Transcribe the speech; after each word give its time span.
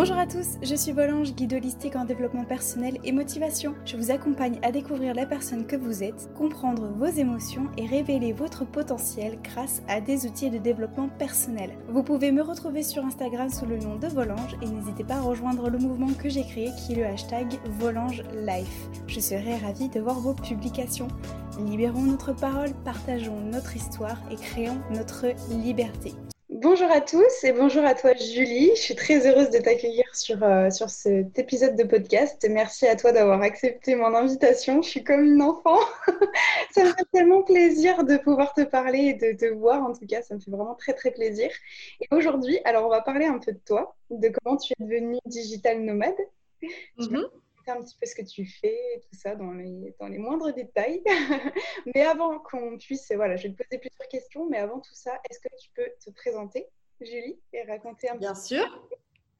Bonjour 0.00 0.16
à 0.16 0.26
tous, 0.26 0.56
je 0.62 0.74
suis 0.74 0.92
Volange, 0.92 1.34
guide 1.34 1.52
holistique 1.52 1.94
en 1.94 2.06
développement 2.06 2.46
personnel 2.46 2.96
et 3.04 3.12
motivation. 3.12 3.74
Je 3.84 3.98
vous 3.98 4.10
accompagne 4.10 4.58
à 4.62 4.72
découvrir 4.72 5.12
la 5.12 5.26
personne 5.26 5.66
que 5.66 5.76
vous 5.76 6.02
êtes, 6.02 6.32
comprendre 6.32 6.88
vos 6.96 7.04
émotions 7.04 7.68
et 7.76 7.84
révéler 7.84 8.32
votre 8.32 8.64
potentiel 8.64 9.38
grâce 9.44 9.82
à 9.88 10.00
des 10.00 10.24
outils 10.24 10.48
de 10.48 10.56
développement 10.56 11.10
personnel. 11.10 11.76
Vous 11.90 12.02
pouvez 12.02 12.32
me 12.32 12.40
retrouver 12.40 12.82
sur 12.82 13.04
Instagram 13.04 13.50
sous 13.50 13.66
le 13.66 13.76
nom 13.76 13.96
de 13.96 14.06
Volange 14.06 14.56
et 14.62 14.66
n'hésitez 14.66 15.04
pas 15.04 15.16
à 15.16 15.20
rejoindre 15.20 15.68
le 15.68 15.76
mouvement 15.76 16.14
que 16.14 16.30
j'ai 16.30 16.44
créé 16.44 16.70
qui 16.78 16.94
est 16.94 16.96
le 16.96 17.04
hashtag 17.04 17.58
Volange 17.78 18.22
Life. 18.34 18.88
Je 19.06 19.20
serai 19.20 19.58
ravie 19.58 19.90
de 19.90 20.00
voir 20.00 20.18
vos 20.18 20.32
publications. 20.32 21.08
Libérons 21.58 22.04
notre 22.04 22.32
parole, 22.32 22.72
partageons 22.86 23.38
notre 23.38 23.76
histoire 23.76 24.16
et 24.30 24.36
créons 24.36 24.80
notre 24.94 25.26
liberté. 25.62 26.14
Bonjour 26.62 26.90
à 26.90 27.00
tous 27.00 27.42
et 27.44 27.52
bonjour 27.52 27.82
à 27.86 27.94
toi 27.94 28.12
Julie. 28.12 28.68
Je 28.76 28.80
suis 28.82 28.94
très 28.94 29.26
heureuse 29.26 29.48
de 29.48 29.56
t'accueillir 29.56 30.04
sur, 30.14 30.42
euh, 30.42 30.68
sur 30.68 30.90
cet 30.90 31.38
épisode 31.38 31.74
de 31.74 31.84
podcast. 31.84 32.46
Merci 32.50 32.86
à 32.86 32.96
toi 32.96 33.12
d'avoir 33.12 33.40
accepté 33.40 33.94
mon 33.94 34.14
invitation. 34.14 34.82
Je 34.82 34.90
suis 34.90 35.02
comme 35.02 35.24
une 35.24 35.40
enfant. 35.40 35.78
ça 36.70 36.84
me 36.84 36.90
fait 36.90 37.06
tellement 37.14 37.42
plaisir 37.44 38.04
de 38.04 38.18
pouvoir 38.18 38.52
te 38.52 38.60
parler 38.60 38.98
et 38.98 39.14
de 39.14 39.38
te 39.38 39.46
voir. 39.46 39.82
En 39.82 39.94
tout 39.94 40.06
cas, 40.06 40.20
ça 40.20 40.34
me 40.34 40.40
fait 40.40 40.50
vraiment 40.50 40.74
très 40.74 40.92
très 40.92 41.12
plaisir. 41.12 41.50
Et 42.02 42.06
aujourd'hui, 42.10 42.58
alors 42.66 42.84
on 42.84 42.90
va 42.90 43.00
parler 43.00 43.24
un 43.24 43.38
peu 43.38 43.52
de 43.52 43.60
toi, 43.64 43.96
de 44.10 44.28
comment 44.28 44.58
tu 44.58 44.74
es 44.74 44.84
devenue 44.84 45.16
digital 45.24 45.80
nomade. 45.80 46.12
Mm 46.98 47.24
un 47.70 47.82
petit 47.82 47.96
peu 47.98 48.06
ce 48.06 48.14
que 48.14 48.22
tu 48.22 48.46
fais, 48.46 48.78
tout 49.02 49.16
ça 49.16 49.34
dans 49.34 49.52
les, 49.52 49.94
dans 49.98 50.08
les 50.08 50.18
moindres 50.18 50.52
détails. 50.52 51.02
mais 51.94 52.02
avant 52.02 52.38
qu'on 52.38 52.76
puisse, 52.78 53.10
voilà, 53.12 53.36
je 53.36 53.48
vais 53.48 53.54
te 53.54 53.62
poser 53.62 53.78
plusieurs 53.78 54.08
questions, 54.08 54.48
mais 54.48 54.58
avant 54.58 54.80
tout 54.80 54.94
ça, 54.94 55.12
est-ce 55.28 55.40
que 55.40 55.48
tu 55.60 55.70
peux 55.74 55.88
te 56.04 56.10
présenter, 56.10 56.66
Julie, 57.00 57.38
et 57.52 57.62
raconter 57.62 58.10
un 58.10 58.16
Bien 58.16 58.34
sûr. 58.34 58.88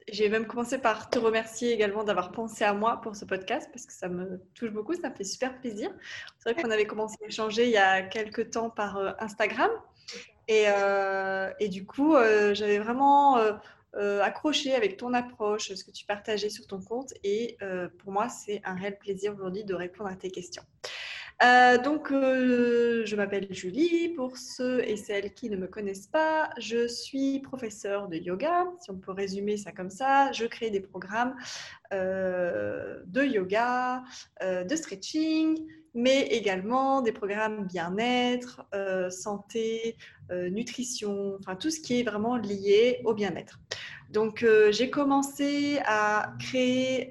J'ai 0.07 0.29
même 0.29 0.47
commencé 0.47 0.79
par 0.79 1.09
te 1.09 1.19
remercier 1.19 1.71
également 1.71 2.03
d'avoir 2.03 2.31
pensé 2.31 2.63
à 2.63 2.73
moi 2.73 2.99
pour 3.01 3.15
ce 3.15 3.23
podcast 3.23 3.69
parce 3.71 3.85
que 3.85 3.93
ça 3.93 4.09
me 4.09 4.41
touche 4.55 4.71
beaucoup, 4.71 4.95
ça 4.95 5.09
me 5.09 5.15
fait 5.15 5.23
super 5.23 5.59
plaisir. 5.59 5.93
C'est 6.39 6.51
vrai 6.51 6.61
qu'on 6.61 6.71
avait 6.71 6.87
commencé 6.87 7.17
à 7.23 7.27
échanger 7.27 7.65
il 7.65 7.71
y 7.71 7.77
a 7.77 8.01
quelques 8.01 8.49
temps 8.49 8.71
par 8.71 8.97
euh, 8.97 9.11
Instagram 9.19 9.69
et, 10.47 10.65
euh, 10.67 11.49
et 11.59 11.69
du 11.69 11.85
coup, 11.85 12.15
euh, 12.15 12.53
j'avais 12.53 12.79
vraiment 12.79 13.37
euh, 13.37 13.53
accroché 13.93 14.73
avec 14.73 14.97
ton 14.97 15.13
approche, 15.13 15.73
ce 15.73 15.83
que 15.83 15.91
tu 15.91 16.05
partageais 16.05 16.49
sur 16.49 16.67
ton 16.67 16.81
compte. 16.81 17.13
Et 17.23 17.57
euh, 17.61 17.89
pour 17.99 18.11
moi, 18.11 18.29
c'est 18.29 18.61
un 18.63 18.75
réel 18.75 18.97
plaisir 18.97 19.33
aujourd'hui 19.33 19.63
de 19.63 19.73
répondre 19.73 20.09
à 20.09 20.15
tes 20.15 20.31
questions. 20.31 20.63
Euh, 21.43 21.79
donc, 21.79 22.09
je 22.11 23.15
m'appelle 23.15 23.47
Julie. 23.49 24.09
Pour 24.09 24.37
ceux 24.37 24.87
et 24.87 24.95
celles 24.95 25.33
qui 25.33 25.49
ne 25.49 25.57
me 25.57 25.67
connaissent 25.67 26.07
pas, 26.07 26.51
je 26.59 26.87
suis 26.87 27.39
professeure 27.39 28.07
de 28.07 28.17
yoga, 28.17 28.65
si 28.79 28.91
on 28.91 28.97
peut 28.97 29.11
résumer 29.11 29.57
ça 29.57 29.71
comme 29.71 29.89
ça. 29.89 30.31
Je 30.33 30.45
crée 30.45 30.69
des 30.69 30.81
programmes 30.81 31.35
de 31.91 33.23
yoga, 33.25 34.03
de 34.41 34.75
stretching, 34.75 35.57
mais 35.95 36.27
également 36.27 37.01
des 37.01 37.11
programmes 37.11 37.65
bien-être, 37.65 38.61
santé, 39.09 39.97
nutrition, 40.29 41.37
enfin 41.39 41.55
tout 41.55 41.71
ce 41.71 41.79
qui 41.79 41.99
est 41.99 42.03
vraiment 42.03 42.37
lié 42.37 43.01
au 43.03 43.15
bien-être. 43.15 43.59
Donc, 44.11 44.45
j'ai 44.69 44.89
commencé 44.89 45.79
à 45.85 46.33
créer 46.39 47.09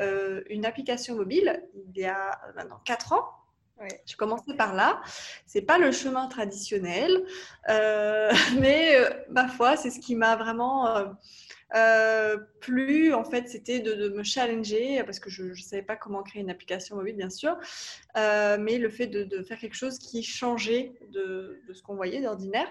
une 0.51 0.65
application 0.65 1.17
mobile 1.17 1.63
il 1.75 2.03
y 2.03 2.05
a 2.05 2.41
maintenant 2.55 2.81
4 2.85 3.13
ans 3.15 3.41
je 4.07 4.17
commençais 4.17 4.55
par 4.55 4.75
là. 4.75 5.01
C'est 5.47 5.63
pas 5.63 5.79
le 5.79 5.93
chemin 5.93 6.27
traditionnel, 6.27 7.25
euh, 7.69 8.33
mais 8.61 8.97
euh, 8.97 9.11
ma 9.31 9.49
foi, 9.49 9.77
c'est 9.77 9.91
ce 9.91 10.01
qui 10.01 10.15
m'a 10.15 10.37
vraiment 10.37 10.87
euh, 11.75 12.37
plu. 12.61 13.15
En 13.15 13.25
fait, 13.25 13.49
c'était 13.49 13.81
de, 13.81 14.09
me 14.09 14.23
challenger 14.23 15.03
parce 15.05 15.21
que 15.21 15.31
je 15.31 15.45
ne 15.45 15.55
savais 15.55 15.83
pas 15.83 15.97
comment 15.97 16.23
créer 16.23 16.43
une 16.43 16.51
application 16.51 16.97
mobile, 16.97 17.17
bien 17.17 17.31
sûr, 17.31 17.57
mais 18.17 18.79
le 18.79 18.89
fait 18.89 19.07
de, 19.07 19.43
faire 19.43 19.59
quelque 19.59 19.77
chose 19.77 19.99
qui 19.99 20.23
changeait 20.23 20.93
de, 21.13 21.63
ce 21.73 21.83
qu'on 21.83 21.97
voyait 21.97 22.21
d'ordinaire. 22.21 22.69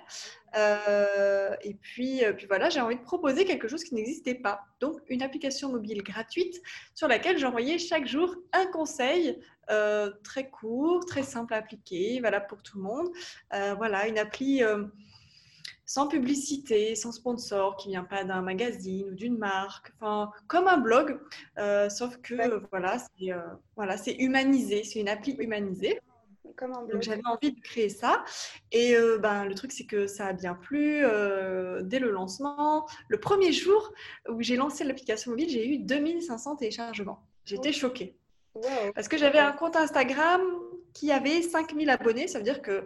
et 1.64 1.74
puis, 1.76 2.22
puis 2.38 2.48
voilà, 2.48 2.70
j'ai 2.70 2.82
envie 2.82 2.98
de 2.98 3.04
proposer 3.04 3.46
quelque 3.46 3.68
chose 3.68 3.84
qui 3.84 3.96
n'existait 3.96 4.36
pas. 4.36 4.62
Donc, 4.80 5.00
une 5.08 5.22
application 5.22 5.72
mobile 5.72 6.04
gratuite 6.04 6.62
sur 6.94 7.08
laquelle 7.08 7.38
j'envoyais 7.38 7.78
chaque 7.78 8.08
jour 8.08 8.36
un 8.54 8.66
conseil 8.68 9.40
euh, 9.70 10.10
très 10.24 10.50
court, 10.50 11.06
très 11.06 11.22
simple 11.22 11.54
à 11.54 11.58
appliquer, 11.58 12.20
valable 12.22 12.48
pour 12.48 12.64
tout 12.64 12.78
le 12.78 12.84
monde. 12.84 13.08
Euh, 13.54 13.76
voilà, 13.76 14.08
une 14.08 14.18
appli 14.18 14.64
euh, 14.64 14.86
sans 15.89 16.07
publicité, 16.07 16.94
sans 16.94 17.11
sponsor, 17.11 17.75
qui 17.75 17.89
vient 17.89 18.03
pas 18.03 18.23
d'un 18.23 18.44
magazine 18.44 19.09
ou 19.09 19.16
d'une 19.16 19.39
marque, 19.39 19.91
enfin 20.00 20.31
comme 20.45 20.67
un 20.67 20.77
blog, 20.77 21.19
sauf 21.89 22.16
que 22.17 22.63
voilà, 22.69 23.00
c'est 23.00 23.31
voilà, 23.75 23.97
c'est 23.97 24.13
humanisé, 24.13 24.83
c'est 24.83 25.00
une 25.00 25.09
appli 25.09 25.31
humanisée. 25.39 26.00
Comme 26.55 26.73
un 26.73 26.83
blog. 26.83 26.91
Donc 26.91 27.01
j'avais 27.01 27.25
envie 27.25 27.53
de 27.53 27.59
créer 27.61 27.89
ça. 27.89 28.23
Et 28.72 28.95
ben, 29.19 29.45
le 29.45 29.55
truc, 29.55 29.72
c'est 29.72 29.85
que 29.85 30.05
ça 30.05 30.27
a 30.27 30.33
bien 30.33 30.53
plu 30.53 31.01
dès 31.81 32.00
le 32.00 32.11
lancement. 32.11 32.88
Le 33.07 33.19
premier 33.19 33.51
jour 33.51 33.91
où 34.29 34.44
j'ai 34.44 34.57
lancé 34.57 34.83
l'application 34.83 35.31
mobile, 35.31 35.50
j'ai 35.50 35.67
eu 35.67 35.79
2500 35.79 36.57
téléchargements. 36.57 37.23
J'étais 37.45 37.71
choquée. 37.71 38.16
Parce 38.94 39.07
que 39.07 39.17
j'avais 39.17 39.39
un 39.39 39.53
compte 39.53 39.75
Instagram 39.75 40.41
qui 40.94 41.11
avait 41.11 41.41
5000 41.41 41.89
abonnés. 41.89 42.27
Ça 42.27 42.38
veut 42.38 42.45
dire 42.45 42.61
que 42.61 42.83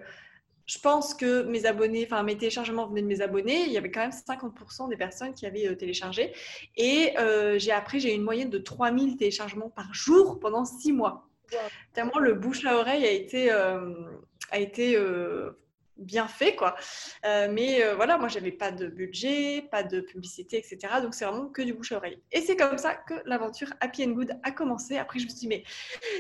je 0.66 0.80
pense 0.80 1.14
que 1.14 1.44
mes 1.44 1.66
abonnés, 1.66 2.06
enfin 2.06 2.24
mes 2.24 2.38
téléchargements 2.38 2.88
venaient 2.88 3.02
de 3.02 3.08
mes 3.08 3.22
abonnés. 3.22 3.64
Il 3.66 3.72
y 3.72 3.78
avait 3.78 3.92
quand 3.92 4.02
même 4.02 4.12
50% 4.12 4.90
des 4.90 4.98
personnes 4.98 5.34
qui 5.34 5.46
avaient 5.46 5.68
euh, 5.68 5.76
téléchargé. 5.76 6.34
Et 6.78 7.14
euh, 7.18 7.60
j'ai 7.60 7.72
après, 7.72 8.00
j'ai 8.00 8.14
une 8.14 8.24
moyenne 8.24 8.50
de 8.50 8.58
3000 8.58 9.18
téléchargements 9.18 9.70
par 9.70 9.94
jour 9.94 10.40
pendant 10.40 10.66
6 10.66 10.94
mois. 10.94 11.28
Tellement 11.94 12.18
le 12.18 12.34
bouche 12.34 12.66
à 12.66 12.78
oreille 12.78 13.06
a 13.06 13.12
été, 13.12 13.52
euh, 13.52 13.94
a 14.50 14.60
été 14.60 14.98
bien 15.98 16.28
fait, 16.28 16.56
quoi. 16.56 16.76
Euh, 17.26 17.48
mais 17.52 17.84
euh, 17.84 17.96
voilà, 17.96 18.18
moi, 18.18 18.28
j'avais 18.28 18.52
pas 18.52 18.72
de 18.72 18.88
budget, 18.88 19.68
pas 19.72 19.84
de 19.84 20.02
publicité, 20.02 20.58
etc. 20.58 21.02
Donc, 21.02 21.14
c'est 21.14 21.26
vraiment 21.26 21.48
que 21.48 21.62
du 21.62 21.74
bouche 21.74 21.92
à 21.92 21.98
oreille. 21.98 22.20
Et 22.32 22.42
c'est 22.42 22.56
comme 22.56 22.78
ça 22.78 22.96
que 22.96 23.14
l'aventure 23.26 23.70
Happy 23.80 24.06
and 24.06 24.12
Good 24.12 24.40
a 24.44 24.52
commencé. 24.52 24.98
Après, 24.98 25.20
je 25.20 25.26
me 25.26 25.30
suis 25.30 25.40
dit, 25.40 25.48
mais 25.48 25.64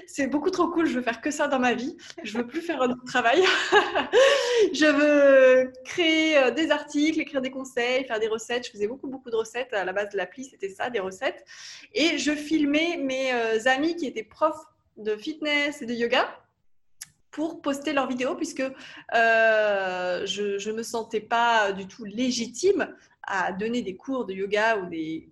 c'est 0.07 0.27
beaucoup 0.27 0.51
trop 0.51 0.67
cool, 0.67 0.85
je 0.85 0.93
veux 0.93 1.01
faire 1.01 1.21
que 1.21 1.31
ça 1.31 1.47
dans 1.47 1.59
ma 1.59 1.73
vie. 1.73 1.97
Je 2.23 2.37
veux 2.37 2.47
plus 2.47 2.61
faire 2.61 2.81
un 2.81 2.91
autre 2.91 3.05
travail. 3.05 3.43
je 4.73 4.85
veux 4.85 5.71
créer 5.85 6.37
euh, 6.37 6.51
des 6.51 6.71
articles, 6.71 7.19
écrire 7.19 7.41
des 7.41 7.51
conseils, 7.51 8.05
faire 8.05 8.19
des 8.19 8.27
recettes. 8.27 8.67
Je 8.67 8.71
faisais 8.71 8.87
beaucoup, 8.87 9.07
beaucoup 9.07 9.29
de 9.29 9.35
recettes. 9.35 9.73
À 9.73 9.85
la 9.85 9.93
base 9.93 10.09
de 10.09 10.17
l'appli, 10.17 10.45
c'était 10.45 10.69
ça, 10.69 10.89
des 10.89 10.99
recettes. 10.99 11.43
Et 11.93 12.17
je 12.17 12.31
filmais 12.31 12.97
mes 12.97 13.31
amis 13.67 13.95
qui 13.95 14.05
étaient 14.05 14.23
profs 14.23 14.65
de 14.97 15.15
fitness 15.15 15.81
et 15.81 15.85
de 15.85 15.93
yoga 15.93 16.42
pour 17.33 17.61
poster 17.61 17.91
leurs 17.93 18.07
vidéos 18.07 18.35
puisque 18.35 18.61
euh, 18.61 20.25
je 20.25 20.69
ne 20.69 20.75
me 20.75 20.83
sentais 20.83 21.19
pas 21.19 21.73
du 21.73 21.87
tout 21.87 22.05
légitime 22.05 22.95
à 23.23 23.51
donner 23.51 23.81
des 23.81 23.95
cours 23.95 24.25
de 24.25 24.33
yoga 24.33 24.77
ou 24.77 24.85
des, 24.87 25.29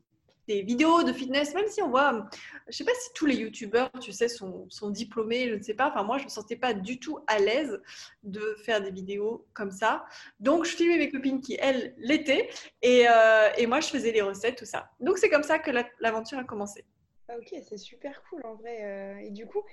vidéos 0.48 1.04
de 1.04 1.14
fitness, 1.14 1.54
même 1.54 1.68
si 1.70 1.82
on 1.82 1.90
voit, 1.90 2.30
je 2.68 2.76
sais 2.76 2.84
pas 2.84 2.92
si 3.00 3.14
tous 3.14 3.26
les 3.26 3.36
youtubeurs, 3.36 3.90
tu 4.02 4.12
sais, 4.12 4.28
sont, 4.28 4.66
sont, 4.70 4.90
diplômés, 4.90 5.48
je 5.48 5.56
ne 5.56 5.64
sais 5.64 5.74
pas, 5.74 5.88
enfin 5.88 6.04
moi 6.04 6.18
je 6.18 6.26
me 6.26 6.30
sentais 6.30 6.58
pas 6.58 6.74
du 6.74 7.00
tout 7.00 7.20
à 7.28 7.40
l'aise 7.40 7.80
de 8.24 8.58
faire 8.66 8.82
des 8.82 8.92
vidéos 8.92 9.48
comme 9.54 9.72
ça. 9.72 10.04
Donc 10.42 10.66
je 10.66 10.76
filmais 10.76 10.98
mes 10.98 11.10
copines 11.10 11.40
qui, 11.40 11.56
elles, 11.58 11.94
l'étaient 12.00 12.50
et, 12.82 13.06
euh, 13.08 13.48
et, 13.58 13.66
moi 13.66 13.80
je 13.80 13.88
faisais 13.88 14.12
les 14.12 14.22
recettes, 14.22 14.58
tout 14.58 14.66
ça. 14.66 14.90
Donc 15.00 15.20
c'est 15.20 15.30
comme 15.30 15.44
ça 15.44 15.58
que 15.58 15.72
l'aventure 16.02 16.40
a 16.40 16.44
commencé. 16.44 16.84
Ah, 17.30 17.38
ok, 17.38 17.56
c'est 17.66 17.78
super 17.78 18.22
cool 18.30 18.42
en 18.44 18.56
vrai. 18.56 18.80
Euh, 18.82 19.28
et 19.28 19.30
du 19.30 19.46
coup, 19.46 19.64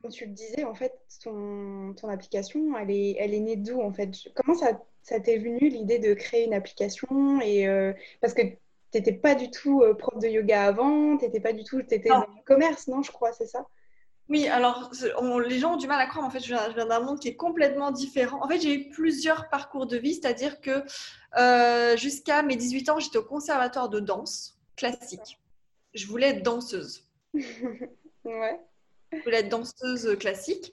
comme 0.00 0.10
tu 0.10 0.26
le 0.26 0.32
disais, 0.32 0.64
en 0.64 0.74
fait, 0.74 0.92
ton, 1.22 1.94
ton 1.94 2.08
application, 2.08 2.76
elle 2.76 2.90
est, 2.90 3.16
elle 3.18 3.34
est 3.34 3.40
née 3.40 3.56
d'où 3.56 3.80
en 3.80 3.92
fait? 3.92 4.10
Comment 4.34 4.56
ça, 4.56 4.80
ça 5.02 5.20
t'est 5.20 5.38
venu 5.38 5.68
l'idée 5.68 5.98
de 5.98 6.14
créer 6.14 6.44
une 6.44 6.54
application 6.54 7.40
et 7.40 7.68
euh, 7.68 7.92
Parce 8.20 8.34
que 8.34 8.42
tu 8.42 8.58
n'étais 8.94 9.12
pas 9.12 9.34
du 9.34 9.50
tout 9.50 9.82
euh, 9.82 9.94
prof 9.94 10.20
de 10.20 10.28
yoga 10.28 10.64
avant, 10.64 11.16
tu 11.16 11.24
n'étais 11.24 11.40
pas 11.40 11.52
du 11.52 11.64
tout, 11.64 11.82
tu 11.82 11.94
étais 11.94 12.08
dans 12.08 12.20
le 12.20 12.44
commerce, 12.44 12.88
non, 12.88 13.02
je 13.02 13.12
crois, 13.12 13.32
c'est 13.32 13.46
ça? 13.46 13.66
Oui, 14.30 14.48
alors 14.48 14.90
les 15.46 15.58
gens 15.58 15.74
ont 15.74 15.76
du 15.76 15.86
mal 15.86 16.00
à 16.00 16.06
croire. 16.06 16.24
En 16.24 16.30
fait, 16.30 16.40
je 16.40 16.46
viens, 16.46 16.86
d'un 16.86 17.00
monde 17.00 17.20
qui 17.20 17.28
est 17.28 17.36
complètement 17.36 17.90
différent. 17.90 18.42
En 18.42 18.48
fait, 18.48 18.58
j'ai 18.58 18.74
eu 18.74 18.88
plusieurs 18.88 19.50
parcours 19.50 19.86
de 19.86 19.98
vie, 19.98 20.14
c'est-à-dire 20.14 20.62
que 20.62 20.82
euh, 21.36 21.94
jusqu'à 21.98 22.42
mes 22.42 22.56
18 22.56 22.88
ans, 22.88 22.98
j'étais 22.98 23.18
au 23.18 23.24
conservatoire 23.24 23.90
de 23.90 24.00
danse 24.00 24.58
classique. 24.76 25.38
Je 25.92 26.06
voulais 26.06 26.28
être 26.28 26.42
danseuse. 26.42 27.06
ouais. 28.24 28.60
Je 29.18 29.24
voulais 29.24 29.40
être 29.40 29.48
danseuse 29.48 30.16
classique 30.18 30.72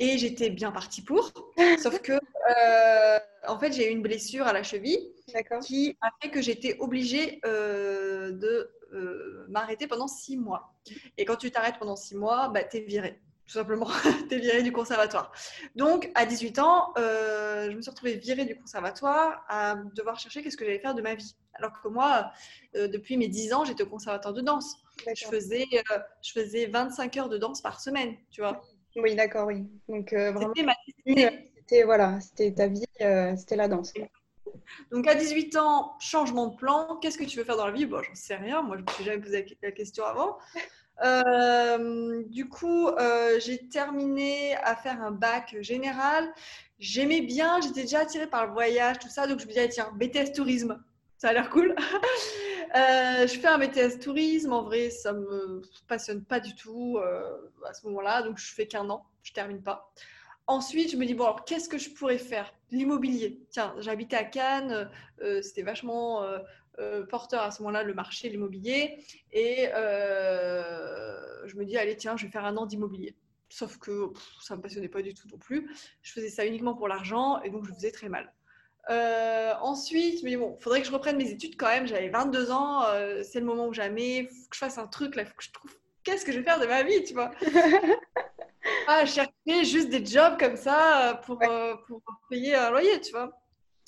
et 0.00 0.16
j'étais 0.18 0.50
bien 0.50 0.72
partie 0.72 1.02
pour. 1.02 1.30
Sauf 1.82 2.00
que, 2.00 2.12
euh, 2.12 3.18
en 3.46 3.58
fait, 3.58 3.72
j'ai 3.72 3.88
eu 3.88 3.92
une 3.92 4.02
blessure 4.02 4.46
à 4.46 4.52
la 4.52 4.62
cheville 4.62 5.12
qui 5.62 5.96
a 6.00 6.10
fait 6.20 6.30
que 6.30 6.42
j'étais 6.42 6.76
obligée 6.80 7.40
euh, 7.44 8.32
de 8.32 8.70
euh, 8.92 9.46
m'arrêter 9.48 9.86
pendant 9.86 10.08
six 10.08 10.36
mois. 10.36 10.74
Et 11.18 11.24
quand 11.24 11.36
tu 11.36 11.50
t'arrêtes 11.50 11.78
pendant 11.78 11.96
six 11.96 12.16
mois, 12.16 12.48
bah, 12.48 12.64
tu 12.64 12.78
es 12.78 12.80
virée. 12.80 13.20
Tout 13.46 13.54
simplement, 13.54 13.88
tu 14.28 14.36
es 14.36 14.38
virée 14.38 14.62
du 14.62 14.72
conservatoire. 14.72 15.32
Donc, 15.76 16.10
à 16.14 16.24
18 16.24 16.58
ans, 16.60 16.94
je 16.96 17.74
me 17.74 17.82
suis 17.82 17.90
retrouvée 17.90 18.14
virée 18.14 18.46
du 18.46 18.56
conservatoire 18.56 19.44
à 19.48 19.74
devoir 19.94 20.18
chercher 20.18 20.42
qu'est-ce 20.42 20.56
que 20.56 20.64
j'allais 20.64 20.78
faire 20.78 20.94
de 20.94 21.02
ma 21.02 21.14
vie. 21.14 21.36
Alors 21.54 21.72
que 21.82 21.88
moi, 21.88 22.30
depuis 22.74 23.16
mes 23.16 23.28
10 23.28 23.52
ans, 23.52 23.64
j'étais 23.64 23.82
au 23.82 23.88
conservatoire 23.88 24.32
de 24.32 24.40
danse. 24.40 24.76
Je 25.14 25.24
faisais, 25.26 25.66
euh, 25.74 25.98
je 26.22 26.32
faisais 26.32 26.66
25 26.66 27.16
heures 27.16 27.28
de 27.28 27.38
danse 27.38 27.60
par 27.60 27.80
semaine, 27.80 28.16
tu 28.30 28.40
vois. 28.40 28.60
Oui, 28.96 29.14
d'accord, 29.14 29.46
oui. 29.46 29.66
Donc, 29.88 30.12
vraiment, 30.12 30.52
c'était 30.54 31.84
voilà, 31.84 32.20
c'était 32.20 32.52
ta 32.52 32.66
vie, 32.66 32.84
c'était 33.36 33.56
la 33.56 33.68
danse. 33.68 33.92
Donc 34.90 35.06
à 35.06 35.14
18 35.14 35.56
ans, 35.56 35.96
changement 36.00 36.48
de 36.48 36.56
plan. 36.56 36.98
Qu'est-ce 37.00 37.18
que 37.18 37.24
tu 37.24 37.38
veux 37.38 37.44
faire 37.44 37.56
dans 37.56 37.66
la 37.66 37.72
vie? 37.72 37.86
Bon, 37.86 38.02
j'en 38.02 38.14
sais 38.14 38.36
rien. 38.36 38.62
Moi, 38.62 38.76
je 38.76 38.82
me 38.82 38.86
suis 38.90 39.04
jamais 39.04 39.20
posé 39.20 39.46
la 39.62 39.72
question 39.72 40.04
avant. 40.04 40.38
Euh, 41.02 42.22
du 42.26 42.48
coup, 42.48 42.88
euh, 42.88 43.40
j'ai 43.40 43.68
terminé 43.68 44.54
à 44.56 44.76
faire 44.76 45.02
un 45.02 45.10
bac 45.10 45.56
général. 45.60 46.30
J'aimais 46.78 47.22
bien, 47.22 47.58
j'étais 47.62 47.82
déjà 47.82 48.00
attirée 48.00 48.26
par 48.26 48.46
le 48.46 48.52
voyage, 48.52 48.98
tout 48.98 49.08
ça. 49.08 49.26
Donc 49.26 49.38
je 49.38 49.44
me 49.44 49.48
disais, 49.48 49.68
tiens, 49.70 49.92
BTS 49.96 50.32
tourisme, 50.34 50.82
ça 51.20 51.28
a 51.28 51.32
l'air 51.32 51.50
cool. 51.50 51.74
Euh, 52.76 53.26
je 53.26 53.36
fais 53.40 53.48
un 53.48 53.58
BTS 53.58 53.98
tourisme. 53.98 54.52
En 54.52 54.62
vrai, 54.62 54.90
ça 54.90 55.12
me 55.12 55.60
passionne 55.88 56.22
pas 56.22 56.38
du 56.38 56.54
tout 56.54 57.00
à 57.66 57.74
ce 57.74 57.84
moment-là. 57.88 58.22
Donc 58.22 58.38
je 58.38 58.54
fais 58.54 58.68
qu'un 58.68 58.88
an, 58.90 59.04
je 59.24 59.32
termine 59.32 59.60
pas. 59.60 59.92
Ensuite, 60.50 60.90
je 60.90 60.96
me 60.96 61.06
dis, 61.06 61.14
bon, 61.14 61.26
alors 61.26 61.44
qu'est-ce 61.44 61.68
que 61.68 61.78
je 61.78 61.90
pourrais 61.90 62.18
faire? 62.18 62.52
L'immobilier. 62.72 63.40
Tiens, 63.50 63.72
j'habitais 63.78 64.16
à 64.16 64.24
Cannes, 64.24 64.90
euh, 65.22 65.40
c'était 65.42 65.62
vachement 65.62 66.24
euh, 66.24 66.40
euh, 66.80 67.06
porteur 67.06 67.42
à 67.42 67.52
ce 67.52 67.62
moment-là, 67.62 67.84
le 67.84 67.94
marché, 67.94 68.28
l'immobilier. 68.28 68.98
Et 69.30 69.68
je 69.72 71.56
me 71.56 71.64
dis, 71.64 71.76
allez, 71.76 71.96
tiens, 71.96 72.16
je 72.16 72.26
vais 72.26 72.32
faire 72.32 72.44
un 72.44 72.56
an 72.56 72.66
d'immobilier. 72.66 73.14
Sauf 73.48 73.78
que 73.78 74.10
ça 74.42 74.54
ne 74.54 74.58
me 74.58 74.62
passionnait 74.62 74.88
pas 74.88 75.02
du 75.02 75.14
tout 75.14 75.28
non 75.28 75.38
plus. 75.38 75.70
Je 76.02 76.12
faisais 76.12 76.30
ça 76.30 76.44
uniquement 76.44 76.74
pour 76.74 76.88
l'argent 76.88 77.40
et 77.42 77.50
donc 77.50 77.64
je 77.66 77.72
faisais 77.72 77.92
très 77.92 78.08
mal. 78.08 78.32
Ensuite, 79.60 80.20
je 80.20 80.24
me 80.24 80.30
dis, 80.30 80.36
bon, 80.36 80.56
faudrait 80.60 80.80
que 80.80 80.86
je 80.86 80.92
reprenne 80.92 81.16
mes 81.16 81.30
études 81.30 81.56
quand 81.56 81.68
même. 81.68 81.86
J'avais 81.86 82.08
22 82.08 82.50
ans, 82.50 82.84
c'est 83.22 83.40
le 83.40 83.46
moment 83.46 83.66
où 83.68 83.72
jamais. 83.72 84.18
Il 84.18 84.28
faut 84.28 84.48
que 84.48 84.56
je 84.56 84.58
fasse 84.58 84.78
un 84.78 84.86
truc 84.86 85.16
là, 85.16 85.24
faut 85.24 85.34
que 85.36 85.44
je 85.44 85.52
trouve 85.52 85.72
qu'est-ce 86.04 86.24
que 86.24 86.32
je 86.32 86.38
vais 86.38 86.44
faire 86.44 86.60
de 86.60 86.66
ma 86.66 86.82
vie, 86.82 87.02
tu 87.04 87.14
vois? 87.14 87.30
ah, 88.88 89.04
chercher 89.06 89.64
juste 89.64 89.88
des 89.88 90.04
jobs 90.04 90.38
comme 90.38 90.56
ça 90.56 91.10
euh, 91.10 91.14
pour, 91.14 91.42
euh, 91.42 91.74
pour 91.86 92.02
payer 92.28 92.54
un 92.54 92.70
loyer, 92.70 93.00
tu 93.00 93.12
vois? 93.12 93.30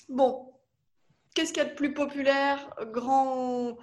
Bon, 0.09 0.53
qu'est-ce 1.35 1.53
qu'il 1.53 1.63
y 1.63 1.67
a 1.67 1.69
de 1.69 1.75
plus 1.75 1.95
populaire, 1.95 2.75
grand, 2.93 3.77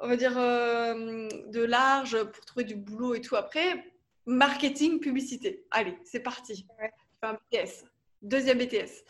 on 0.00 0.08
va 0.08 0.16
dire, 0.16 0.36
euh, 0.36 1.28
de 1.48 1.64
large 1.64 2.22
pour 2.24 2.44
trouver 2.44 2.64
du 2.64 2.76
boulot 2.76 3.14
et 3.14 3.20
tout 3.20 3.36
après? 3.36 3.92
Marketing, 4.26 5.00
publicité. 5.00 5.66
Allez, 5.70 5.96
c'est 6.04 6.20
parti. 6.20 6.66
Ouais. 6.80 6.92
un 7.22 7.34
BTS. 7.34 7.84
Deuxième 8.22 8.58
BTS. 8.58 9.04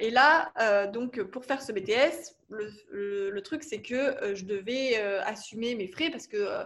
et 0.00 0.10
là, 0.10 0.86
donc, 0.88 1.22
pour 1.22 1.44
faire 1.44 1.62
ce 1.62 1.72
BTS, 1.72 2.34
le, 2.48 3.30
le, 3.30 3.40
truc, 3.42 3.62
c'est 3.62 3.80
que 3.80 4.34
je 4.34 4.44
devais 4.44 4.96
assumer 4.96 5.74
mes 5.74 5.86
frais 5.86 6.10
parce 6.10 6.26
que 6.26 6.64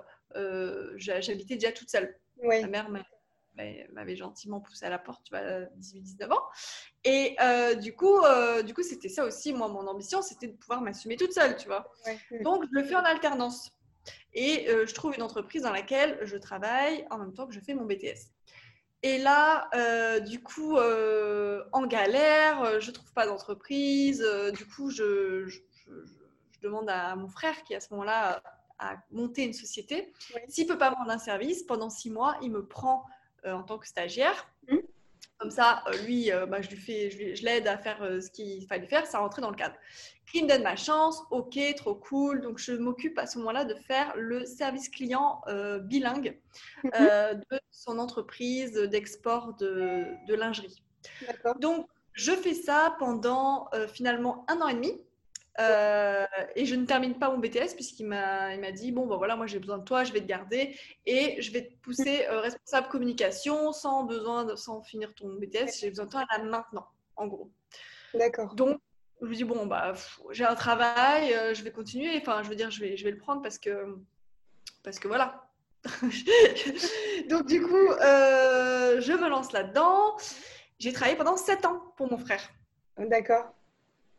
j'habitais 0.96 1.54
déjà 1.54 1.72
toute 1.72 1.90
seule. 1.90 2.16
Ma 2.42 2.66
mère 2.66 2.90
m'avait 3.92 4.16
gentiment 4.16 4.60
poussé 4.60 4.86
à 4.86 4.90
la 4.90 4.98
porte, 4.98 5.24
tu 5.24 5.30
vois, 5.30 5.42
18-19 5.80 6.32
ans. 6.32 6.42
Et 7.04 7.36
euh, 7.40 7.74
du 7.74 7.94
coup, 7.94 8.18
euh, 8.18 8.62
du 8.62 8.74
coup, 8.74 8.82
c'était 8.82 9.08
ça 9.08 9.24
aussi, 9.24 9.52
moi, 9.52 9.68
mon 9.68 9.86
ambition, 9.86 10.22
c'était 10.22 10.48
de 10.48 10.56
pouvoir 10.56 10.80
m'assumer 10.80 11.16
toute 11.16 11.32
seule, 11.32 11.56
tu 11.56 11.66
vois. 11.66 11.90
Donc, 12.42 12.64
je 12.64 12.80
le 12.80 12.84
fais 12.84 12.94
en 12.94 13.04
alternance. 13.04 13.70
Et 14.34 14.68
euh, 14.68 14.86
je 14.86 14.94
trouve 14.94 15.14
une 15.14 15.22
entreprise 15.22 15.62
dans 15.62 15.72
laquelle 15.72 16.18
je 16.22 16.36
travaille 16.36 17.06
en 17.10 17.18
même 17.18 17.32
temps 17.32 17.46
que 17.46 17.52
je 17.52 17.60
fais 17.60 17.74
mon 17.74 17.84
BTS. 17.84 18.32
Et 19.02 19.18
là, 19.18 19.68
du 20.20 20.42
coup, 20.42 20.78
en 20.78 21.86
galère, 21.86 22.80
je 22.80 22.90
trouve 22.90 23.12
pas 23.12 23.26
d'entreprise. 23.26 24.24
du 24.54 24.66
coup, 24.66 24.90
je, 24.90 25.46
je, 25.48 25.58
demande 26.62 26.88
à 26.88 27.14
mon 27.16 27.28
frère 27.28 27.62
qui, 27.64 27.74
à 27.74 27.80
ce 27.80 27.88
moment-là, 27.90 28.42
a 28.78 28.96
monté 29.10 29.44
une 29.44 29.52
société. 29.52 30.12
S'il 30.48 30.66
peut 30.66 30.78
pas 30.78 30.90
me 30.90 30.96
rendre 30.96 31.10
un 31.10 31.18
service, 31.18 31.62
pendant 31.62 31.90
six 31.90 32.10
mois, 32.10 32.36
il 32.42 32.50
me 32.50 32.64
prend 32.64 33.04
euh, 33.44 33.52
en 33.52 33.62
tant 33.62 33.78
que 33.78 33.86
stagiaire. 33.86 34.48
Comme 35.42 35.50
ça, 35.50 35.82
euh, 35.88 35.96
lui, 36.04 36.30
euh, 36.30 36.46
bah, 36.46 36.62
je 36.62 36.68
lui 36.68 36.76
fais, 36.76 37.10
je, 37.10 37.44
l'aide 37.44 37.66
à 37.66 37.76
faire 37.76 37.98
ce 37.98 38.30
qu'il 38.30 38.64
fallait 38.68 38.86
faire, 38.86 39.06
ça 39.06 39.18
rentrait 39.18 39.42
dans 39.42 39.50
le 39.50 39.56
cadre. 39.56 39.74
Il 40.34 40.44
me 40.44 40.48
donne 40.48 40.62
ma 40.62 40.76
chance, 40.76 41.20
ok, 41.32 41.58
trop 41.76 41.96
cool. 41.96 42.42
Donc, 42.42 42.58
je 42.58 42.72
m'occupe 42.72 43.18
à 43.18 43.26
ce 43.26 43.38
moment-là 43.38 43.64
de 43.64 43.74
faire 43.74 44.14
le 44.16 44.46
service 44.46 44.88
client 44.88 45.42
bilingue 45.82 46.38
mmh. 46.84 46.90
de 46.90 47.60
son 47.70 47.98
entreprise 47.98 48.72
d'export 48.72 49.54
de, 49.56 50.06
de, 50.26 50.34
lingerie. 50.34 50.82
Donc, 51.58 51.86
je 52.14 52.32
fais 52.32 52.54
ça 52.54 52.96
pendant 52.98 53.68
finalement 53.92 54.46
un 54.48 54.62
an 54.62 54.68
et 54.68 54.74
demi. 54.74 54.92
Euh, 55.60 56.24
et 56.56 56.64
je 56.64 56.74
ne 56.74 56.86
termine 56.86 57.18
pas 57.18 57.30
mon 57.30 57.38
BTS 57.38 57.74
puisqu'il 57.74 58.06
m'a, 58.06 58.54
il 58.54 58.60
m'a 58.60 58.72
dit 58.72 58.90
bon 58.90 59.06
ben 59.06 59.16
voilà 59.16 59.36
moi 59.36 59.46
j'ai 59.46 59.58
besoin 59.58 59.76
de 59.76 59.84
toi 59.84 60.02
je 60.02 60.10
vais 60.10 60.20
te 60.20 60.26
garder 60.26 60.74
et 61.04 61.40
je 61.42 61.52
vais 61.52 61.66
te 61.66 61.74
pousser 61.82 62.24
euh, 62.26 62.40
responsable 62.40 62.88
communication 62.88 63.70
sans 63.72 64.04
besoin 64.04 64.44
de, 64.44 64.56
sans 64.56 64.80
finir 64.80 65.14
ton 65.14 65.28
BTS 65.34 65.78
j'ai 65.78 65.90
besoin 65.90 66.06
de 66.06 66.10
toi 66.10 66.24
là 66.30 66.42
maintenant 66.42 66.86
en 67.16 67.26
gros. 67.26 67.50
D'accord. 68.14 68.54
Donc 68.54 68.80
je 69.20 69.26
me 69.26 69.34
dis 69.34 69.44
bon 69.44 69.66
bah 69.66 69.92
j'ai 70.30 70.46
un 70.46 70.54
travail 70.54 71.34
euh, 71.34 71.52
je 71.52 71.62
vais 71.62 71.70
continuer. 71.70 72.16
Enfin 72.16 72.42
je 72.42 72.48
veux 72.48 72.56
dire 72.56 72.70
je 72.70 72.80
vais 72.80 72.96
je 72.96 73.04
vais 73.04 73.10
le 73.10 73.18
prendre 73.18 73.42
parce 73.42 73.58
que 73.58 73.98
parce 74.82 74.98
que 74.98 75.06
voilà. 75.06 75.46
Donc 77.28 77.46
du 77.46 77.60
coup 77.60 77.90
je 78.00 79.12
me 79.12 79.28
lance 79.28 79.52
là 79.52 79.64
dedans 79.64 80.16
j'ai 80.78 80.94
travaillé 80.94 81.16
pendant 81.16 81.36
7 81.36 81.66
ans 81.66 81.92
pour 81.98 82.10
mon 82.10 82.16
frère. 82.16 82.48
D'accord. 82.96 83.52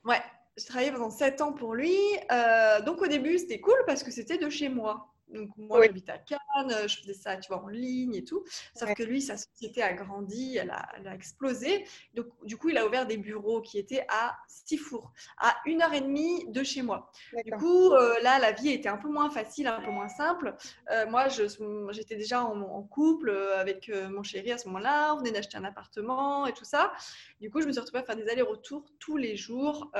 Ouais 0.05 0.21
j'ai 0.57 0.65
travaillé 0.65 0.91
pendant 0.91 1.09
7 1.09 1.41
ans 1.41 1.53
pour 1.53 1.73
lui. 1.73 1.97
Euh, 2.31 2.81
donc 2.81 3.01
au 3.01 3.07
début, 3.07 3.37
c'était 3.37 3.59
cool 3.59 3.77
parce 3.85 4.03
que 4.03 4.11
c'était 4.11 4.37
de 4.37 4.49
chez 4.49 4.69
moi. 4.69 5.12
Donc 5.33 5.49
moi, 5.57 5.81
j'habite 5.81 6.09
à 6.09 6.17
Cannes, 6.17 6.87
je 6.87 6.97
faisais 6.97 7.13
ça, 7.13 7.37
tu 7.37 7.47
vois, 7.47 7.63
en 7.63 7.67
ligne 7.67 8.15
et 8.15 8.23
tout. 8.23 8.43
Sauf 8.75 8.93
que 8.93 9.03
lui, 9.03 9.21
sa 9.21 9.37
société 9.37 9.81
a 9.81 9.93
grandi, 9.93 10.57
elle 10.57 10.71
a, 10.71 10.87
elle 10.97 11.07
a, 11.07 11.15
explosé. 11.15 11.85
Donc 12.13 12.27
du 12.43 12.57
coup, 12.57 12.69
il 12.69 12.77
a 12.77 12.85
ouvert 12.85 13.05
des 13.05 13.17
bureaux 13.17 13.61
qui 13.61 13.79
étaient 13.79 14.05
à 14.09 14.35
Sifour, 14.47 15.11
à 15.37 15.55
une 15.65 15.81
heure 15.81 15.93
et 15.93 16.01
demie 16.01 16.45
de 16.47 16.63
chez 16.63 16.81
moi. 16.81 17.11
Du 17.45 17.51
coup, 17.53 17.91
euh, 17.93 18.15
là, 18.21 18.39
la 18.39 18.51
vie 18.51 18.69
était 18.69 18.89
un 18.89 18.97
peu 18.97 19.09
moins 19.09 19.29
facile, 19.29 19.67
un 19.67 19.81
peu 19.81 19.91
moins 19.91 20.09
simple. 20.09 20.55
Euh, 20.91 21.05
moi, 21.07 21.27
j'étais 21.29 22.15
déjà 22.15 22.43
en, 22.43 22.83
couple 22.83 23.29
euh, 23.29 23.59
avec 23.59 23.89
mon 24.09 24.23
chéri 24.23 24.51
à 24.51 24.57
ce 24.57 24.67
moment-là. 24.67 25.13
On 25.15 25.17
venait 25.17 25.31
d'acheter 25.31 25.57
un 25.57 25.63
appartement 25.63 26.45
et 26.45 26.53
tout 26.53 26.65
ça. 26.65 26.93
Du 27.41 27.49
coup, 27.49 27.61
je 27.61 27.67
me 27.67 27.71
suis 27.71 27.79
retrouvée 27.79 28.03
à 28.03 28.05
faire 28.05 28.15
des 28.15 28.29
allers-retours 28.29 28.85
tous 28.99 29.17
les 29.17 29.35
jours, 29.35 29.91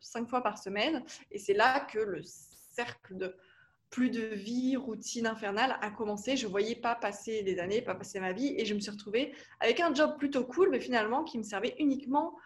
cinq 0.00 0.28
fois 0.28 0.42
par 0.42 0.58
semaine. 0.58 1.04
Et 1.30 1.38
c'est 1.38 1.54
là 1.54 1.80
que 1.80 1.98
le 1.98 2.22
cercle 2.22 3.16
de 3.16 3.36
plus 3.90 4.10
de 4.10 4.22
vie, 4.22 4.76
routine 4.76 5.26
infernale 5.26 5.76
a 5.82 5.90
commencé. 5.90 6.36
Je 6.36 6.46
voyais 6.46 6.76
pas 6.76 6.94
passer 6.94 7.42
des 7.42 7.58
années, 7.58 7.82
pas 7.82 7.96
passer 7.96 8.20
ma 8.20 8.32
vie. 8.32 8.54
Et 8.56 8.64
je 8.64 8.74
me 8.74 8.80
suis 8.80 8.90
retrouvée 8.90 9.34
avec 9.58 9.80
un 9.80 9.92
job 9.92 10.16
plutôt 10.16 10.44
cool, 10.44 10.70
mais 10.70 10.80
finalement 10.80 11.24
qui 11.24 11.38
me 11.38 11.42
servait 11.42 11.74
uniquement 11.78 12.36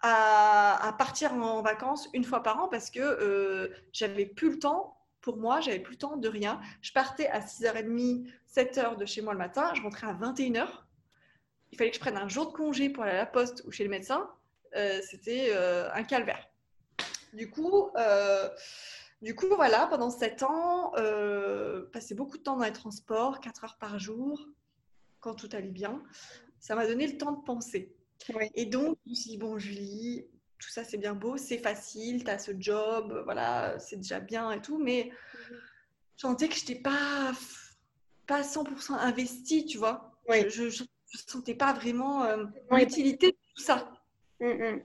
à, 0.00 0.94
partir 0.98 1.32
en 1.32 1.62
vacances 1.62 2.10
une 2.12 2.24
fois 2.24 2.42
par 2.42 2.62
an 2.62 2.68
parce 2.68 2.90
que 2.90 3.00
euh, 3.00 3.68
j'avais 3.92 4.26
plus 4.26 4.50
le 4.50 4.58
temps. 4.58 4.96
Pour 5.20 5.38
moi, 5.38 5.60
j'avais 5.60 5.80
plus 5.80 5.92
le 5.92 5.98
temps 5.98 6.16
de 6.18 6.28
rien. 6.28 6.60
Je 6.82 6.92
partais 6.92 7.28
à 7.28 7.40
6h30, 7.40 8.30
7h 8.54 8.98
de 8.98 9.06
chez 9.06 9.22
moi 9.22 9.32
le 9.32 9.38
matin. 9.38 9.72
Je 9.74 9.80
rentrais 9.80 10.06
à 10.06 10.12
21h. 10.12 10.68
Il 11.72 11.78
fallait 11.78 11.90
que 11.90 11.96
je 11.96 12.00
prenne 12.00 12.18
un 12.18 12.28
jour 12.28 12.48
de 12.48 12.52
congé 12.52 12.90
pour 12.90 13.04
aller 13.04 13.14
à 13.14 13.16
la 13.16 13.26
poste 13.26 13.64
ou 13.66 13.72
chez 13.72 13.84
le 13.84 13.90
médecin. 13.90 14.28
Euh, 14.76 15.00
c'était 15.02 15.48
euh, 15.54 15.90
un 15.94 16.02
calvaire. 16.02 16.46
Du 17.32 17.50
coup, 17.50 17.88
du 19.24 19.34
coup, 19.34 19.46
voilà, 19.48 19.86
pendant 19.86 20.10
sept 20.10 20.42
ans, 20.42 20.92
euh, 20.96 21.86
passer 21.92 22.14
beaucoup 22.14 22.36
de 22.36 22.42
temps 22.42 22.58
dans 22.58 22.64
les 22.64 22.72
transports, 22.72 23.40
quatre 23.40 23.64
heures 23.64 23.78
par 23.78 23.98
jour, 23.98 24.46
quand 25.20 25.34
tout 25.34 25.48
allait 25.52 25.68
bien, 25.68 26.02
ça 26.60 26.74
m'a 26.74 26.86
donné 26.86 27.06
le 27.06 27.16
temps 27.16 27.32
de 27.32 27.42
penser. 27.42 27.96
Et 28.54 28.66
donc, 28.66 28.98
je 29.06 29.10
me 29.10 29.14
suis 29.14 29.30
dit, 29.30 29.38
bon, 29.38 29.56
Julie, 29.56 30.26
tout 30.58 30.68
ça 30.68 30.84
c'est 30.84 30.98
bien 30.98 31.14
beau, 31.14 31.38
c'est 31.38 31.56
facile, 31.56 32.22
tu 32.22 32.30
as 32.30 32.38
ce 32.38 32.52
job, 32.58 33.22
voilà, 33.24 33.78
c'est 33.78 33.96
déjà 33.96 34.20
bien 34.20 34.52
et 34.52 34.60
tout, 34.60 34.78
mais 34.78 35.10
mhm. 35.50 35.56
je 36.16 36.20
sentais 36.20 36.48
que 36.48 36.54
je 36.54 36.60
n'étais 36.60 36.82
pas, 36.82 37.32
pas 38.26 38.42
100% 38.42 38.92
investie, 38.92 39.64
tu 39.64 39.78
vois. 39.78 40.12
Je 40.28 40.64
ne 40.64 40.86
sentais 41.26 41.54
pas 41.54 41.72
vraiment 41.72 42.24
euh, 42.24 42.44
l'utilité 42.70 43.28
de 43.28 43.36
tout 43.54 43.62
ça. 43.62 43.90
Mm, 44.40 44.48
mm. 44.48 44.82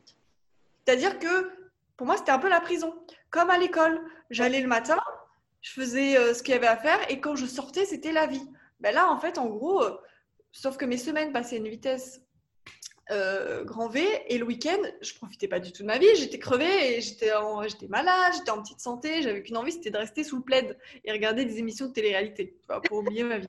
C'est-à-dire 0.85 1.19
que 1.19 1.51
pour 1.97 2.07
moi, 2.07 2.15
c'était 2.15 2.31
un 2.31 2.39
peu 2.39 2.47
la 2.47 2.61
prison. 2.61 2.95
Comme 3.29 3.49
à 3.49 3.57
l'école, 3.57 4.01
j'allais 4.29 4.61
le 4.61 4.67
matin, 4.67 4.99
je 5.61 5.71
faisais 5.71 6.17
euh, 6.17 6.33
ce 6.33 6.43
qu'il 6.43 6.53
y 6.53 6.57
avait 6.57 6.67
à 6.67 6.77
faire 6.77 6.99
et 7.09 7.19
quand 7.19 7.35
je 7.35 7.45
sortais, 7.45 7.85
c'était 7.85 8.11
la 8.11 8.27
vie. 8.27 8.45
Ben 8.79 8.93
là, 8.93 9.11
en 9.11 9.19
fait, 9.19 9.37
en 9.37 9.47
gros, 9.47 9.83
euh, 9.83 9.97
sauf 10.51 10.77
que 10.77 10.85
mes 10.85 10.97
semaines 10.97 11.33
passaient 11.33 11.57
à 11.57 11.59
une 11.59 11.67
vitesse 11.67 12.21
euh, 13.11 13.63
grand 13.63 13.89
V 13.89 14.05
et 14.27 14.37
le 14.37 14.45
week-end, 14.45 14.79
je 15.01 15.13
profitais 15.15 15.47
pas 15.47 15.59
du 15.59 15.71
tout 15.71 15.81
de 15.81 15.87
ma 15.87 15.97
vie. 15.97 16.15
J'étais 16.15 16.39
crevée 16.39 16.97
et 16.97 17.01
j'étais, 17.01 17.31
malade, 17.89 18.33
j'étais 18.37 18.51
en 18.51 18.61
petite 18.61 18.79
santé. 18.79 19.21
J'avais 19.21 19.43
qu'une 19.43 19.57
envie, 19.57 19.71
c'était 19.71 19.89
de 19.91 19.97
rester 19.97 20.23
sous 20.23 20.37
le 20.37 20.43
plaid 20.43 20.77
et 21.03 21.11
regarder 21.11 21.43
des 21.43 21.57
émissions 21.57 21.87
de 21.87 21.93
télé-réalité 21.93 22.55
pour 22.85 22.99
oublier 22.99 23.23
ma 23.23 23.39
vie. 23.39 23.47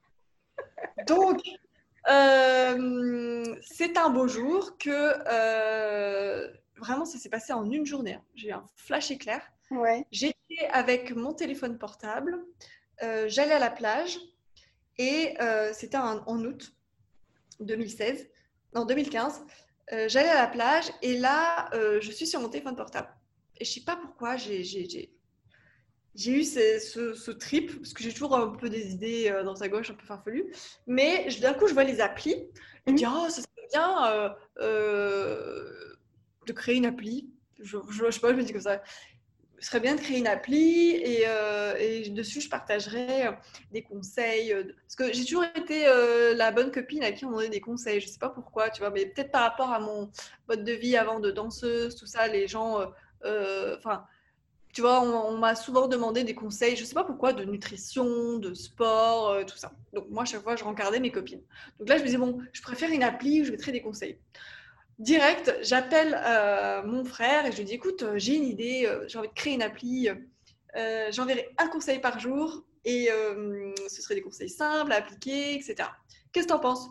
Donc, 1.06 1.40
c'est 2.06 3.96
un 3.96 4.10
beau 4.10 4.26
jour 4.26 4.78
que 4.78 5.12
vraiment, 6.80 7.04
ça 7.04 7.18
s'est 7.18 7.28
passé 7.28 7.52
en 7.52 7.70
une 7.70 7.84
journée. 7.86 8.14
Hein. 8.14 8.24
J'ai 8.34 8.48
eu 8.48 8.52
un 8.52 8.64
flash 8.74 9.10
éclair. 9.10 9.42
Ouais. 9.70 10.04
J'étais 10.10 10.66
avec 10.72 11.14
mon 11.14 11.32
téléphone 11.32 11.78
portable, 11.78 12.38
euh, 13.02 13.28
j'allais 13.28 13.52
à 13.52 13.58
la 13.58 13.70
plage 13.70 14.18
et 14.98 15.34
euh, 15.40 15.72
c'était 15.72 15.96
en, 15.96 16.18
août 16.44 16.74
2016, 17.60 18.28
non 18.74 18.84
2015. 18.84 19.44
Euh, 19.92 20.08
j'allais 20.08 20.28
à 20.28 20.34
la 20.42 20.46
plage 20.48 20.86
et 21.02 21.16
là, 21.18 21.70
je 22.00 22.10
suis 22.10 22.26
sur 22.26 22.40
mon 22.40 22.48
téléphone 22.48 22.76
portable. 22.76 23.08
Et 23.58 23.64
je 23.64 23.72
sais 23.72 23.80
pas 23.82 23.96
pourquoi, 23.96 24.36
j'ai 24.36 24.62
eu 26.26 26.44
ce, 26.44 26.78
ce- 26.80 27.14
ce 27.14 27.30
trip, 27.30 27.76
parce 27.76 27.92
que 27.92 28.02
j'ai 28.02 28.12
toujours 28.12 28.36
un 28.36 28.48
peu 28.48 28.68
des 28.68 28.92
idées 28.92 29.30
dans 29.44 29.54
sa 29.56 29.68
gauche 29.68 29.90
un 29.90 29.94
peu 29.94 30.06
farfelues. 30.06 30.52
Mais 30.86 31.28
d'un 31.40 31.54
coup, 31.54 31.66
je 31.68 31.74
vois 31.74 31.84
les 31.84 32.00
applis 32.00 32.32
et 32.34 32.50
je 32.86 32.92
me 32.92 32.96
dis, 32.96 33.04
oh, 33.06 33.28
ça 33.28 33.42
serait 33.42 33.68
bien 33.72 34.34
de 36.46 36.52
créer 36.52 36.76
une 36.76 36.86
appli. 36.86 37.30
Je, 37.60 37.76
je, 37.90 38.04
je 38.06 38.10
sais 38.10 38.20
pas, 38.20 38.30
je 38.30 38.36
me 38.36 38.42
dis 38.42 38.52
comme 38.52 38.62
ça. 38.62 38.82
Ce 39.60 39.66
serait 39.66 39.80
bien 39.80 39.94
de 39.94 40.00
créer 40.00 40.18
une 40.18 40.26
appli 40.26 40.92
et, 40.96 41.24
euh, 41.26 42.08
dessus, 42.10 42.40
je 42.40 42.48
partagerais 42.48 43.26
euh, 43.28 43.32
des 43.72 43.82
conseils. 43.82 44.52
euh, 44.54 44.64
Parce 44.86 44.96
que 44.96 45.12
j'ai 45.12 45.24
toujours 45.24 45.44
été 45.44 45.84
la 46.34 46.50
bonne 46.50 46.70
copine 46.70 47.02
à 47.02 47.12
qui 47.12 47.26
on 47.26 47.30
donnait 47.30 47.50
des 47.50 47.60
conseils. 47.60 48.00
Je 48.00 48.08
sais 48.08 48.18
pas 48.18 48.30
pourquoi, 48.30 48.70
tu 48.70 48.80
vois, 48.80 48.90
mais 48.90 49.06
peut-être 49.06 49.30
par 49.30 49.42
rapport 49.42 49.70
à 49.70 49.78
mon 49.78 50.10
mode 50.48 50.64
de 50.64 50.72
vie 50.72 50.96
avant 50.96 51.20
de 51.20 51.30
danseuse, 51.30 51.94
tout 51.94 52.06
ça, 52.06 52.26
les 52.26 52.48
gens. 52.48 52.80
Enfin, 53.22 54.06
tu 54.72 54.80
vois, 54.80 55.02
on, 55.02 55.34
on 55.34 55.36
m'a 55.36 55.54
souvent 55.54 55.88
demandé 55.88 56.24
des 56.24 56.34
conseils, 56.34 56.76
je 56.76 56.84
sais 56.84 56.94
pas 56.94 57.04
pourquoi, 57.04 57.32
de 57.32 57.44
nutrition, 57.44 58.38
de 58.38 58.54
sport, 58.54 59.44
tout 59.44 59.56
ça. 59.58 59.72
Donc 59.92 60.06
moi, 60.08 60.22
à 60.22 60.26
chaque 60.26 60.42
fois, 60.42 60.56
je 60.56 60.64
rencardais 60.64 61.00
mes 61.00 61.10
copines. 61.12 61.42
Donc 61.78 61.88
là, 61.88 61.96
je 61.96 62.02
me 62.02 62.06
disais, 62.06 62.18
bon, 62.18 62.38
je 62.52 62.62
préfère 62.62 62.90
une 62.90 63.02
appli 63.02 63.42
où 63.42 63.44
je 63.44 63.50
mettrai 63.50 63.72
des 63.72 63.82
conseils. 63.82 64.18
Direct, 65.00 65.56
j'appelle 65.62 66.14
euh, 66.26 66.82
mon 66.82 67.06
frère 67.06 67.46
et 67.46 67.52
je 67.52 67.56
lui 67.56 67.64
dis, 67.64 67.72
écoute, 67.72 68.02
euh, 68.02 68.18
j'ai 68.18 68.36
une 68.36 68.44
idée, 68.44 68.84
euh, 68.84 69.08
j'ai 69.08 69.18
envie 69.18 69.28
de 69.28 69.32
créer 69.32 69.54
une 69.54 69.62
appli, 69.62 70.10
euh, 70.76 71.08
j'enverrai 71.10 71.48
un 71.56 71.68
conseil 71.68 72.00
par 72.00 72.20
jour 72.20 72.66
et 72.84 73.10
euh, 73.10 73.72
ce 73.88 74.02
serait 74.02 74.14
des 74.14 74.20
conseils 74.20 74.50
simples 74.50 74.92
à 74.92 74.96
appliquer, 74.96 75.54
etc. 75.54 75.88
Qu'est-ce 76.32 76.46
que 76.46 76.52
tu 76.52 76.54
en 76.54 76.58
penses? 76.58 76.86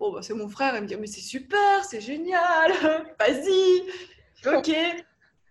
Bon, 0.00 0.12
bah, 0.12 0.22
c'est 0.22 0.34
mon 0.34 0.48
frère, 0.48 0.74
il 0.74 0.82
me 0.82 0.88
dit, 0.88 0.96
mais 0.96 1.06
c'est 1.06 1.20
super, 1.20 1.84
c'est 1.84 2.00
génial, 2.00 2.72
vas-y, 3.20 3.84
ok. 4.44 4.74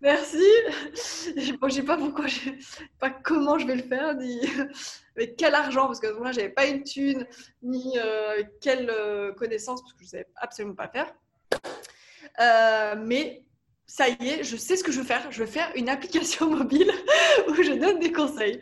Merci. 0.01 0.43
Bon, 1.61 1.69
je 1.69 1.75
sais 1.75 1.83
pas 1.83 1.95
pourquoi, 1.95 2.27
je 2.27 2.39
sais 2.39 2.89
pas 2.99 3.09
comment 3.09 3.57
je 3.57 3.65
vais 3.65 3.75
le 3.75 3.83
faire, 3.83 4.15
ni 4.15 4.41
avec 5.15 5.37
quel 5.37 5.55
argent, 5.55 5.85
parce 5.85 6.01
que 6.01 6.11
moi, 6.19 6.33
j'avais 6.33 6.49
pas 6.49 6.65
une 6.65 6.83
thune, 6.83 7.25
ni 7.63 7.95
quelle 8.59 8.91
connaissance, 9.37 9.81
parce 9.81 9.93
que 9.93 10.03
je 10.03 10.09
savais 10.09 10.27
absolument 10.35 10.75
pas 10.75 10.89
faire. 10.89 11.13
Euh, 12.39 12.95
mais 12.97 13.43
ça 13.85 14.07
y 14.09 14.29
est, 14.29 14.43
je 14.43 14.55
sais 14.55 14.77
ce 14.77 14.83
que 14.83 14.91
je 14.91 14.99
veux 14.99 15.05
faire. 15.05 15.31
Je 15.31 15.39
veux 15.39 15.49
faire 15.49 15.71
une 15.75 15.89
application 15.89 16.49
mobile 16.55 16.91
où 17.47 17.55
je 17.55 17.73
donne 17.73 17.99
des 17.99 18.11
conseils. 18.11 18.61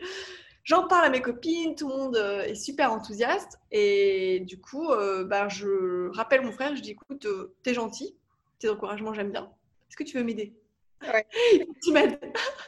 J'en 0.64 0.88
parle 0.88 1.06
à 1.06 1.10
mes 1.10 1.22
copines, 1.22 1.76
tout 1.76 1.88
le 1.90 1.96
monde 1.96 2.16
euh, 2.18 2.44
est 2.44 2.56
super 2.56 2.92
enthousiaste. 2.92 3.60
Et 3.72 4.42
du 4.42 4.60
coup, 4.60 4.92
euh, 4.92 5.24
bah, 5.24 5.48
je 5.48 6.10
rappelle 6.16 6.42
mon 6.42 6.52
frère, 6.52 6.76
je 6.76 6.82
dis 6.82 6.92
écoute, 6.92 7.28
t'es 7.64 7.74
gentil, 7.74 8.16
tes 8.60 8.70
encouragements, 8.70 9.14
j'aime 9.14 9.32
bien. 9.32 9.50
Est-ce 9.90 9.98
que 9.98 10.04
tu 10.04 10.18
veux 10.18 10.24
m'aider? 10.24 10.54
Ouais. 11.02 11.26
Tu 11.84 11.92
m'aides. 11.92 12.20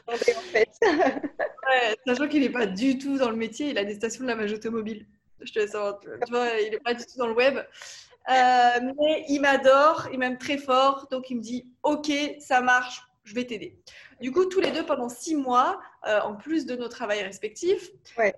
En 0.07 0.15
fait. 0.15 0.69
Ouais, 1.71 1.95
sachant 2.05 2.27
qu'il 2.27 2.41
n'est 2.41 2.49
pas 2.49 2.65
du 2.65 2.97
tout 2.97 3.17
dans 3.17 3.29
le 3.29 3.37
métier, 3.37 3.69
il 3.69 3.77
a 3.77 3.85
des 3.85 3.93
stations 3.93 4.23
de 4.23 4.27
la 4.27 4.35
mage 4.35 4.51
automobile. 4.51 5.05
Je 5.39 5.53
te 5.53 5.59
laisse 5.59 5.71
savoir. 5.71 5.99
Tu 5.99 6.31
vois, 6.31 6.59
il 6.59 6.71
n'est 6.71 6.79
pas 6.79 6.93
du 6.93 7.05
tout 7.05 7.17
dans 7.17 7.27
le 7.27 7.33
web. 7.33 7.59
Euh, 8.29 8.93
mais 8.99 9.25
il 9.29 9.39
m'adore, 9.41 10.07
il 10.13 10.19
m'aime 10.19 10.37
très 10.37 10.57
fort. 10.57 11.07
Donc 11.11 11.29
il 11.29 11.37
me 11.37 11.41
dit 11.41 11.67
Ok, 11.83 12.11
ça 12.39 12.61
marche, 12.61 13.01
je 13.23 13.33
vais 13.33 13.45
t'aider. 13.45 13.77
Du 14.21 14.31
coup, 14.31 14.45
tous 14.45 14.59
les 14.59 14.71
deux, 14.71 14.85
pendant 14.85 15.09
six 15.09 15.35
mois, 15.35 15.79
euh, 16.07 16.19
en 16.21 16.35
plus 16.35 16.65
de 16.65 16.75
nos 16.75 16.87
travails 16.87 17.23
respectifs, 17.23 17.89
Ouais. 18.17 18.35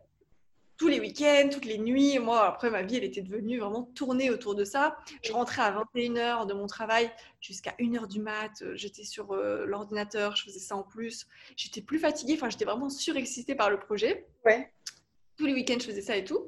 tous 0.77 0.87
les 0.87 0.99
week-ends, 1.01 1.49
toutes 1.51 1.65
les 1.65 1.77
nuits, 1.77 2.17
moi, 2.19 2.45
après, 2.47 2.69
ma 2.69 2.81
vie, 2.81 2.95
elle 2.97 3.03
était 3.03 3.21
devenue 3.21 3.59
vraiment 3.59 3.83
tournée 3.93 4.29
autour 4.29 4.55
de 4.55 4.63
ça. 4.63 4.95
Je 5.21 5.33
rentrais 5.33 5.61
à 5.61 5.71
21h 5.93 6.45
de 6.47 6.53
mon 6.53 6.67
travail 6.67 7.11
jusqu'à 7.41 7.71
1h 7.79 8.07
du 8.07 8.19
mat. 8.21 8.51
euh, 8.61 8.73
J'étais 8.75 9.03
sur 9.03 9.33
euh, 9.33 9.65
l'ordinateur, 9.65 10.35
je 10.37 10.43
faisais 10.45 10.59
ça 10.59 10.77
en 10.77 10.83
plus. 10.83 11.27
J'étais 11.57 11.81
plus 11.81 11.99
fatiguée, 11.99 12.35
enfin, 12.35 12.49
j'étais 12.49 12.65
vraiment 12.65 12.89
surexcitée 12.89 13.55
par 13.55 13.69
le 13.69 13.79
projet. 13.79 14.25
Ouais. 14.45 14.71
Tous 15.37 15.45
les 15.45 15.53
week-ends, 15.53 15.77
je 15.79 15.85
faisais 15.85 16.01
ça 16.01 16.15
et 16.15 16.23
tout. 16.23 16.47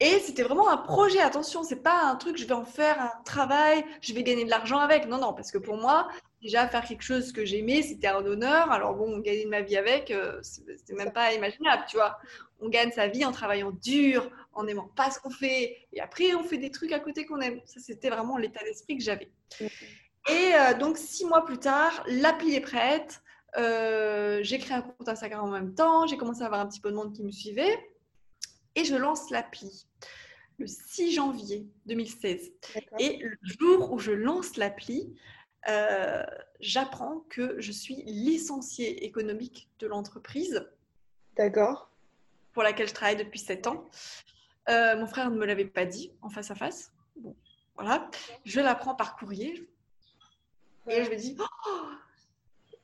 Et 0.00 0.18
c'était 0.20 0.42
vraiment 0.42 0.70
un 0.70 0.78
projet, 0.78 1.20
attention, 1.20 1.62
c'est 1.62 1.82
pas 1.82 2.04
un 2.04 2.16
truc, 2.16 2.38
je 2.38 2.46
vais 2.46 2.54
en 2.54 2.64
faire 2.64 2.98
un 2.98 3.22
travail, 3.24 3.84
je 4.00 4.14
vais 4.14 4.22
gagner 4.22 4.46
de 4.46 4.50
l'argent 4.50 4.78
avec. 4.78 5.06
Non, 5.06 5.18
non, 5.18 5.34
parce 5.34 5.52
que 5.52 5.58
pour 5.58 5.76
moi, 5.76 6.08
déjà 6.40 6.66
faire 6.68 6.84
quelque 6.86 7.02
chose 7.02 7.32
que 7.32 7.44
j'aimais, 7.44 7.82
c'était 7.82 8.06
un 8.06 8.24
honneur. 8.24 8.70
Alors 8.72 8.94
bon, 8.94 9.18
gagner 9.18 9.44
de 9.44 9.50
ma 9.50 9.60
vie 9.60 9.76
avec, 9.76 10.10
euh, 10.10 10.40
c'était 10.42 10.94
même 10.94 11.12
pas 11.12 11.34
imaginable, 11.34 11.84
tu 11.86 11.96
vois. 11.96 12.18
On 12.60 12.70
gagne 12.70 12.90
sa 12.92 13.08
vie 13.08 13.26
en 13.26 13.32
travaillant 13.32 13.72
dur, 13.72 14.30
en 14.54 14.64
n'aimant 14.64 14.90
pas 14.96 15.10
ce 15.10 15.20
qu'on 15.20 15.30
fait, 15.30 15.76
et 15.92 16.00
après 16.00 16.34
on 16.34 16.44
fait 16.44 16.58
des 16.58 16.70
trucs 16.70 16.92
à 16.92 16.98
côté 16.98 17.26
qu'on 17.26 17.40
aime. 17.40 17.60
Ça, 17.66 17.80
c'était 17.80 18.08
vraiment 18.08 18.38
l'état 18.38 18.64
d'esprit 18.64 18.96
que 18.96 19.04
j'avais. 19.04 19.30
Et 19.60 20.54
euh, 20.54 20.74
donc 20.78 20.96
six 20.96 21.26
mois 21.26 21.44
plus 21.44 21.58
tard, 21.58 22.04
l'appli 22.06 22.54
est 22.54 22.60
prête. 22.60 23.22
Euh, 23.58 24.40
j'ai 24.42 24.58
créé 24.58 24.76
un 24.76 24.82
compte 24.82 25.08
Instagram 25.08 25.44
en 25.44 25.50
même 25.50 25.74
temps. 25.74 26.06
J'ai 26.06 26.16
commencé 26.16 26.42
à 26.42 26.46
avoir 26.46 26.60
un 26.60 26.66
petit 26.66 26.80
peu 26.80 26.90
de 26.90 26.96
monde 26.96 27.12
qui 27.12 27.22
me 27.22 27.32
suivait. 27.32 27.78
Et 28.74 28.84
je 28.84 28.96
lance 28.96 29.30
l'appli 29.30 29.86
le 30.58 30.66
6 30.66 31.12
janvier 31.12 31.66
2016. 31.86 32.52
D'accord. 32.74 33.00
Et 33.00 33.18
le 33.18 33.36
jour 33.42 33.92
où 33.92 33.98
je 33.98 34.12
lance 34.12 34.56
l'appli, 34.56 35.16
euh, 35.68 36.24
j'apprends 36.60 37.24
que 37.30 37.58
je 37.60 37.72
suis 37.72 38.02
licenciée 38.04 39.04
économique 39.04 39.68
de 39.78 39.86
l'entreprise 39.86 40.68
D'accord. 41.36 41.90
pour 42.52 42.62
laquelle 42.62 42.88
je 42.88 42.94
travaille 42.94 43.16
depuis 43.16 43.38
7 43.38 43.66
ans. 43.66 43.88
Euh, 44.68 44.96
mon 44.96 45.06
frère 45.06 45.30
ne 45.30 45.36
me 45.36 45.46
l'avait 45.46 45.64
pas 45.64 45.86
dit 45.86 46.12
en 46.20 46.28
face 46.28 46.50
à 46.50 46.54
face. 46.54 46.92
Bon, 47.16 47.34
voilà. 47.74 48.08
Je 48.44 48.60
l'apprends 48.60 48.94
par 48.94 49.16
courrier. 49.16 49.66
Et 50.88 51.04
je 51.04 51.10
me 51.10 51.16
dis, 51.16 51.36
oh 51.38 51.44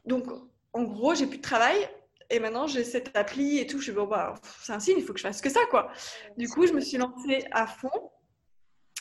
donc 0.06 0.26
en 0.72 0.84
gros, 0.84 1.14
j'ai 1.14 1.26
plus 1.26 1.38
de 1.38 1.42
travail. 1.42 1.88
Et 2.30 2.40
maintenant, 2.40 2.66
j'ai 2.66 2.84
cette 2.84 3.16
appli 3.16 3.58
et 3.58 3.66
tout. 3.66 3.78
Je 3.78 3.84
suis 3.84 3.92
bon, 3.92 4.06
bah, 4.06 4.34
c'est 4.62 4.72
un 4.72 4.80
signe, 4.80 4.96
il 4.98 5.04
faut 5.04 5.12
que 5.12 5.18
je 5.18 5.24
fasse 5.26 5.40
que 5.40 5.50
ça, 5.50 5.60
quoi. 5.70 5.90
Du 6.36 6.48
coup, 6.48 6.66
je 6.66 6.72
me 6.72 6.80
suis 6.80 6.98
lancée 6.98 7.44
à 7.52 7.66
fond. 7.66 7.90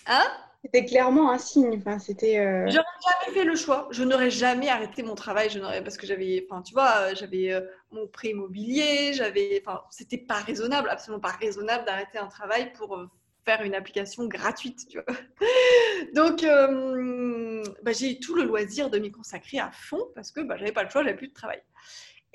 Hein 0.07 0.25
C'était 0.63 0.85
clairement 0.85 1.31
un 1.31 1.37
signe. 1.39 1.77
Enfin, 1.79 1.97
c'était. 1.99 2.37
euh, 2.39 2.65
J'aurais 2.67 2.85
jamais 3.25 3.37
fait 3.37 3.43
le 3.45 3.55
choix. 3.55 3.87
Je 3.91 4.03
n'aurais 4.03 4.29
jamais 4.29 4.69
arrêté 4.69 5.01
mon 5.03 5.15
travail. 5.15 5.49
Je 5.49 5.59
n'aurais 5.59 5.83
parce 5.83 5.97
que 5.97 6.05
j'avais, 6.05 6.45
enfin, 6.49 6.61
tu 6.61 6.73
vois, 6.73 6.91
euh, 6.99 7.15
j'avais 7.15 7.51
euh, 7.51 7.61
mon 7.91 8.07
prêt 8.07 8.29
immobilier. 8.29 9.13
J'avais, 9.13 9.61
enfin, 9.65 9.81
c'était 9.89 10.17
pas 10.19 10.35
raisonnable, 10.35 10.89
absolument 10.89 11.21
pas 11.21 11.31
raisonnable 11.39 11.85
d'arrêter 11.85 12.19
un 12.19 12.27
travail 12.27 12.71
pour 12.73 12.95
euh, 12.95 13.09
faire 13.45 13.61
une 13.63 13.73
application 13.75 14.25
gratuite, 14.27 14.87
tu 14.89 14.99
vois. 14.99 15.17
Donc, 16.13 16.43
euh, 16.43 17.63
bah, 17.83 17.91
j'ai 17.91 18.11
eu 18.11 18.19
tout 18.19 18.35
le 18.35 18.43
loisir 18.43 18.89
de 18.89 18.97
m'y 18.99 19.11
consacrer 19.11 19.59
à 19.59 19.71
fond 19.71 20.03
parce 20.15 20.31
que 20.31 20.41
bah, 20.41 20.55
j'avais 20.57 20.71
pas 20.71 20.83
le 20.83 20.89
choix, 20.89 21.03
j'avais 21.03 21.15
plus 21.15 21.27
de 21.29 21.33
travail. 21.33 21.61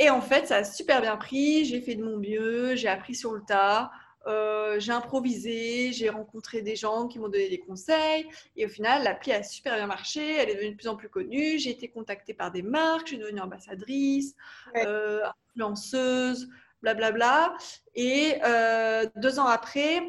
Et 0.00 0.10
en 0.10 0.20
fait, 0.22 0.46
ça 0.48 0.56
a 0.56 0.64
super 0.64 1.00
bien 1.00 1.16
pris. 1.16 1.64
J'ai 1.66 1.80
fait 1.80 1.94
de 1.94 2.02
mon 2.02 2.16
mieux, 2.16 2.74
j'ai 2.74 2.88
appris 2.88 3.14
sur 3.14 3.32
le 3.34 3.42
tas. 3.46 3.92
euh, 4.26 4.78
j'ai 4.80 4.92
improvisé, 4.92 5.92
j'ai 5.92 6.08
rencontré 6.10 6.60
des 6.62 6.76
gens 6.76 7.06
qui 7.08 7.18
m'ont 7.18 7.28
donné 7.28 7.48
des 7.48 7.58
conseils 7.60 8.26
et 8.54 8.66
au 8.66 8.68
final, 8.68 9.02
l'appli 9.02 9.32
a 9.32 9.42
super 9.42 9.76
bien 9.76 9.86
marché, 9.86 10.36
elle 10.36 10.50
est 10.50 10.54
devenue 10.56 10.72
de 10.72 10.76
plus 10.76 10.88
en 10.88 10.96
plus 10.96 11.08
connue. 11.08 11.58
J'ai 11.58 11.70
été 11.70 11.88
contactée 11.88 12.34
par 12.34 12.50
des 12.50 12.60
marques, 12.62 13.06
je 13.06 13.14
suis 13.14 13.18
devenue 13.18 13.40
ambassadrice, 13.40 14.34
Ouais. 14.74 14.84
euh, 14.86 15.22
influenceuse, 15.54 16.48
blablabla. 16.82 17.54
Et 17.94 18.34
euh, 18.44 19.06
deux 19.16 19.38
ans 19.38 19.46
après, 19.46 20.02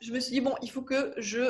je 0.00 0.12
me 0.12 0.20
suis 0.20 0.32
dit, 0.32 0.40
bon, 0.40 0.54
il 0.62 0.70
faut 0.70 0.82
que 0.82 1.14
je, 1.16 1.40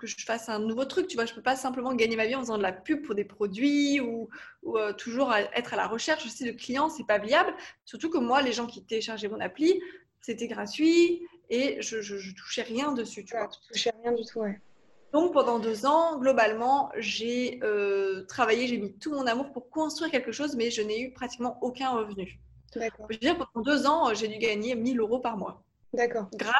que 0.00 0.06
je 0.06 0.24
fasse 0.24 0.48
un 0.48 0.58
nouveau 0.58 0.84
truc. 0.84 1.06
Tu 1.06 1.16
vois, 1.16 1.26
je 1.26 1.32
ne 1.32 1.36
peux 1.36 1.42
pas 1.42 1.56
simplement 1.56 1.94
gagner 1.94 2.16
ma 2.16 2.26
vie 2.26 2.34
en 2.34 2.40
faisant 2.40 2.58
de 2.58 2.62
la 2.62 2.72
pub 2.72 3.02
pour 3.02 3.14
des 3.14 3.24
produits 3.24 4.00
ou, 4.00 4.28
ou, 4.62 4.78
euh, 4.78 4.92
toujours 4.92 5.32
être 5.34 5.74
à 5.74 5.76
la 5.76 5.86
recherche 5.86 6.26
aussi 6.26 6.44
de 6.44 6.52
clients. 6.52 6.88
C'est 6.88 7.06
pas 7.06 7.18
viable. 7.18 7.54
Surtout 7.84 8.10
que 8.10 8.18
moi, 8.18 8.42
les 8.42 8.52
gens 8.52 8.66
qui 8.66 8.84
téléchargeaient 8.84 9.28
mon 9.28 9.40
appli, 9.40 9.80
c'était 10.20 10.48
gratuit 10.48 11.26
et 11.50 11.80
je, 11.80 12.00
je, 12.00 12.16
je 12.16 12.34
touchais 12.34 12.62
rien 12.62 12.92
dessus. 12.92 13.24
Tu 13.24 13.32
vois. 13.32 13.40
voilà, 13.40 13.52
tu 13.52 13.72
touchais 13.72 13.92
rien 14.02 14.12
du 14.12 14.24
tout, 14.24 14.40
ouais. 14.40 14.60
Donc 15.12 15.32
pendant 15.32 15.58
deux 15.58 15.86
ans, 15.86 16.18
globalement, 16.18 16.90
j'ai 16.96 17.58
euh, 17.64 18.24
travaillé, 18.26 18.68
j'ai 18.68 18.78
mis 18.78 18.92
tout 18.92 19.12
mon 19.12 19.26
amour 19.26 19.50
pour 19.52 19.68
construire 19.68 20.10
quelque 20.10 20.30
chose, 20.30 20.54
mais 20.54 20.70
je 20.70 20.82
n'ai 20.82 21.00
eu 21.00 21.12
pratiquement 21.12 21.58
aucun 21.62 21.90
revenu. 21.90 22.38
D'accord. 22.76 23.06
Je 23.10 23.16
veux 23.16 23.20
dire, 23.20 23.36
pendant 23.36 23.64
deux 23.64 23.86
ans, 23.86 24.14
j'ai 24.14 24.28
dû 24.28 24.38
gagner 24.38 24.76
1000 24.76 25.00
euros 25.00 25.18
par 25.18 25.36
mois 25.36 25.64
D'accord. 25.92 26.28
grâce 26.34 26.54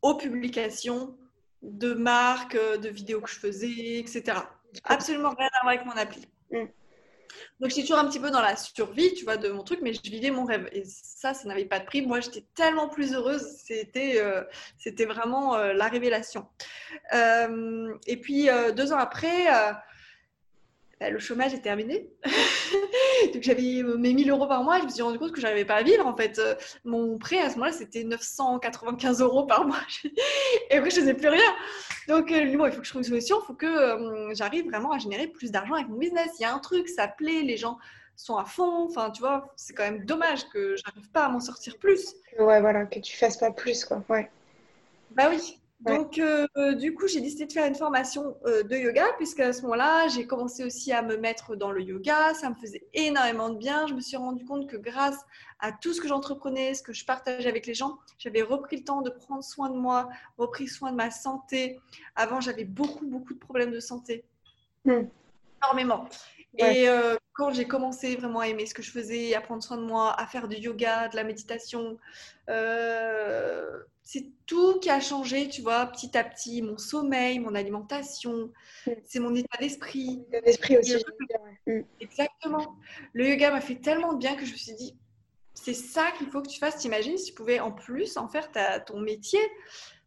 aux 0.00 0.16
publications 0.16 1.14
de 1.64 1.94
marques, 1.94 2.54
euh, 2.54 2.76
de 2.76 2.88
vidéos 2.88 3.20
que 3.20 3.30
je 3.30 3.38
faisais, 3.38 3.98
etc. 3.98 4.38
Absolument 4.84 5.30
rien 5.30 5.48
à 5.48 5.64
voir 5.64 5.74
avec 5.74 5.86
mon 5.86 5.92
appli. 5.92 6.26
Mm. 6.50 6.66
Donc 7.60 7.70
j'étais 7.70 7.82
toujours 7.82 7.98
un 7.98 8.06
petit 8.08 8.20
peu 8.20 8.30
dans 8.30 8.40
la 8.40 8.56
survie, 8.56 9.14
tu 9.14 9.24
vois, 9.24 9.36
de 9.36 9.48
mon 9.48 9.62
truc, 9.62 9.80
mais 9.82 9.92
je 9.92 10.02
vivais 10.02 10.30
mon 10.30 10.44
rêve. 10.44 10.68
Et 10.72 10.84
ça, 10.84 11.34
ça 11.34 11.48
n'avait 11.48 11.64
pas 11.64 11.80
de 11.80 11.84
prix. 11.84 12.02
Moi, 12.02 12.20
j'étais 12.20 12.44
tellement 12.54 12.88
plus 12.88 13.14
heureuse. 13.14 13.46
C'était, 13.64 14.20
euh, 14.20 14.42
c'était 14.78 15.04
vraiment 15.06 15.54
euh, 15.54 15.72
la 15.72 15.88
révélation. 15.88 16.46
Euh, 17.12 17.94
et 18.06 18.16
puis 18.16 18.48
deux 18.76 18.92
ans 18.92 18.98
après, 18.98 19.46
bah, 21.00 21.10
le 21.10 21.18
chômage 21.18 21.54
est 21.54 21.60
terminé. 21.60 22.08
Donc 23.32 23.42
j'avais 23.42 23.82
mes 23.82 24.12
1000 24.12 24.30
euros 24.30 24.46
par 24.46 24.62
mois, 24.62 24.78
je 24.78 24.84
me 24.84 24.88
suis 24.88 25.02
rendu 25.02 25.18
compte 25.18 25.32
que 25.32 25.40
je 25.40 25.46
n'arrivais 25.46 25.64
pas 25.64 25.76
à 25.76 25.82
vivre. 25.82 26.06
En 26.06 26.16
fait, 26.16 26.40
mon 26.84 27.18
prêt 27.18 27.38
à 27.38 27.50
ce 27.50 27.54
moment-là, 27.54 27.72
c'était 27.72 28.04
995 28.04 29.20
euros 29.20 29.46
par 29.46 29.66
mois. 29.66 29.80
Et 30.70 30.76
après, 30.76 30.90
je 30.90 31.00
faisais 31.00 31.14
plus 31.14 31.28
rien. 31.28 31.54
Donc, 32.08 32.28
bon, 32.28 32.66
il 32.66 32.72
faut 32.72 32.80
que 32.80 32.84
je 32.84 32.90
trouve 32.90 33.02
une 33.02 33.08
solution. 33.08 33.38
Il 33.42 33.46
faut 33.46 33.54
que 33.54 34.34
j'arrive 34.34 34.66
vraiment 34.66 34.92
à 34.92 34.98
générer 34.98 35.26
plus 35.26 35.50
d'argent 35.50 35.74
avec 35.74 35.88
mon 35.88 35.96
business. 35.96 36.30
Il 36.38 36.42
y 36.42 36.46
a 36.46 36.54
un 36.54 36.58
truc, 36.58 36.88
ça 36.88 37.08
plaît, 37.08 37.42
les 37.42 37.56
gens 37.56 37.78
sont 38.16 38.36
à 38.36 38.44
fond. 38.44 38.86
Enfin, 38.88 39.10
tu 39.10 39.20
vois, 39.20 39.52
c'est 39.56 39.74
quand 39.74 39.84
même 39.84 40.04
dommage 40.04 40.48
que 40.48 40.76
j'arrive 40.76 41.10
pas 41.10 41.26
à 41.26 41.28
m'en 41.28 41.40
sortir 41.40 41.78
plus. 41.78 42.14
Ouais, 42.38 42.60
voilà, 42.60 42.86
que 42.86 43.00
tu 43.00 43.16
fasses 43.16 43.36
pas 43.36 43.50
plus, 43.50 43.84
quoi. 43.84 44.02
Ouais. 44.08 44.30
Bah 45.10 45.28
oui. 45.30 45.58
Donc, 45.86 46.18
euh, 46.18 46.74
du 46.74 46.94
coup, 46.94 47.06
j'ai 47.06 47.20
décidé 47.20 47.46
de 47.46 47.52
faire 47.52 47.66
une 47.66 47.74
formation 47.74 48.36
euh, 48.46 48.62
de 48.62 48.76
yoga, 48.76 49.04
puisqu'à 49.16 49.52
ce 49.52 49.62
moment-là, 49.62 50.08
j'ai 50.08 50.26
commencé 50.26 50.64
aussi 50.64 50.92
à 50.92 51.02
me 51.02 51.16
mettre 51.16 51.56
dans 51.56 51.70
le 51.70 51.82
yoga. 51.82 52.32
Ça 52.34 52.48
me 52.48 52.54
faisait 52.54 52.86
énormément 52.94 53.50
de 53.50 53.58
bien. 53.58 53.86
Je 53.86 53.94
me 53.94 54.00
suis 54.00 54.16
rendu 54.16 54.44
compte 54.44 54.68
que 54.68 54.76
grâce 54.76 55.18
à 55.60 55.72
tout 55.72 55.92
ce 55.92 56.00
que 56.00 56.08
j'entreprenais, 56.08 56.74
ce 56.74 56.82
que 56.82 56.92
je 56.92 57.04
partageais 57.04 57.48
avec 57.48 57.66
les 57.66 57.74
gens, 57.74 57.98
j'avais 58.18 58.42
repris 58.42 58.78
le 58.78 58.84
temps 58.84 59.02
de 59.02 59.10
prendre 59.10 59.44
soin 59.44 59.68
de 59.68 59.76
moi, 59.76 60.08
repris 60.38 60.68
soin 60.68 60.90
de 60.90 60.96
ma 60.96 61.10
santé. 61.10 61.78
Avant, 62.16 62.40
j'avais 62.40 62.64
beaucoup, 62.64 63.06
beaucoup 63.06 63.34
de 63.34 63.38
problèmes 63.38 63.70
de 63.70 63.80
santé. 63.80 64.24
Hmm. 64.84 65.04
Énormément. 65.62 66.08
Et 66.58 66.88
euh, 66.88 67.16
quand 67.32 67.52
j'ai 67.52 67.66
commencé 67.66 68.16
vraiment 68.16 68.40
à 68.40 68.48
aimer 68.48 68.66
ce 68.66 68.74
que 68.74 68.82
je 68.82 68.90
faisais, 68.90 69.34
à 69.34 69.40
prendre 69.40 69.62
soin 69.62 69.76
de 69.76 69.82
moi, 69.82 70.14
à 70.18 70.26
faire 70.26 70.48
du 70.48 70.56
yoga, 70.56 71.08
de 71.08 71.16
la 71.16 71.24
méditation, 71.24 71.98
euh, 72.48 73.82
c'est 74.02 74.26
tout 74.46 74.78
qui 74.80 74.90
a 74.90 75.00
changé, 75.00 75.48
tu 75.48 75.62
vois, 75.62 75.86
petit 75.86 76.16
à 76.16 76.22
petit. 76.22 76.62
Mon 76.62 76.78
sommeil, 76.78 77.38
mon 77.38 77.54
alimentation, 77.54 78.52
mm. 78.86 78.92
c'est 79.04 79.18
mon 79.20 79.34
état 79.34 79.58
d'esprit. 79.58 80.24
L'esprit 80.44 80.78
aussi. 80.78 80.96
Mm. 81.66 81.80
Exactement. 82.00 82.76
Le 83.12 83.28
yoga 83.28 83.50
m'a 83.50 83.60
fait 83.60 83.76
tellement 83.76 84.12
de 84.12 84.18
bien 84.18 84.36
que 84.36 84.44
je 84.44 84.52
me 84.52 84.56
suis 84.56 84.74
dit, 84.74 84.96
c'est 85.54 85.74
ça 85.74 86.12
qu'il 86.18 86.28
faut 86.28 86.42
que 86.42 86.48
tu 86.48 86.58
fasses. 86.58 86.76
T'imagines 86.76 87.16
si 87.16 87.26
tu 87.26 87.34
pouvais 87.34 87.60
en 87.60 87.72
plus 87.72 88.16
en 88.16 88.28
faire 88.28 88.52
ta, 88.52 88.80
ton 88.80 89.00
métier? 89.00 89.40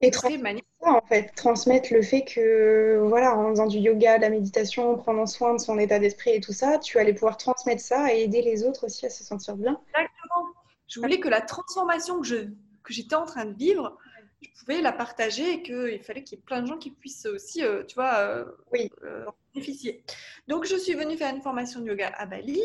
Et 0.01 0.11
transmettre 0.11 0.61
en 0.91 1.01
fait, 1.01 1.31
transmettre 1.35 1.93
le 1.93 2.01
fait 2.01 2.23
que, 2.23 2.99
voilà, 3.07 3.37
en 3.37 3.49
faisant 3.49 3.67
du 3.67 3.77
yoga, 3.77 4.17
de 4.17 4.21
la 4.21 4.29
méditation, 4.29 4.91
en 4.91 4.95
prenant 4.95 5.25
soin 5.25 5.53
de 5.53 5.59
son 5.59 5.77
état 5.79 5.99
d'esprit 5.99 6.31
et 6.31 6.41
tout 6.41 6.53
ça, 6.53 6.79
tu 6.79 6.99
allais 6.99 7.13
pouvoir 7.13 7.37
transmettre 7.37 7.81
ça 7.81 8.13
et 8.13 8.23
aider 8.23 8.41
les 8.41 8.63
autres 8.63 8.85
aussi 8.85 9.05
à 9.05 9.09
se 9.09 9.23
sentir 9.23 9.55
bien. 9.55 9.79
Exactement. 9.89 10.47
Je 10.87 10.99
voulais 10.99 11.19
que 11.19 11.29
la 11.29 11.41
transformation 11.41 12.21
que, 12.21 12.27
je, 12.27 12.35
que 12.83 12.93
j'étais 12.93 13.15
en 13.15 13.25
train 13.25 13.45
de 13.45 13.55
vivre, 13.57 13.97
je 14.41 14.49
pouvais 14.59 14.81
la 14.81 14.91
partager 14.91 15.53
et 15.53 15.61
qu'il 15.61 16.01
fallait 16.03 16.23
qu'il 16.23 16.37
y 16.37 16.41
ait 16.41 16.43
plein 16.45 16.61
de 16.61 16.67
gens 16.67 16.77
qui 16.77 16.91
puissent 16.91 17.25
aussi, 17.25 17.63
euh, 17.63 17.83
tu 17.83 17.95
vois, 17.95 18.15
euh, 18.19 18.45
oui. 18.71 18.89
Euh, 19.03 19.25
bénéficier. 19.53 20.03
Donc, 20.47 20.65
je 20.65 20.75
suis 20.75 20.93
venue 20.93 21.17
faire 21.17 21.33
une 21.33 21.41
formation 21.41 21.81
de 21.81 21.87
yoga 21.87 22.09
à 22.15 22.25
Bali. 22.25 22.61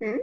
Mmh. 0.00 0.16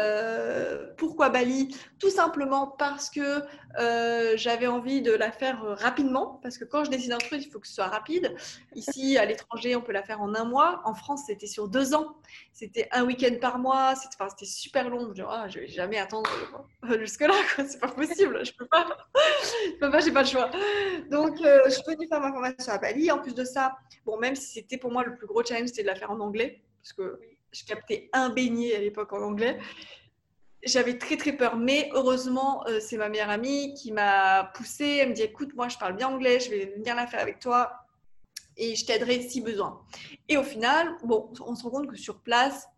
Euh, 0.00 0.86
pourquoi 0.96 1.28
Bali? 1.28 1.76
Tout 1.98 2.10
simplement 2.10 2.68
parce 2.68 3.10
que 3.10 3.42
euh, 3.78 4.32
j'avais 4.36 4.68
envie 4.68 5.02
de 5.02 5.12
la 5.12 5.32
faire 5.32 5.60
rapidement, 5.78 6.38
parce 6.42 6.56
que 6.56 6.64
quand 6.64 6.84
je 6.84 6.90
décide 6.90 7.12
un 7.12 7.18
truc, 7.18 7.44
il 7.44 7.50
faut 7.50 7.58
que 7.58 7.66
ce 7.66 7.74
soit 7.74 7.88
rapide. 7.88 8.34
Ici, 8.74 9.18
à 9.18 9.24
l'étranger, 9.24 9.74
on 9.74 9.80
peut 9.80 9.92
la 9.92 10.02
faire 10.02 10.20
en 10.20 10.34
un 10.34 10.44
mois. 10.44 10.82
En 10.84 10.94
France, 10.94 11.22
c'était 11.26 11.46
sur 11.46 11.68
deux 11.68 11.94
ans. 11.94 12.16
C'était 12.52 12.88
un 12.92 13.04
week-end 13.04 13.34
par 13.40 13.58
mois. 13.58 13.94
C'était 13.96 14.44
super 14.44 14.88
long. 14.88 15.12
Je 15.14 15.22
ah, 15.26 15.46
vais 15.52 15.66
jamais 15.66 15.98
attendre 15.98 16.30
jusque-là. 17.00 17.34
C'est 17.56 17.80
pas 17.80 17.88
possible. 17.88 18.44
Je 18.44 18.52
peux 18.52 18.66
pas. 18.66 18.86
je 19.44 19.78
peux 19.78 19.90
pas, 19.90 20.00
j'ai 20.00 20.12
pas 20.12 20.22
le 20.22 20.28
choix. 20.28 20.50
Donc, 21.10 21.40
euh, 21.40 21.60
je 21.66 21.70
suis 21.70 21.82
venue 21.86 22.06
faire 22.08 22.20
ma 22.20 22.32
formation 22.32 22.72
à 22.72 22.78
Bali. 22.78 23.10
En 23.10 23.18
plus 23.18 23.34
de 23.34 23.44
ça, 23.44 23.76
bon, 24.04 24.16
même 24.18 24.36
si 24.36 24.52
c'était 24.52 24.78
pour 24.78 24.92
moi 24.92 25.04
le 25.04 25.16
plus 25.16 25.26
gros 25.26 25.44
challenge, 25.44 25.68
c'était 25.68 25.82
de 25.82 25.88
la 25.88 25.96
faire 25.96 26.10
en 26.10 26.20
anglais, 26.20 26.62
parce 26.82 26.92
que 26.92 27.20
je 27.52 27.64
captais 27.64 28.10
un 28.12 28.30
beignet 28.30 28.74
à 28.74 28.80
l'époque 28.80 29.12
en 29.12 29.22
anglais. 29.22 29.58
J'avais 30.64 30.98
très 30.98 31.16
très 31.16 31.32
peur, 31.32 31.56
mais 31.56 31.88
heureusement, 31.92 32.66
euh, 32.66 32.80
c'est 32.80 32.96
ma 32.96 33.08
meilleure 33.08 33.30
amie 33.30 33.74
qui 33.74 33.92
m'a 33.92 34.50
poussée. 34.54 34.98
Elle 35.00 35.10
me 35.10 35.14
dit 35.14 35.22
écoute, 35.22 35.54
moi 35.54 35.68
je 35.68 35.78
parle 35.78 35.96
bien 35.96 36.08
anglais, 36.08 36.40
je 36.40 36.50
vais 36.50 36.66
venir 36.76 36.94
la 36.94 37.06
faire 37.06 37.20
avec 37.20 37.38
toi 37.38 37.72
et 38.56 38.74
je 38.74 38.84
t'aiderai 38.84 39.22
si 39.22 39.40
besoin. 39.40 39.80
Et 40.28 40.36
au 40.36 40.42
final, 40.42 40.96
bon, 41.04 41.32
on 41.46 41.54
se 41.54 41.62
rend 41.62 41.70
compte 41.70 41.86
que 41.86 41.96
sur 41.96 42.20
place, 42.20 42.68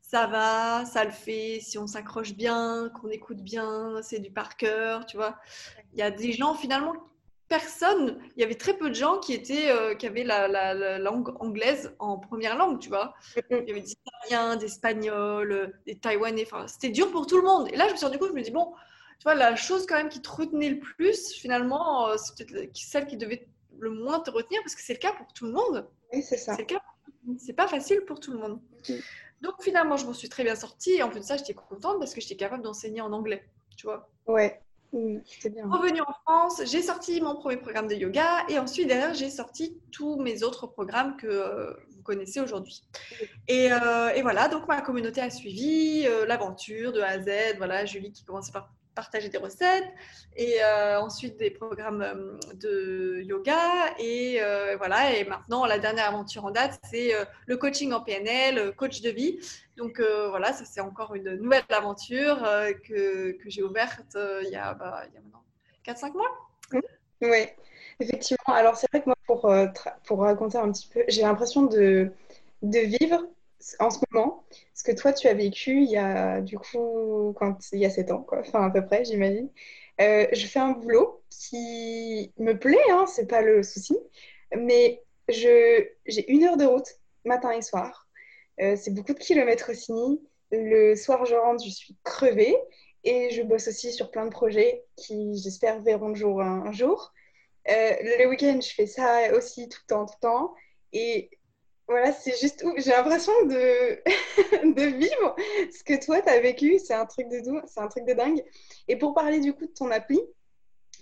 ça 0.00 0.26
va, 0.26 0.84
ça 0.84 1.04
le 1.04 1.12
fait, 1.12 1.60
si 1.62 1.78
on 1.78 1.86
s'accroche 1.86 2.34
bien, 2.34 2.90
qu'on 3.00 3.08
écoute 3.08 3.40
bien, 3.40 4.00
c'est 4.02 4.18
du 4.18 4.30
par 4.30 4.56
cœur, 4.56 5.06
tu 5.06 5.16
vois. 5.16 5.38
Il 5.92 6.00
y 6.00 6.02
a 6.02 6.10
des 6.10 6.32
gens 6.32 6.54
finalement 6.54 6.94
personne, 7.58 8.18
il 8.36 8.40
y 8.40 8.44
avait 8.44 8.56
très 8.56 8.76
peu 8.76 8.88
de 8.88 8.94
gens 8.94 9.18
qui 9.18 9.32
étaient, 9.32 9.70
euh, 9.70 9.94
qui 9.94 10.06
avaient 10.06 10.24
la, 10.24 10.98
langue 10.98 11.34
anglaise 11.40 11.94
en 12.00 12.18
première 12.18 12.56
langue, 12.56 12.80
tu 12.80 12.88
vois. 12.88 13.14
Il 13.50 13.68
y 13.68 13.70
avait 13.70 13.80
des 13.80 13.92
Italiens, 13.92 14.56
des 14.56 14.66
Espagnols, 14.66 15.72
des 15.86 15.96
Taïwanais. 15.96 16.44
Enfin, 16.44 16.66
c'était 16.66 16.88
dur 16.88 17.10
pour 17.12 17.26
tout 17.26 17.36
le 17.36 17.44
monde. 17.44 17.68
Et 17.72 17.76
là, 17.76 17.86
je 17.86 17.92
me 17.92 17.96
suis 17.96 18.06
rendu 18.06 18.18
compte, 18.18 18.30
je 18.30 18.34
me 18.34 18.42
dis 18.42 18.50
bon, 18.50 18.72
tu 19.18 19.24
vois, 19.24 19.34
la 19.34 19.54
chose 19.54 19.86
quand 19.86 19.96
même 19.96 20.08
qui 20.08 20.20
te 20.20 20.28
retenait 20.28 20.70
le 20.70 20.80
plus, 20.80 21.32
finalement, 21.32 22.08
euh, 22.08 22.16
c'est 22.16 22.46
peut-être 22.46 22.76
celle 22.76 23.06
qui 23.06 23.16
devait 23.16 23.46
le 23.78 23.90
moins 23.90 24.18
te 24.20 24.30
retenir, 24.30 24.60
parce 24.62 24.74
que 24.74 24.82
c'est 24.82 24.94
le 24.94 24.98
cas 24.98 25.12
pour 25.12 25.32
tout 25.32 25.46
le 25.46 25.52
monde. 25.52 25.88
Oui, 26.12 26.22
c'est 26.22 26.36
ça. 26.36 26.56
C'est 26.56 26.66
C'est 27.38 27.52
pas 27.52 27.68
facile 27.68 28.00
pour 28.00 28.18
tout 28.18 28.32
le 28.32 28.38
monde. 28.38 28.60
Donc 29.42 29.54
finalement, 29.62 29.96
je 29.96 30.06
m'en 30.06 30.12
suis 30.12 30.28
très 30.28 30.42
bien 30.42 30.56
sortie. 30.56 30.94
Et 30.94 31.02
en 31.02 31.10
plus 31.10 31.20
de 31.20 31.24
ça, 31.24 31.36
j'étais 31.36 31.54
contente 31.54 31.98
parce 32.00 32.14
que 32.14 32.20
j'étais 32.20 32.36
capable 32.36 32.62
d'enseigner 32.62 33.00
en 33.00 33.12
anglais, 33.12 33.44
tu 33.76 33.86
vois. 33.86 34.10
Ouais. 34.26 34.60
Revenue 34.94 36.00
en 36.02 36.12
France, 36.24 36.62
j'ai 36.66 36.80
sorti 36.80 37.20
mon 37.20 37.34
premier 37.34 37.56
programme 37.56 37.88
de 37.88 37.94
yoga 37.94 38.44
et 38.48 38.58
ensuite 38.58 38.86
derrière 38.86 39.12
j'ai 39.12 39.28
sorti 39.28 39.80
tous 39.90 40.16
mes 40.16 40.44
autres 40.44 40.68
programmes 40.68 41.16
que 41.16 41.26
euh, 41.26 41.72
vous 41.90 42.02
connaissez 42.02 42.40
aujourd'hui. 42.40 42.82
Euh, 43.50 44.10
et, 44.10 44.22
voilà, 44.22 44.48
donc 44.48 44.68
ma 44.68 44.80
communauté 44.82 45.20
a 45.20 45.30
suivi 45.30 46.04
euh, 46.06 46.26
l'aventure 46.26 46.92
de 46.92 47.00
A 47.00 47.08
à 47.08 47.18
Z. 47.20 47.56
Voilà, 47.56 47.84
Julie 47.84 48.12
qui 48.12 48.24
commençait 48.24 48.52
par 48.52 48.70
partager 48.94 49.28
des 49.28 49.38
recettes 49.38 49.92
et 50.36 50.62
euh, 50.62 51.00
ensuite 51.00 51.36
des 51.36 51.50
programmes 51.50 52.02
euh, 52.02 52.38
de 52.54 53.22
yoga 53.22 53.58
et 53.98 54.38
euh, 54.40 54.76
voilà. 54.76 55.16
Et 55.16 55.24
maintenant 55.24 55.66
la 55.66 55.78
dernière 55.78 56.08
aventure 56.08 56.44
en 56.44 56.50
date 56.50 56.80
c'est 56.90 57.12
le 57.46 57.56
coaching 57.56 57.92
en 57.92 58.00
PNL 58.00 58.74
coach 58.76 59.00
de 59.00 59.10
vie. 59.10 59.38
Donc 59.76 60.00
voilà 60.00 60.52
ça 60.52 60.64
c'est 60.64 60.80
encore 60.80 61.14
une 61.14 61.34
nouvelle 61.36 61.64
aventure 61.70 62.38
que, 62.86 63.32
que 63.32 63.50
j'ai 63.50 63.62
ouverte 63.62 64.16
il, 64.42 64.50
y 64.50 64.56
a, 64.56 64.74
bah, 64.74 65.02
il 65.08 65.14
y 65.14 65.16
a 65.16 65.20
maintenant 65.20 65.44
4-5 65.84 66.12
mois. 66.12 66.30
Oui 67.20 67.46
effectivement. 68.00 68.54
Alors 68.54 68.76
c'est 68.76 68.90
vrai 68.90 69.00
que 69.00 69.06
moi 69.06 69.16
pour, 69.26 69.52
pour 70.04 70.20
raconter 70.20 70.58
un 70.58 70.70
petit 70.72 70.88
peu 70.92 71.04
j'ai 71.08 71.22
l'impression 71.22 71.62
de, 71.62 72.12
de 72.62 72.78
vivre 72.78 73.24
en 73.78 73.90
ce 73.90 73.98
moment, 74.10 74.44
ce 74.74 74.82
que 74.84 74.92
toi 74.92 75.12
tu 75.12 75.28
as 75.28 75.34
vécu 75.34 75.82
il 75.82 75.90
y 75.90 75.96
a 75.96 76.40
du 76.40 76.58
coup 76.58 77.34
il 77.72 77.78
y 77.78 77.86
a 77.86 77.90
7 77.90 78.10
ans, 78.12 78.22
quoi, 78.22 78.40
enfin 78.40 78.66
à 78.66 78.70
peu 78.70 78.84
près 78.84 79.04
j'imagine. 79.04 79.48
Euh, 80.00 80.26
je 80.32 80.46
fais 80.46 80.58
un 80.58 80.72
boulot 80.72 81.22
qui 81.30 82.32
me 82.38 82.52
plaît, 82.54 82.90
hein, 82.90 83.06
c'est 83.06 83.26
pas 83.26 83.42
le 83.42 83.62
souci, 83.62 83.96
mais 84.56 85.02
j'ai 85.28 85.96
une 86.28 86.44
heure 86.44 86.56
de 86.56 86.64
route 86.64 86.88
matin 87.24 87.50
et 87.52 87.62
soir. 87.62 88.08
Euh, 88.60 88.76
c'est 88.76 88.92
beaucoup 88.92 89.14
de 89.14 89.18
kilomètres 89.18 89.70
aussi. 89.70 89.92
Le 90.50 90.94
soir, 90.94 91.24
je 91.26 91.34
rentre, 91.34 91.64
je 91.64 91.70
suis 91.70 91.96
crevée 92.04 92.56
et 93.04 93.30
je 93.30 93.42
bosse 93.42 93.68
aussi 93.68 93.92
sur 93.92 94.10
plein 94.10 94.24
de 94.26 94.30
projets 94.30 94.84
qui, 94.96 95.36
j'espère, 95.42 95.80
verront 95.82 96.08
le 96.08 96.14
jour 96.14 96.40
un, 96.40 96.72
jour. 96.72 97.12
Euh, 97.68 97.94
le 98.18 98.26
week-end, 98.28 98.60
je 98.60 98.72
fais 98.72 98.86
ça 98.86 99.34
aussi 99.34 99.68
tout 99.68 99.80
le 99.82 99.94
temps, 99.94 100.06
tout 100.06 100.14
le 100.22 100.28
temps. 100.28 100.54
Et 100.92 101.30
voilà, 101.86 102.12
c'est 102.12 102.38
juste 102.40 102.64
j'ai 102.78 102.90
l'impression 102.90 103.32
de... 103.46 104.02
de 104.74 104.96
vivre 104.96 105.36
ce 105.70 105.84
que 105.84 106.02
toi, 106.02 106.22
tu 106.22 106.28
as 106.28 106.40
vécu. 106.40 106.78
C'est 106.78 106.94
un 106.94 107.06
truc 107.06 107.28
de 107.28 107.42
c'est 107.66 107.80
un 107.80 107.88
truc 107.88 108.06
de 108.06 108.14
dingue. 108.14 108.42
Et 108.88 108.96
pour 108.96 109.14
parler 109.14 109.40
du 109.40 109.52
coup 109.52 109.66
de 109.66 109.72
ton 109.72 109.90
appli, 109.90 110.20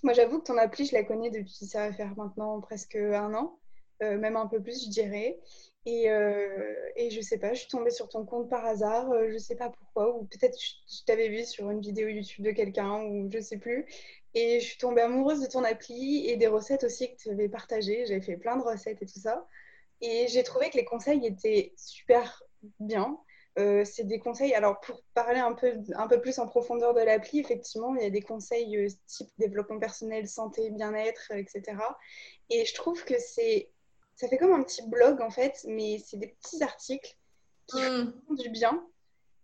moi 0.03 0.12
j'avoue 0.12 0.40
que 0.40 0.45
ton 0.45 0.59
appli, 0.59 0.87
je 0.87 0.95
la 0.95 1.05
connais 1.05 1.31
depuis, 1.31 1.66
ça 1.66 1.88
va 1.88 1.92
faire 1.92 2.14
maintenant 2.16 2.61
presque 2.61 2.97
un 2.97 3.35
an, 3.35 3.59
euh, 4.03 4.18
même 4.18 4.37
un 4.37 4.47
peu 4.47 4.61
plus, 4.61 4.85
je 4.85 4.90
dirais. 4.90 5.38
Et, 5.85 6.11
euh, 6.11 6.75
et 6.97 7.11
je 7.11 7.21
sais 7.21 7.38
pas, 7.38 7.55
je 7.55 7.61
suis 7.61 7.68
tombée 7.68 7.90
sur 7.90 8.09
ton 8.09 8.25
compte 8.25 8.49
par 8.49 8.64
hasard, 8.64 9.11
euh, 9.11 9.31
je 9.33 9.38
sais 9.38 9.57
pas 9.57 9.68
pourquoi, 9.71 10.16
ou 10.16 10.25
peut-être 10.25 10.57
je 10.61 11.05
t'avais 11.07 11.29
vu 11.29 11.45
sur 11.45 11.71
une 11.71 11.81
vidéo 11.81 12.09
YouTube 12.09 12.45
de 12.45 12.53
quelqu'un, 12.53 13.03
ou 13.03 13.29
je 13.33 13.40
sais 13.40 13.57
plus. 13.57 13.87
Et 14.35 14.61
je 14.61 14.66
suis 14.66 14.79
tombée 14.79 15.03
amoureuse 15.03 15.40
de 15.40 15.47
ton 15.47 15.64
appli 15.64 16.29
et 16.29 16.37
des 16.37 16.47
recettes 16.47 16.85
aussi 16.85 17.12
que 17.12 17.21
tu 17.21 17.31
avais 17.31 17.49
partagées. 17.49 18.07
J'avais 18.07 18.21
fait 18.21 18.37
plein 18.37 18.57
de 18.57 18.62
recettes 18.62 19.03
et 19.03 19.07
tout 19.07 19.21
ça. 19.21 19.47
Et 20.03 20.27
j'ai 20.29 20.43
trouvé 20.43 20.69
que 20.69 20.77
les 20.77 20.85
conseils 20.85 21.25
étaient 21.27 21.73
super 21.77 22.43
bien. 22.81 23.19
Euh, 23.59 23.85
c'est 23.85 24.05
des 24.05 24.19
conseils, 24.19 24.55
alors 24.55 24.81
pour 24.81 25.03
parler 25.15 25.38
un 25.38 25.53
peu, 25.53 25.75
un 25.95 26.09
peu 26.09 26.21
plus 26.21 26.38
en 26.38 26.47
profondeur 26.47 26.95
de 26.95 27.01
l'appli, 27.01 27.38
effectivement, 27.38 27.95
il 27.95 28.03
y 28.03 28.07
a 28.07 28.11
des 28.11 28.23
conseils 28.23 28.77
euh, 28.77 28.88
type 29.07 29.29
développement 29.38 29.79
personnel, 29.79 30.27
santé, 30.27 30.71
bien-être, 30.71 31.33
etc. 31.33 31.77
Et 32.51 32.65
je 32.65 32.75
trouve 32.75 33.05
que 33.05 33.19
c'est, 33.19 33.71
ça 34.17 34.27
fait 34.29 34.38
comme 34.38 34.55
un 34.55 34.62
petit 34.62 34.83
blog 34.88 35.21
en 35.21 35.31
fait, 35.31 35.65
mais 35.69 35.99
c'est 35.99 36.17
des 36.17 36.29
petits 36.29 36.62
articles 36.62 37.15
qui 37.67 37.81
mm. 37.81 38.15
font 38.27 38.35
du 38.35 38.49
bien. 38.49 38.87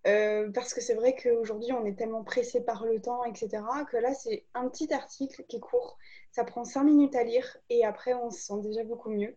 Euh, 0.06 0.50
parce 0.52 0.72
que 0.72 0.80
c'est 0.80 0.94
vrai 0.94 1.14
qu'aujourd'hui, 1.14 1.72
on 1.72 1.84
est 1.84 1.98
tellement 1.98 2.24
pressé 2.24 2.62
par 2.62 2.86
le 2.86 3.00
temps, 3.00 3.24
etc., 3.24 3.62
que 3.90 3.96
là, 3.96 4.14
c'est 4.14 4.46
un 4.54 4.68
petit 4.68 4.92
article 4.92 5.44
qui 5.48 5.56
est 5.56 5.60
court. 5.60 5.98
Ça 6.30 6.44
prend 6.44 6.64
cinq 6.64 6.84
minutes 6.84 7.14
à 7.14 7.24
lire 7.24 7.58
et 7.68 7.84
après, 7.84 8.14
on 8.14 8.30
se 8.30 8.40
sent 8.40 8.60
déjà 8.62 8.84
beaucoup 8.84 9.10
mieux. 9.10 9.36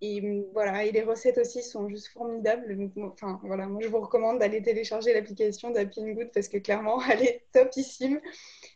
Et 0.00 0.20
mm, 0.20 0.44
voilà, 0.52 0.84
et 0.84 0.92
les 0.92 1.02
recettes 1.02 1.38
aussi 1.38 1.62
sont 1.62 1.88
juste 1.88 2.08
formidables. 2.08 2.90
Enfin, 2.98 3.40
voilà, 3.44 3.66
moi 3.66 3.80
je 3.82 3.88
vous 3.88 4.00
recommande 4.00 4.38
d'aller 4.38 4.62
télécharger 4.62 5.12
l'application 5.12 5.70
d'Happy 5.70 6.02
Good 6.14 6.30
parce 6.32 6.48
que 6.48 6.58
clairement, 6.58 7.00
elle 7.10 7.22
est 7.22 7.42
topissime. 7.52 8.20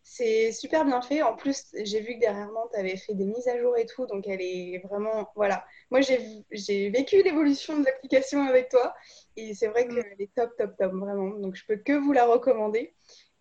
C'est 0.03 0.53
super 0.53 0.85
bien 0.85 1.01
fait. 1.01 1.23
En 1.23 1.35
plus, 1.35 1.65
j'ai 1.85 2.01
vu 2.01 2.15
que 2.17 2.21
dernièrement, 2.21 2.69
tu 2.73 2.79
avais 2.79 2.97
fait 2.97 3.15
des 3.15 3.25
mises 3.25 3.49
à 3.49 3.59
jour 3.59 3.77
et 3.79 3.87
tout, 3.87 4.07
donc 4.07 4.27
elle 4.27 4.43
est 4.43 4.83
vraiment. 4.85 5.31
Voilà. 5.37 5.65
Moi, 5.91 6.01
j'ai 6.01 6.91
vécu 6.91 7.23
l'évolution 7.23 7.79
de 7.79 7.85
l'application 7.85 8.43
avec 8.43 8.69
toi 8.69 8.95
et 9.37 9.55
c'est 9.55 9.69
vrai 9.69 9.85
mm. 9.85 9.89
qu'elle 9.95 10.15
est 10.19 10.35
top, 10.35 10.51
top, 10.57 10.77
top, 10.77 10.93
vraiment. 10.93 11.31
Donc 11.39 11.55
je 11.55 11.65
peux 11.67 11.77
que 11.77 11.93
vous 11.93 12.13
la 12.13 12.27
recommander. 12.27 12.95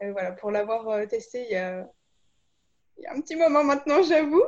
Euh, 0.04 0.12
voilà, 0.12 0.32
pour 0.32 0.52
l'avoir 0.52 0.90
euh, 0.90 1.06
testée 1.06 1.46
il 1.46 1.52
y 1.52 1.56
a 1.56 1.88
il 3.02 3.06
y 3.06 3.08
a 3.08 3.14
un 3.14 3.22
petit 3.22 3.36
moment 3.36 3.64
maintenant, 3.64 4.04
j'avoue. 4.04 4.44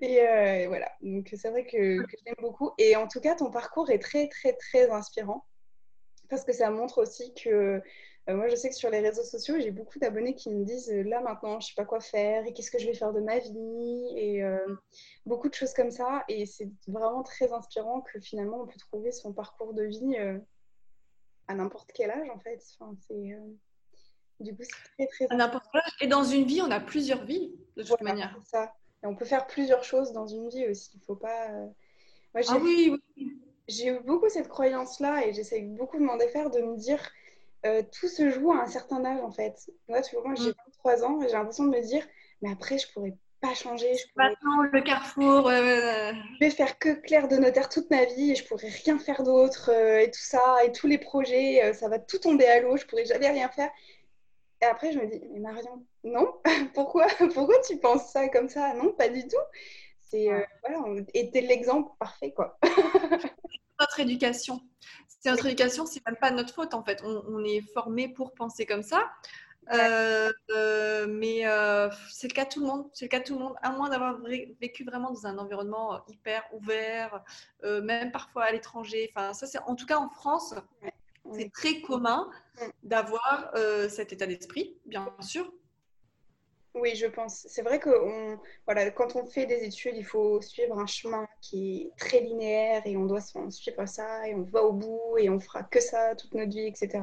Et, 0.00 0.20
euh, 0.22 0.66
voilà, 0.68 0.90
donc 1.02 1.28
c'est 1.36 1.50
vrai 1.50 1.64
que, 1.64 2.02
que 2.02 2.16
j'aime 2.24 2.34
beaucoup. 2.40 2.72
Et 2.78 2.96
en 2.96 3.06
tout 3.06 3.20
cas, 3.20 3.34
ton 3.34 3.50
parcours 3.50 3.90
est 3.90 3.98
très, 3.98 4.28
très, 4.28 4.54
très 4.54 4.90
inspirant 4.90 5.44
parce 6.30 6.44
que 6.44 6.52
ça 6.52 6.70
montre 6.70 7.02
aussi 7.02 7.32
que 7.34 7.82
euh, 8.28 8.36
moi, 8.36 8.48
je 8.48 8.56
sais 8.56 8.68
que 8.68 8.74
sur 8.74 8.90
les 8.90 9.00
réseaux 9.00 9.22
sociaux, 9.22 9.56
j'ai 9.58 9.70
beaucoup 9.70 9.98
d'abonnés 9.98 10.34
qui 10.34 10.50
me 10.50 10.64
disent 10.64 10.90
euh, 10.90 11.02
là 11.02 11.20
maintenant, 11.20 11.60
je 11.60 11.66
ne 11.66 11.68
sais 11.68 11.74
pas 11.76 11.84
quoi 11.84 12.00
faire 12.00 12.46
et 12.46 12.52
qu'est-ce 12.52 12.70
que 12.70 12.78
je 12.78 12.86
vais 12.86 12.94
faire 12.94 13.12
de 13.12 13.20
ma 13.20 13.38
vie 13.38 14.12
et 14.16 14.42
beaucoup 15.26 15.48
de 15.48 15.54
choses 15.54 15.74
comme 15.74 15.90
ça. 15.90 16.24
Et 16.28 16.46
c'est 16.46 16.70
vraiment 16.86 17.22
très 17.22 17.52
inspirant 17.52 18.00
que 18.00 18.20
finalement, 18.20 18.62
on 18.62 18.66
peut 18.66 18.78
trouver 18.78 19.12
son 19.12 19.34
parcours 19.34 19.74
de 19.74 19.84
vie 19.84 20.16
à 21.46 21.54
n'importe 21.54 21.92
quel 21.92 22.10
âge 22.10 22.28
en 22.30 22.38
fait. 22.38 22.62
C'est 23.06 23.36
du 24.40 24.54
coup, 24.54 24.62
c'est 24.62 25.06
très, 25.06 25.26
très. 25.26 25.36
n'importe 25.36 25.66
Et 26.00 26.06
dans 26.06 26.24
une 26.24 26.44
vie, 26.44 26.62
on 26.62 26.70
a 26.70 26.80
plusieurs 26.80 27.24
vies, 27.24 27.52
de 27.76 27.82
toute 27.82 28.00
manière. 28.00 28.36
Ça. 28.44 28.72
Et 29.02 29.06
on 29.06 29.14
peut 29.14 29.24
faire 29.24 29.46
plusieurs 29.46 29.84
choses 29.84 30.12
dans 30.12 30.26
une 30.26 30.48
vie 30.48 30.66
aussi. 30.68 30.90
Il 30.94 31.00
faut 31.04 31.16
pas. 31.16 31.50
Euh, 31.50 31.66
ah 32.34 32.56
oui, 32.60 32.96
oui. 33.16 33.38
J'ai 33.68 33.88
eu 33.88 34.00
beaucoup 34.00 34.28
cette 34.28 34.48
croyance-là 34.48 35.26
et 35.26 35.32
j'essaie 35.32 35.60
beaucoup 35.60 35.98
de 35.98 36.02
m'en 36.02 36.16
défaire, 36.16 36.50
de 36.50 36.60
me 36.60 36.76
dire 36.76 37.00
euh, 37.66 37.82
tout 38.00 38.08
se 38.08 38.30
joue 38.30 38.52
à 38.52 38.62
un 38.62 38.66
certain 38.66 39.04
âge 39.04 39.20
en 39.20 39.30
fait. 39.30 39.70
Moi, 39.88 40.00
tu 40.00 40.16
vois, 40.16 40.24
moi 40.24 40.34
j'ai 40.34 40.52
23 40.84 40.96
mm. 40.96 41.04
ans 41.04 41.22
et 41.22 41.26
j'ai 41.26 41.34
l'impression 41.34 41.64
de 41.64 41.70
me 41.70 41.82
dire, 41.82 42.02
mais 42.40 42.50
après, 42.50 42.78
je 42.78 42.90
pourrais 42.92 43.14
pas 43.42 43.54
changer. 43.54 43.94
Je 43.94 44.12
pourrais... 44.12 44.30
Maintenant, 44.30 44.62
le 44.62 44.80
carrefour. 44.80 45.50
Je 45.50 46.38
vais 46.40 46.50
faire 46.50 46.78
que 46.78 46.94
clair 46.94 47.28
de 47.28 47.36
notaire 47.36 47.68
toute 47.68 47.90
ma 47.90 48.04
vie 48.06 48.32
et 48.32 48.34
je 48.36 48.44
pourrais 48.46 48.68
rien 48.68 48.98
faire 48.98 49.22
d'autre 49.22 49.70
euh, 49.70 50.00
et 50.00 50.10
tout 50.10 50.20
ça 50.20 50.64
et 50.64 50.72
tous 50.72 50.86
les 50.86 50.98
projets, 50.98 51.72
ça 51.74 51.88
va 51.88 51.98
tout 51.98 52.18
tomber 52.18 52.46
à 52.46 52.60
l'eau, 52.60 52.76
je 52.76 52.86
pourrais 52.86 53.04
jamais 53.04 53.28
rien 53.28 53.48
faire. 53.48 53.70
Et 54.60 54.64
après, 54.64 54.92
je 54.92 54.98
me 54.98 55.06
dis, 55.06 55.20
mais 55.32 55.40
Marion, 55.40 55.84
non, 56.04 56.40
pourquoi, 56.74 57.06
pourquoi 57.34 57.60
tu 57.66 57.78
penses 57.78 58.10
ça 58.12 58.28
comme 58.28 58.48
ça? 58.48 58.74
Non, 58.74 58.92
pas 58.92 59.08
du 59.08 59.22
tout. 59.26 59.36
C'est 60.00 60.32
euh, 60.32 60.40
voilà, 60.66 61.02
t'es 61.12 61.40
l'exemple 61.42 61.90
parfait, 61.98 62.32
quoi. 62.32 62.58
notre 63.80 64.00
éducation. 64.00 64.60
C'est 65.06 65.30
notre 65.30 65.46
éducation, 65.46 65.84
c'est 65.86 66.04
même 66.06 66.16
pas 66.16 66.30
notre 66.30 66.54
faute 66.54 66.74
en 66.74 66.82
fait. 66.82 67.02
On, 67.04 67.44
est 67.44 67.60
formé 67.72 68.08
pour 68.08 68.32
penser 68.32 68.66
comme 68.66 68.82
ça. 68.82 69.10
Euh, 69.72 70.32
euh, 70.50 71.06
mais 71.08 71.42
c'est 72.10 72.28
le 72.28 72.34
cas 72.34 72.44
de 72.44 72.50
tout 72.50 72.60
le 72.60 72.66
monde. 72.66 72.88
C'est 72.94 73.04
le 73.04 73.10
cas 73.10 73.18
de 73.18 73.24
tout 73.24 73.34
le 73.34 73.40
monde, 73.40 73.54
à 73.62 73.70
moins 73.72 73.90
d'avoir 73.90 74.18
vécu 74.60 74.84
vraiment 74.84 75.10
dans 75.10 75.26
un 75.26 75.36
environnement 75.38 76.00
hyper 76.08 76.42
ouvert, 76.52 77.22
même 77.62 78.10
parfois 78.12 78.44
à 78.44 78.52
l'étranger. 78.52 79.12
Enfin, 79.14 79.34
ça 79.34 79.46
c'est 79.46 79.58
en 79.58 79.74
tout 79.74 79.86
cas 79.86 79.98
en 79.98 80.08
France. 80.08 80.54
C'est 81.32 81.52
très 81.52 81.80
commun 81.80 82.28
d'avoir 82.82 83.50
euh, 83.54 83.88
cet 83.88 84.12
état 84.12 84.26
d'esprit, 84.26 84.76
bien 84.86 85.06
sûr. 85.20 85.52
Oui, 86.74 86.94
je 86.94 87.06
pense. 87.06 87.44
C'est 87.48 87.62
vrai 87.62 87.80
que 87.80 87.90
voilà, 88.66 88.90
quand 88.90 89.16
on 89.16 89.26
fait 89.26 89.46
des 89.46 89.64
études, 89.64 89.96
il 89.96 90.04
faut 90.04 90.40
suivre 90.40 90.78
un 90.78 90.86
chemin 90.86 91.26
qui 91.40 91.82
est 91.82 91.98
très 91.98 92.20
linéaire 92.20 92.82
et 92.84 92.96
on 92.96 93.06
doit 93.06 93.20
suivre 93.20 93.86
ça 93.86 94.28
et 94.28 94.34
on 94.34 94.42
va 94.42 94.62
au 94.62 94.72
bout 94.72 95.18
et 95.18 95.28
on 95.28 95.40
fera 95.40 95.62
que 95.64 95.80
ça 95.80 96.14
toute 96.14 96.34
notre 96.34 96.52
vie, 96.52 96.66
etc. 96.66 97.00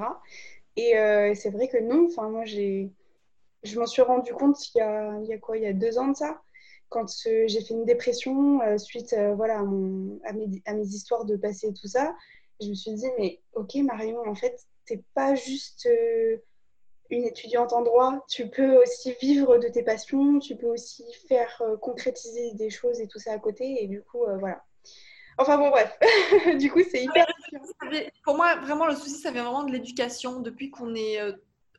Et 0.77 0.97
euh, 0.97 1.33
c'est 1.35 1.49
vrai 1.49 1.67
que 1.67 1.77
non. 1.77 2.07
Enfin, 2.09 2.29
moi, 2.29 2.45
j'ai, 2.45 2.91
je 3.63 3.79
m'en 3.79 3.87
suis 3.87 4.01
rendu 4.01 4.33
compte 4.33 4.57
il 4.73 4.77
y 4.77 4.81
a, 4.81 5.19
il 5.21 5.27
y 5.27 5.33
a 5.33 5.37
quoi, 5.39 5.57
il 5.57 5.63
y 5.63 5.67
a 5.67 5.73
deux 5.73 5.97
ans 5.97 6.07
de 6.07 6.15
ça, 6.15 6.41
quand 6.89 7.07
euh, 7.27 7.45
j'ai 7.47 7.61
fait 7.61 7.73
une 7.73 7.85
dépression 7.85 8.61
suite, 8.77 9.15
voilà, 9.35 9.59
à, 9.59 10.33
mes, 10.33 10.61
à 10.65 10.73
mes 10.73 10.85
histoires 10.85 11.25
de 11.25 11.35
passé 11.35 11.67
et 11.67 11.73
tout 11.73 11.87
ça 11.87 12.15
je 12.61 12.69
me 12.69 12.73
suis 12.73 12.93
dit, 12.93 13.07
mais 13.17 13.41
ok 13.53 13.75
Marion, 13.75 14.19
en 14.27 14.35
fait, 14.35 14.57
t'es 14.85 15.03
pas 15.13 15.35
juste 15.35 15.87
euh, 15.87 16.37
une 17.09 17.23
étudiante 17.23 17.73
en 17.73 17.81
droit, 17.81 18.25
tu 18.29 18.49
peux 18.49 18.81
aussi 18.81 19.13
vivre 19.21 19.57
de 19.57 19.67
tes 19.67 19.83
passions, 19.83 20.39
tu 20.39 20.55
peux 20.55 20.67
aussi 20.67 21.03
faire 21.27 21.61
euh, 21.61 21.77
concrétiser 21.77 22.53
des 22.53 22.69
choses 22.69 22.99
et 22.99 23.07
tout 23.07 23.19
ça 23.19 23.33
à 23.33 23.39
côté, 23.39 23.83
et 23.83 23.87
du 23.87 24.01
coup, 24.01 24.23
euh, 24.23 24.37
voilà. 24.37 24.63
Enfin 25.37 25.57
bon, 25.57 25.69
bref, 25.69 25.97
du 26.57 26.71
coup, 26.71 26.81
c'est 26.89 27.03
hyper... 27.03 27.25
Pour 28.23 28.35
moi, 28.35 28.55
vraiment, 28.55 28.87
le 28.87 28.95
souci, 28.95 29.19
ça 29.19 29.31
vient 29.31 29.43
vraiment 29.43 29.63
de 29.63 29.71
l'éducation. 29.71 30.39
Depuis 30.39 30.71
qu'on 30.71 30.95
est 30.95 31.19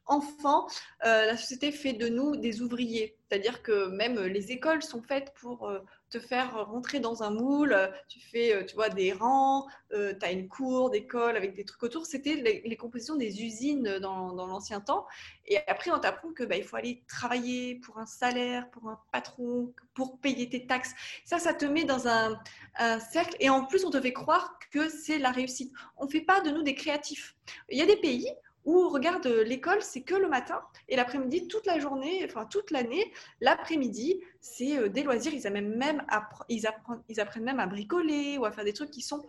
enfant, 0.05 0.67
la 1.01 1.39
société 1.39 1.73
fait 1.73 1.95
de 1.95 2.09
nous 2.09 2.37
des 2.37 2.61
ouvriers. 2.61 3.17
C'est-à-dire 3.27 3.63
que 3.63 3.89
même 3.89 4.21
les 4.21 4.53
écoles 4.53 4.83
sont 4.83 5.03
faites 5.03 5.33
pour 5.41 5.73
te 6.11 6.21
faire 6.21 6.67
rentrer 6.67 7.01
dans 7.01 7.23
un 7.23 7.31
moule, 7.31 7.77
tu 8.09 8.21
fais, 8.21 8.55
euh, 8.55 8.65
tu 8.65 8.75
vois, 8.75 8.89
des 8.89 9.13
rangs, 9.13 9.67
euh, 9.93 10.15
tu 10.19 10.25
as 10.25 10.31
une 10.31 10.49
cour 10.49 10.91
d'école 10.91 11.37
avec 11.37 11.55
des 11.55 11.65
trucs 11.65 11.83
autour. 11.83 12.07
C'était 12.07 12.35
les, 12.35 12.77
compositions 12.77 13.17
des 13.17 13.43
usines 13.43 13.99
dans, 13.99 14.33
l'ancien 14.35 14.81
temps. 14.81 15.07
Et 15.47 15.59
après, 15.67 15.91
on 15.91 15.99
t'apprend 15.99 16.33
que 16.33 16.45
bah, 16.45 16.57
faut 16.63 16.77
aller 16.77 17.03
travailler 17.09 17.77
pour 17.77 17.99
un 17.99 18.07
salaire, 18.07 18.71
pour 18.71 18.89
un 18.89 19.01
patron, 19.13 19.73
pour 19.95 20.19
payer 20.19 20.49
tes 20.49 20.67
taxes. 20.67 20.93
Ça, 21.25 21.39
ça 21.39 21.55
te 21.55 21.65
met 21.65 21.85
dans 21.85 22.07
un, 22.07 22.39
un 22.77 23.01
cercle. 23.01 23.37
Et 23.41 23.51
en 23.51 23.65
plus, 23.65 23.85
on 23.85 23.91
te 23.91 24.01
fait 24.01 24.13
croire 24.13 24.59
que 24.71 24.89
c'est 24.89 25.19
la 25.19 25.31
réussite. 25.31 25.73
On 25.97 26.07
ne 26.07 26.11
fait 26.11 26.21
pas 26.21 26.41
de 26.41 26.51
nous 26.51 26.63
des 26.63 26.75
créatifs. 26.75 27.35
Il 27.71 27.79
y 27.79 27.83
a 27.83 27.87
des 27.87 27.97
pays 27.97 28.29
où, 28.67 28.89
regarde, 28.89 29.27
l'école, 29.27 29.81
c'est 29.81 30.03
que 30.03 30.17
le 30.17 30.29
matin 30.29 30.61
et 30.89 30.97
l'après-midi, 30.97 31.47
toute 31.47 31.67
la 31.67 31.79
journée, 31.79 32.25
enfin 32.25 32.45
toute 32.47 32.73
l'année, 32.73 33.13
l'après-midi, 33.41 34.21
c'est 34.41 34.77
euh, 34.77 34.89
des 34.89 35.05
loisirs. 35.05 35.33
Ils, 35.33 35.47
apprennent 35.47 35.77
même 35.77 36.05
ils, 36.49 36.67
apprennent, 36.67 37.03
ils 37.09 37.21
apprennent 37.21 37.45
même 37.45 37.61
à 37.61 37.67
bricoler 37.67 38.37
ou 38.39 38.45
à 38.45 38.51
faire 38.51 38.65
des 38.65 38.73
trucs 38.73 38.91
qui 38.91 39.03
sont. 39.03 39.25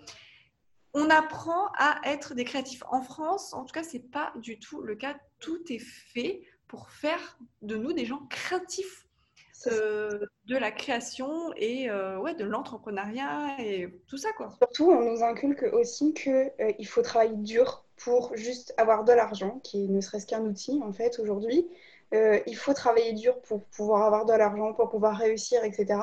On 0.94 1.10
apprend 1.12 1.68
à 1.78 2.02
être 2.06 2.34
des 2.34 2.46
créatifs. 2.46 2.82
En 2.90 3.02
France, 3.04 3.54
en 3.54 3.64
tout 3.64 3.74
cas, 3.74 3.84
c'est 3.84 4.12
pas 4.12 4.34
du 4.38 4.60
tout 4.60 4.82
le 4.82 4.96
cas. 4.96 5.16
Tout 5.40 5.62
est 5.72 5.80
fait 5.80 6.42
pour 6.68 6.90
faire 6.90 7.38
de 7.62 7.78
nous 7.78 7.94
des 7.94 8.06
gens 8.06 8.26
créatifs. 8.30 9.04
Euh, 9.66 10.20
de 10.46 10.56
la 10.56 10.72
création 10.72 11.52
et 11.56 11.90
euh, 11.90 12.20
ouais, 12.20 12.36
de 12.36 12.46
l'entrepreneuriat 12.46 13.58
et 13.60 14.02
tout 14.08 14.16
ça. 14.16 14.32
Quoi. 14.34 14.52
Surtout, 14.60 14.92
on 14.92 15.12
nous 15.12 15.24
inculque 15.24 15.66
aussi 15.74 16.14
qu'il 16.14 16.54
il 16.78 16.88
faut 16.88 17.02
travailler 17.02 17.36
dur 17.38 17.87
pour 17.98 18.36
juste 18.36 18.74
avoir 18.78 19.04
de 19.04 19.12
l'argent, 19.12 19.60
qui 19.64 19.90
ne 19.90 20.02
serait-ce 20.02 20.28
qu'un 20.28 20.44
outil 20.46 20.82
en 20.84 20.94
fait 20.94 21.20
aujourd'hui. 21.20 21.68
Euh, 22.14 22.40
il 22.48 22.56
faut 22.56 22.74
travailler 22.74 23.14
dur 23.14 23.42
pour 23.42 23.64
pouvoir 23.66 24.04
avoir 24.04 24.26
de 24.26 24.34
l'argent, 24.34 24.74
pour 24.74 24.90
pouvoir 24.90 25.18
réussir, 25.18 25.64
etc. 25.64 26.00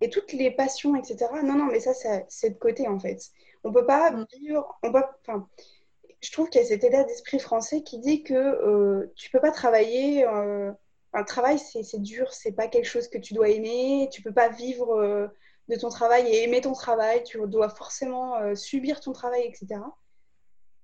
Et 0.00 0.10
toutes 0.10 0.32
les 0.32 0.50
passions, 0.50 0.96
etc. 0.96 1.26
Non, 1.42 1.54
non, 1.54 1.66
mais 1.66 1.80
ça, 1.80 1.92
c'est 2.28 2.50
de 2.50 2.58
côté 2.58 2.88
en 2.88 2.98
fait. 2.98 3.30
On 3.64 3.72
peut 3.72 3.86
pas 3.86 4.10
mm. 4.10 4.26
vivre. 4.38 4.78
On 4.82 4.92
peut, 4.92 5.02
enfin, 5.26 5.48
je 6.20 6.32
trouve 6.32 6.48
qu'il 6.50 6.60
y 6.60 6.64
a 6.64 6.66
cet 6.66 6.84
état 6.84 7.04
d'esprit 7.04 7.38
français 7.38 7.82
qui 7.82 7.98
dit 7.98 8.22
que 8.22 8.34
euh, 8.34 9.12
tu 9.16 9.30
peux 9.30 9.40
pas 9.40 9.52
travailler. 9.52 10.26
Euh, 10.26 10.72
le 11.14 11.24
travail, 11.24 11.58
c'est 11.58 12.02
dur, 12.02 12.32
c'est 12.34 12.52
pas 12.52 12.68
quelque 12.68 12.84
chose 12.84 13.08
que 13.08 13.16
tu 13.16 13.32
dois 13.32 13.48
aimer. 13.48 14.08
Tu 14.12 14.20
peux 14.20 14.32
pas 14.32 14.50
vivre 14.50 14.94
euh, 14.96 15.28
de 15.68 15.76
ton 15.76 15.88
travail 15.88 16.26
et 16.28 16.44
aimer 16.44 16.60
ton 16.60 16.72
travail. 16.72 17.22
Tu 17.24 17.38
dois 17.46 17.70
forcément 17.70 18.54
subir 18.54 19.00
ton 19.00 19.12
travail, 19.12 19.42
etc. 19.46 19.80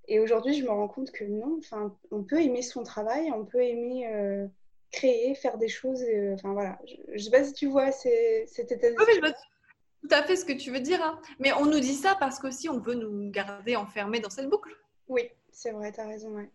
Et 0.08 0.20
aujourd'hui, 0.20 0.54
je 0.54 0.64
me 0.64 0.70
rends 0.70 0.88
compte 0.88 1.12
que 1.12 1.24
non, 1.24 1.56
enfin, 1.58 1.96
on 2.10 2.22
peut 2.22 2.40
aimer 2.40 2.62
son 2.62 2.82
travail, 2.82 3.30
on 3.32 3.44
peut 3.44 3.62
aimer 3.62 4.08
euh, 4.08 4.46
créer, 4.90 5.34
faire 5.34 5.58
des 5.58 5.68
choses. 5.68 6.02
Euh, 6.02 6.34
enfin 6.34 6.52
voilà, 6.52 6.78
je 6.86 7.12
ne 7.12 7.18
sais 7.18 7.30
pas 7.30 7.44
si 7.44 7.52
tu 7.52 7.66
vois 7.66 7.92
cet 7.92 8.72
état 8.72 8.88
d'esprit. 8.88 9.04
Oui, 9.06 9.14
je 9.14 9.20
vois 9.20 9.32
tout 9.32 10.08
à 10.10 10.22
fait 10.24 10.36
ce 10.36 10.44
que 10.44 10.52
tu 10.52 10.72
veux 10.72 10.80
dire. 10.80 11.02
Hein. 11.02 11.20
Mais 11.38 11.52
on 11.52 11.66
nous 11.66 11.80
dit 11.80 11.94
ça 11.94 12.16
parce 12.18 12.38
qu'aussi 12.38 12.68
on 12.68 12.78
veut 12.78 12.94
nous 12.94 13.30
garder 13.30 13.76
enfermés 13.76 14.20
dans 14.20 14.30
cette 14.30 14.48
boucle. 14.48 14.76
Oui, 15.08 15.30
c'est 15.52 15.70
vrai, 15.70 15.92
tu 15.92 16.00
as 16.00 16.06
raison. 16.06 16.30
Ouais. 16.30 16.50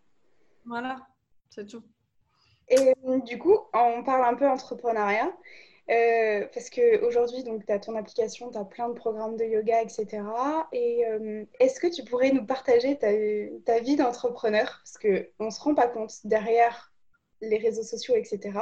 Voilà, 0.66 1.06
c'est 1.48 1.66
tout. 1.66 1.82
Et 2.68 2.92
du 3.24 3.38
coup, 3.38 3.56
on 3.72 4.02
parle 4.04 4.24
un 4.24 4.34
peu 4.34 4.46
entrepreneuriat. 4.46 5.32
Euh, 5.90 6.46
parce 6.52 6.68
qu'aujourd'hui, 6.68 7.44
tu 7.44 7.72
as 7.72 7.78
ton 7.78 7.96
application, 7.96 8.50
tu 8.50 8.58
as 8.58 8.64
plein 8.64 8.88
de 8.88 8.94
programmes 8.94 9.36
de 9.36 9.44
yoga, 9.44 9.82
etc. 9.82 10.22
Et 10.72 11.06
euh, 11.06 11.44
est-ce 11.60 11.80
que 11.80 11.86
tu 11.86 12.04
pourrais 12.04 12.30
nous 12.30 12.44
partager 12.44 12.98
ta, 12.98 13.08
ta 13.64 13.80
vie 13.80 13.96
d'entrepreneur? 13.96 14.82
Parce 14.84 14.98
qu'on 14.98 15.44
ne 15.46 15.50
se 15.50 15.60
rend 15.60 15.74
pas 15.74 15.88
compte 15.88 16.12
derrière 16.24 16.92
les 17.40 17.56
réseaux 17.56 17.82
sociaux, 17.82 18.16
etc. 18.16 18.58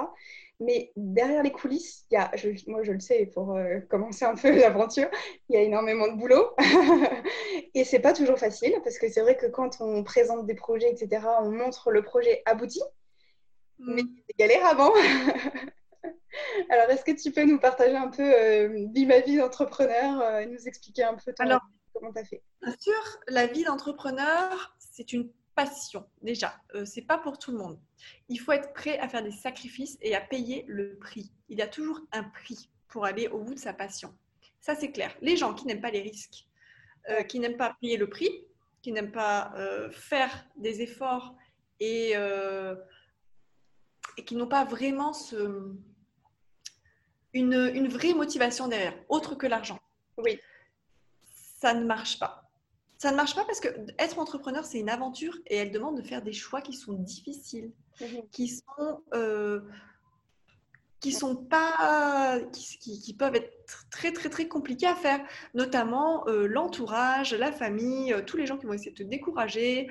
Mais 0.60 0.92
derrière 0.96 1.42
les 1.42 1.52
coulisses, 1.52 2.06
il 2.10 2.14
y 2.14 2.16
a, 2.16 2.30
moi 2.66 2.82
je 2.82 2.92
le 2.92 3.00
sais, 3.00 3.26
pour 3.26 3.56
euh, 3.56 3.80
commencer 3.90 4.24
un 4.24 4.34
peu 4.34 4.50
l'aventure, 4.58 5.08
il 5.48 5.56
y 5.56 5.58
a 5.58 5.62
énormément 5.62 6.08
de 6.08 6.16
boulot. 6.16 6.50
et 7.74 7.84
c'est 7.84 7.98
pas 7.98 8.12
toujours 8.12 8.38
facile, 8.38 8.74
parce 8.84 8.98
que 8.98 9.08
c'est 9.08 9.20
vrai 9.20 9.36
que 9.36 9.46
quand 9.46 9.80
on 9.80 10.04
présente 10.04 10.46
des 10.46 10.54
projets, 10.54 10.90
etc., 10.90 11.26
on 11.42 11.50
montre 11.50 11.90
le 11.90 12.02
projet 12.02 12.42
abouti. 12.46 12.80
Mais 13.78 14.02
mm. 14.02 14.16
c'est 14.28 14.38
galère 14.38 14.66
avant. 14.66 14.92
Alors, 16.70 16.90
est-ce 16.90 17.04
que 17.04 17.20
tu 17.20 17.32
peux 17.32 17.44
nous 17.44 17.58
partager 17.58 17.96
un 17.96 18.08
peu 18.08 18.22
euh, 18.22 18.86
vie 18.92 19.06
ma 19.06 19.20
vie 19.20 19.36
d'entrepreneur 19.36 20.20
euh, 20.20 20.38
et 20.40 20.46
nous 20.46 20.68
expliquer 20.68 21.04
un 21.04 21.14
peu 21.14 21.32
ton 21.32 21.44
Alors, 21.44 21.60
Comment 21.98 22.12
tu 22.12 22.18
as 22.18 22.24
fait? 22.24 22.42
Bien 22.62 22.76
sûr, 22.78 23.18
la 23.28 23.46
vie 23.46 23.64
d'entrepreneur, 23.64 24.76
c'est 24.78 25.12
une 25.12 25.30
passion 25.54 26.06
déjà. 26.22 26.54
Euh, 26.74 26.84
c'est 26.84 27.02
pas 27.02 27.18
pour 27.18 27.38
tout 27.38 27.52
le 27.52 27.58
monde. 27.58 27.80
Il 28.28 28.38
faut 28.38 28.52
être 28.52 28.72
prêt 28.72 28.98
à 28.98 29.08
faire 29.08 29.22
des 29.22 29.30
sacrifices 29.30 29.96
et 30.02 30.14
à 30.14 30.20
payer 30.20 30.64
le 30.68 30.96
prix. 30.98 31.32
Il 31.48 31.58
y 31.58 31.62
a 31.62 31.66
toujours 31.66 32.00
un 32.12 32.24
prix 32.24 32.70
pour 32.88 33.04
aller 33.06 33.28
au 33.28 33.38
bout 33.38 33.54
de 33.54 33.58
sa 33.58 33.72
passion. 33.72 34.14
Ça, 34.60 34.74
c'est 34.74 34.92
clair. 34.92 35.14
Les 35.22 35.36
gens 35.36 35.54
qui 35.54 35.66
n'aiment 35.66 35.80
pas 35.80 35.90
les 35.90 36.02
risques, 36.02 36.46
euh, 37.08 37.22
qui 37.22 37.40
n'aiment 37.40 37.56
pas 37.56 37.76
payer 37.80 37.96
le 37.96 38.08
prix, 38.08 38.46
qui 38.82 38.92
n'aiment 38.92 39.12
pas 39.12 39.52
euh, 39.56 39.90
faire 39.90 40.46
des 40.56 40.82
efforts 40.82 41.34
et, 41.80 42.12
et 44.16 44.24
qui 44.24 44.34
n'ont 44.34 44.46
pas 44.46 44.64
vraiment 44.64 45.12
ce, 45.12 45.74
une, 47.36 47.70
une, 47.74 47.88
vraie 47.88 48.14
motivation 48.14 48.66
derrière, 48.66 48.94
autre 49.08 49.34
que 49.34 49.46
l'argent. 49.46 49.78
Oui. 50.16 50.40
Ça 51.60 51.74
ne 51.74 51.84
marche 51.84 52.18
pas. 52.18 52.50
Ça 52.98 53.10
ne 53.10 53.16
marche 53.16 53.34
pas 53.34 53.44
parce 53.44 53.60
que 53.60 53.68
être 53.98 54.18
entrepreneur, 54.18 54.64
c'est 54.64 54.78
une 54.78 54.88
aventure 54.88 55.36
et 55.46 55.56
elle 55.56 55.70
demande 55.70 55.98
de 55.98 56.02
faire 56.02 56.22
des 56.22 56.32
choix 56.32 56.62
qui 56.62 56.72
sont 56.72 56.94
difficiles, 56.94 57.72
mhm. 58.00 58.22
qui 58.32 58.48
sont 58.48 59.02
euh, 59.12 59.60
qui 61.00 61.12
sont 61.12 61.36
pas 61.36 62.40
qui, 62.52 62.98
qui, 62.98 63.12
peuvent 63.12 63.34
être 63.34 63.52
très 63.90 64.12
très 64.12 64.30
très 64.30 64.48
compliqués 64.48 64.86
à 64.86 64.94
faire, 64.94 65.20
notamment 65.52 66.26
euh, 66.26 66.46
l'entourage, 66.46 67.34
la 67.34 67.52
famille, 67.52 68.14
euh, 68.14 68.22
tous 68.22 68.38
les 68.38 68.46
gens 68.46 68.56
qui 68.56 68.64
vont 68.64 68.72
essayer 68.72 68.92
de 68.92 68.96
te 68.96 69.02
décourager. 69.02 69.90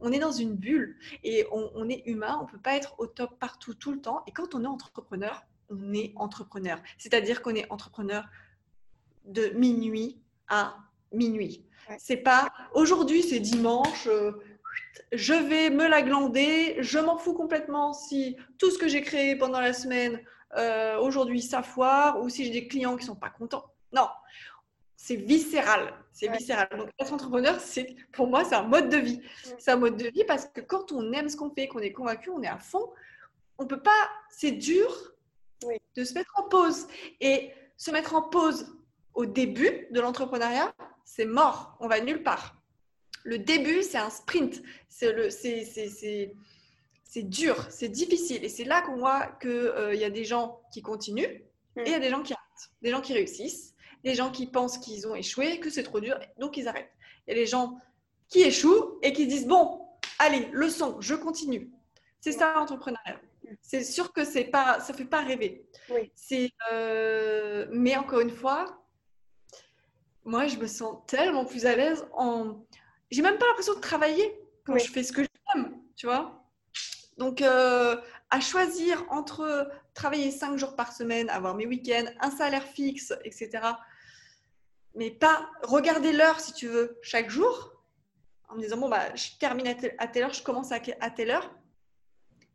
on 0.00 0.12
est 0.12 0.18
dans 0.18 0.32
une 0.32 0.54
bulle 0.56 0.98
et 1.24 1.46
on, 1.52 1.70
on 1.74 1.88
est 1.88 2.02
humain, 2.04 2.38
on 2.42 2.46
peut 2.46 2.60
pas 2.60 2.76
être 2.76 2.94
au 2.98 3.06
top 3.06 3.38
partout 3.38 3.72
tout 3.72 3.92
le 3.92 4.00
temps. 4.00 4.22
Et 4.26 4.32
quand 4.32 4.54
on 4.54 4.62
est 4.62 4.66
entrepreneur, 4.66 5.42
on 5.70 5.94
est 5.94 6.12
entrepreneur, 6.16 6.78
c'est-à-dire 6.98 7.42
qu'on 7.42 7.54
est 7.54 7.70
entrepreneur 7.70 8.24
de 9.24 9.48
minuit 9.50 10.20
à 10.48 10.76
minuit. 11.12 11.64
C'est 11.98 12.18
pas 12.18 12.52
aujourd'hui, 12.74 13.22
c'est 13.22 13.40
dimanche, 13.40 14.06
euh, 14.06 14.32
je 15.12 15.34
vais 15.34 15.70
me 15.70 15.88
la 15.88 16.02
glander, 16.02 16.76
je 16.80 16.98
m'en 16.98 17.16
fous 17.16 17.34
complètement 17.34 17.92
si 17.92 18.36
tout 18.58 18.70
ce 18.70 18.78
que 18.78 18.88
j'ai 18.88 19.02
créé 19.02 19.36
pendant 19.36 19.60
la 19.60 19.72
semaine, 19.72 20.20
euh, 20.56 20.98
aujourd'hui, 20.98 21.42
ça 21.42 21.62
foire, 21.62 22.20
ou 22.20 22.28
si 22.28 22.44
j'ai 22.44 22.50
des 22.50 22.68
clients 22.68 22.96
qui 22.96 23.04
sont 23.04 23.16
pas 23.16 23.30
contents. 23.30 23.64
Non, 23.92 24.08
c'est 24.96 25.16
viscéral. 25.16 25.94
C'est 26.12 26.28
viscéral. 26.28 26.68
Donc, 26.76 26.90
être 26.98 27.12
entrepreneur, 27.12 27.58
c'est, 27.60 27.96
pour 28.12 28.26
moi, 28.26 28.44
c'est 28.44 28.54
un 28.54 28.64
mode 28.64 28.88
de 28.88 28.98
vie. 28.98 29.22
C'est 29.58 29.70
un 29.70 29.76
mode 29.76 29.96
de 29.96 30.08
vie 30.08 30.24
parce 30.24 30.46
que 30.46 30.60
quand 30.60 30.92
on 30.92 31.12
aime 31.12 31.28
ce 31.28 31.36
qu'on 31.36 31.50
fait, 31.50 31.68
qu'on 31.68 31.80
est 31.80 31.92
convaincu, 31.92 32.30
on 32.30 32.42
est 32.42 32.48
à 32.48 32.58
fond, 32.58 32.92
on 33.58 33.66
peut 33.66 33.80
pas, 33.80 34.10
c'est 34.28 34.52
dur 34.52 34.88
de 35.96 36.04
se 36.04 36.14
mettre 36.14 36.32
en 36.36 36.48
pause. 36.48 36.86
Et 37.20 37.52
se 37.76 37.90
mettre 37.90 38.14
en 38.14 38.22
pause 38.22 38.66
au 39.14 39.26
début 39.26 39.88
de 39.90 40.00
l'entrepreneuriat, 40.00 40.74
c'est 41.04 41.24
mort, 41.24 41.76
on 41.80 41.88
va 41.88 42.00
nulle 42.00 42.22
part. 42.22 42.56
Le 43.24 43.38
début, 43.38 43.82
c'est 43.82 43.98
un 43.98 44.10
sprint, 44.10 44.62
c'est 44.88 45.12
dur, 47.22 47.66
c'est 47.70 47.88
difficile. 47.88 48.44
Et 48.44 48.48
c'est 48.48 48.64
là 48.64 48.82
qu'on 48.82 48.96
voit 48.96 49.26
qu'il 49.40 49.50
euh, 49.50 49.94
y 49.94 50.04
a 50.04 50.10
des 50.10 50.24
gens 50.24 50.60
qui 50.72 50.82
continuent 50.82 51.42
et 51.76 51.82
il 51.86 51.92
y 51.92 51.94
a 51.94 51.98
des 51.98 52.10
gens 52.10 52.22
qui 52.22 52.32
arrêtent, 52.32 52.70
des 52.82 52.90
gens 52.90 53.00
qui 53.00 53.12
réussissent, 53.12 53.74
des 54.04 54.14
gens 54.14 54.30
qui 54.30 54.46
pensent 54.46 54.78
qu'ils 54.78 55.06
ont 55.06 55.14
échoué, 55.14 55.60
que 55.60 55.70
c'est 55.70 55.82
trop 55.82 56.00
dur, 56.00 56.18
donc 56.38 56.56
ils 56.56 56.68
arrêtent. 56.68 56.92
Il 57.26 57.30
y 57.30 57.38
a 57.38 57.40
des 57.40 57.46
gens 57.46 57.78
qui 58.28 58.42
échouent 58.42 58.98
et 59.02 59.12
qui 59.12 59.26
disent, 59.26 59.46
bon, 59.46 59.80
allez, 60.18 60.48
leçon, 60.52 61.00
je 61.00 61.14
continue. 61.14 61.70
C'est 62.20 62.32
ça 62.32 62.54
l'entrepreneuriat. 62.54 63.20
C'est 63.62 63.82
sûr 63.82 64.12
que 64.12 64.24
c'est 64.24 64.44
pas, 64.44 64.80
ça 64.80 64.92
fait 64.92 65.04
pas 65.04 65.22
rêver. 65.22 65.66
Oui. 65.90 66.12
Euh, 66.72 67.66
mais 67.70 67.96
encore 67.96 68.20
une 68.20 68.30
fois, 68.30 68.86
moi, 70.24 70.46
je 70.46 70.56
me 70.56 70.66
sens 70.66 70.98
tellement 71.06 71.44
plus 71.44 71.66
à 71.66 71.74
l'aise 71.74 72.06
en. 72.12 72.64
J'ai 73.10 73.22
même 73.22 73.38
pas 73.38 73.46
l'impression 73.46 73.74
de 73.74 73.80
travailler 73.80 74.38
quand 74.64 74.78
je 74.78 74.90
fais 74.90 75.02
ce 75.02 75.12
que 75.12 75.22
j'aime, 75.22 75.80
tu 75.96 76.06
vois. 76.06 76.44
Donc, 77.16 77.42
euh, 77.42 77.96
à 78.30 78.40
choisir 78.40 79.04
entre 79.10 79.68
travailler 79.94 80.30
cinq 80.30 80.56
jours 80.56 80.76
par 80.76 80.92
semaine, 80.92 81.28
avoir 81.30 81.54
mes 81.54 81.66
week-ends, 81.66 82.06
un 82.20 82.30
salaire 82.30 82.62
fixe, 82.62 83.12
etc. 83.24 83.50
Mais 84.94 85.10
pas 85.10 85.50
regarder 85.62 86.12
l'heure, 86.12 86.38
si 86.38 86.52
tu 86.52 86.68
veux, 86.68 86.98
chaque 87.02 87.30
jour, 87.30 87.72
en 88.48 88.56
me 88.56 88.60
disant, 88.60 88.76
bon, 88.76 88.88
bah, 88.88 89.14
je 89.14 89.36
termine 89.38 89.66
à 89.98 90.06
telle 90.06 90.22
heure, 90.22 90.32
je 90.32 90.42
commence 90.42 90.70
à 90.72 90.80
telle 90.80 91.30
heure. 91.30 91.52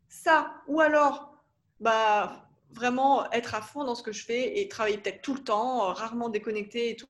Ça, 0.08 0.54
ou 0.66 0.80
alors, 0.80 1.34
bah, 1.80 2.48
vraiment 2.72 3.30
être 3.32 3.54
à 3.54 3.60
fond 3.60 3.84
dans 3.84 3.94
ce 3.94 4.02
que 4.02 4.12
je 4.12 4.24
fais 4.24 4.60
et 4.60 4.68
travailler 4.68 4.98
peut-être 4.98 5.22
tout 5.22 5.34
le 5.34 5.42
temps, 5.42 5.92
rarement 5.92 6.28
déconnecté 6.28 6.90
et 6.90 6.96
tout 6.96 7.08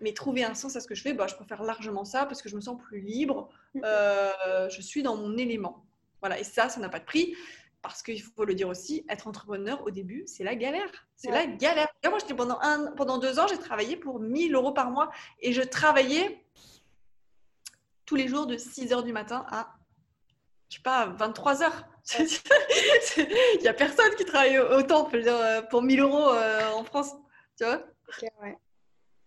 mais 0.00 0.12
trouver 0.12 0.44
un 0.44 0.54
sens 0.54 0.76
à 0.76 0.80
ce 0.80 0.86
que 0.86 0.94
je 0.94 1.02
fais, 1.02 1.14
bah, 1.14 1.26
je 1.26 1.34
préfère 1.34 1.62
largement 1.62 2.04
ça 2.04 2.26
parce 2.26 2.42
que 2.42 2.48
je 2.48 2.56
me 2.56 2.60
sens 2.60 2.80
plus 2.80 3.00
libre, 3.00 3.48
euh, 3.82 4.68
je 4.68 4.80
suis 4.80 5.02
dans 5.02 5.16
mon 5.16 5.36
élément. 5.36 5.84
Voilà, 6.20 6.38
et 6.38 6.44
ça, 6.44 6.68
ça 6.68 6.80
n'a 6.80 6.88
pas 6.88 7.00
de 7.00 7.04
prix 7.04 7.34
parce 7.82 8.02
qu'il 8.02 8.22
faut 8.22 8.44
le 8.44 8.54
dire 8.54 8.68
aussi, 8.68 9.04
être 9.10 9.26
entrepreneur 9.26 9.84
au 9.84 9.90
début, 9.90 10.24
c'est 10.26 10.44
la 10.44 10.54
galère. 10.54 10.90
C'est 11.16 11.30
la 11.30 11.46
galère. 11.46 11.88
moi, 12.04 12.18
j'étais 12.18 12.34
pendant, 12.34 12.58
un, 12.60 12.92
pendant 12.92 13.18
deux 13.18 13.38
ans, 13.38 13.46
j'ai 13.46 13.58
travaillé 13.58 13.96
pour 13.96 14.20
1000 14.20 14.54
euros 14.54 14.72
par 14.72 14.90
mois 14.90 15.10
et 15.40 15.52
je 15.52 15.60
travaillais 15.60 16.44
tous 18.06 18.16
les 18.16 18.26
jours 18.26 18.46
de 18.46 18.56
6 18.56 18.92
heures 18.92 19.02
du 19.02 19.12
matin 19.12 19.44
à, 19.50 19.74
je 20.70 20.76
sais 20.76 20.82
pas, 20.82 21.06
23 21.06 21.62
heures. 21.62 21.84
Il 22.18 23.58
n'y 23.62 23.68
a 23.68 23.72
personne 23.72 24.14
qui 24.16 24.24
travaille 24.24 24.58
autant 24.58 25.08
pour 25.70 25.82
1000 25.82 26.00
euros 26.00 26.30
euh, 26.30 26.70
en 26.72 26.84
France. 26.84 27.12
Tu 27.56 27.64
vois 27.64 27.82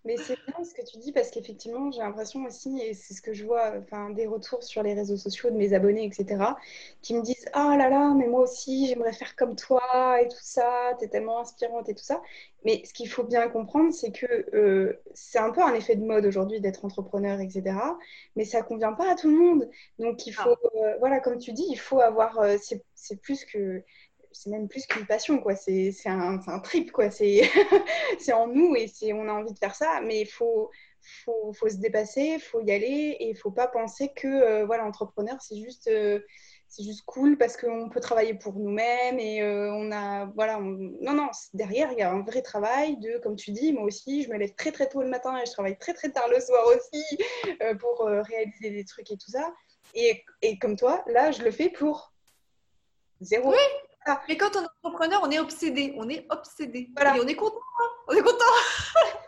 mais 0.08 0.16
c'est 0.16 0.38
bien 0.48 0.64
ce 0.64 0.74
que 0.74 0.82
tu 0.90 0.98
dis 1.00 1.12
parce 1.12 1.30
qu'effectivement, 1.30 1.92
j'ai 1.92 2.00
l'impression 2.00 2.46
aussi, 2.46 2.80
et 2.80 2.94
c'est 2.94 3.14
ce 3.14 3.22
que 3.22 3.34
je 3.34 3.46
vois, 3.46 3.74
enfin, 3.78 4.10
des 4.12 4.26
retours 4.26 4.64
sur 4.64 4.82
les 4.82 4.94
réseaux 4.94 5.18
sociaux 5.18 5.50
de 5.50 5.58
mes 5.58 5.74
abonnés, 5.74 6.06
etc., 6.06 6.42
qui 7.02 7.14
me 7.14 7.22
disent 7.22 7.46
Ah 7.52 7.76
là 7.78 7.90
là, 7.90 8.14
mais 8.16 8.28
moi 8.28 8.42
aussi, 8.42 8.88
j'aimerais 8.88 9.12
faire 9.12 9.36
comme 9.36 9.58
toi 9.58 10.22
et 10.22 10.30
tout 10.30 10.38
ça, 10.42 10.94
tu 10.98 11.06
es 11.06 11.10
tellement 11.10 11.42
inspirante 11.42 11.90
et 11.90 11.94
tout 11.94 12.06
ça. 12.06 12.22
Mais 12.64 12.84
ce 12.86 12.94
qu'il 12.94 13.10
faut 13.10 13.24
bien 13.24 13.50
comprendre, 13.50 13.94
c'est 13.94 14.12
que 14.12 14.26
euh, 14.56 15.00
c'est 15.14 15.40
un 15.40 15.52
peu 15.52 15.62
un 15.62 15.74
effet 15.74 15.98
de 15.98 16.06
mode 16.06 16.26
aujourd'hui 16.26 16.62
d'être 16.62 16.86
entrepreneur, 16.86 17.40
etc. 17.42 17.78
Mais 18.38 18.46
ça 18.46 18.62
convient 18.62 18.94
pas 18.94 19.12
à 19.12 19.16
tout 19.16 19.30
le 19.30 19.38
monde. 19.38 19.70
Donc, 20.00 20.26
il 20.26 20.32
faut, 20.34 20.56
ah. 20.56 20.78
euh, 20.78 20.96
voilà, 21.00 21.20
comme 21.20 21.38
tu 21.38 21.52
dis, 21.52 21.66
il 21.70 21.80
faut 21.80 22.00
avoir, 22.00 22.40
euh, 22.40 22.56
c'est 22.96 23.22
plus 23.22 23.44
que 23.44 23.84
c'est 24.38 24.50
même 24.50 24.68
plus 24.68 24.86
qu'une 24.86 25.06
passion, 25.06 25.40
quoi. 25.40 25.56
C'est 25.56 25.94
un, 26.06 26.40
un, 26.46 26.60
trip, 26.60 26.92
quoi. 26.92 27.10
C'est 27.12 27.42
en 28.34 28.48
nous 28.48 28.76
et 28.76 29.14
on 29.14 29.28
a 29.28 29.34
envie 29.34 29.54
de 29.54 29.60
faire 29.60 29.76
ça, 29.76 30.02
mais 30.04 30.22
il 30.22 30.28
faut, 30.28 30.70
faut, 31.26 31.54
faut, 31.54 31.70
se 31.70 31.78
dépasser, 31.78 32.36
il 32.36 32.40
faut 32.40 32.62
y 32.62 32.72
aller 32.72 33.18
et 33.20 33.30
il 33.30 33.38
faut 33.38 33.52
pas 33.52 33.68
penser 33.68 34.12
que 34.16 34.28
euh, 34.28 34.66
voilà, 34.66 34.86
entrepreneur, 34.86 35.38
c'est 35.42 35.58
juste, 35.58 35.88
euh, 35.88 36.20
juste 36.80 37.04
cool 37.06 37.38
parce 37.38 37.58
qu'on 37.58 37.90
peut 37.90 38.00
travailler 38.00 38.34
pour 38.34 38.54
nous-mêmes 38.54 39.20
et 39.20 39.42
euh, 39.42 39.72
on 39.74 39.92
a. 39.92 40.26
Voilà, 40.36 40.60
non, 40.60 41.14
non, 41.14 41.30
derrière, 41.54 41.92
il 41.92 42.00
y 42.00 42.02
a 42.04 42.12
un 42.12 42.22
vrai 42.22 42.42
travail 42.42 42.98
de, 42.98 43.18
comme 43.20 43.36
tu 43.36 43.52
dis, 43.52 43.74
moi 43.74 43.84
aussi, 43.84 44.24
je 44.24 44.30
me 44.30 44.38
lève 44.38 44.54
très 44.56 44.72
très 44.72 44.88
tôt 44.88 45.02
le 45.02 45.10
matin 45.10 45.38
et 45.38 45.46
je 45.46 45.52
travaille 45.52 45.78
très 45.78 45.94
très 45.94 46.12
tard 46.12 46.28
le 46.28 46.40
soir 46.40 46.64
aussi 46.68 47.04
pour 47.80 48.06
réaliser 48.06 48.70
des 48.70 48.86
trucs 48.86 49.12
et 49.12 49.18
tout 49.18 49.32
ça. 49.32 49.54
Et, 49.94 50.24
et, 50.42 50.60
comme 50.60 50.76
toi, 50.76 51.04
là, 51.08 51.32
je 51.32 51.42
le 51.44 51.52
fais 51.52 51.70
pour 51.70 52.14
zéro. 53.22 53.52
Oui, 53.52 53.58
mais 54.28 54.38
quand 54.38 54.56
on 54.56 54.64
est 54.64 54.68
entrepreneur, 54.84 55.22
on 55.24 55.32
est 55.32 55.40
obsédé. 55.40 55.94
On 55.98 56.10
est 56.10 56.26
obsédé. 56.30 56.80
Et 56.80 57.20
on 57.20 57.28
est 57.28 57.36
content. 57.36 57.56
Hein. 57.80 57.90
on 58.08 58.14
est 58.14 58.22
content. 58.22 58.46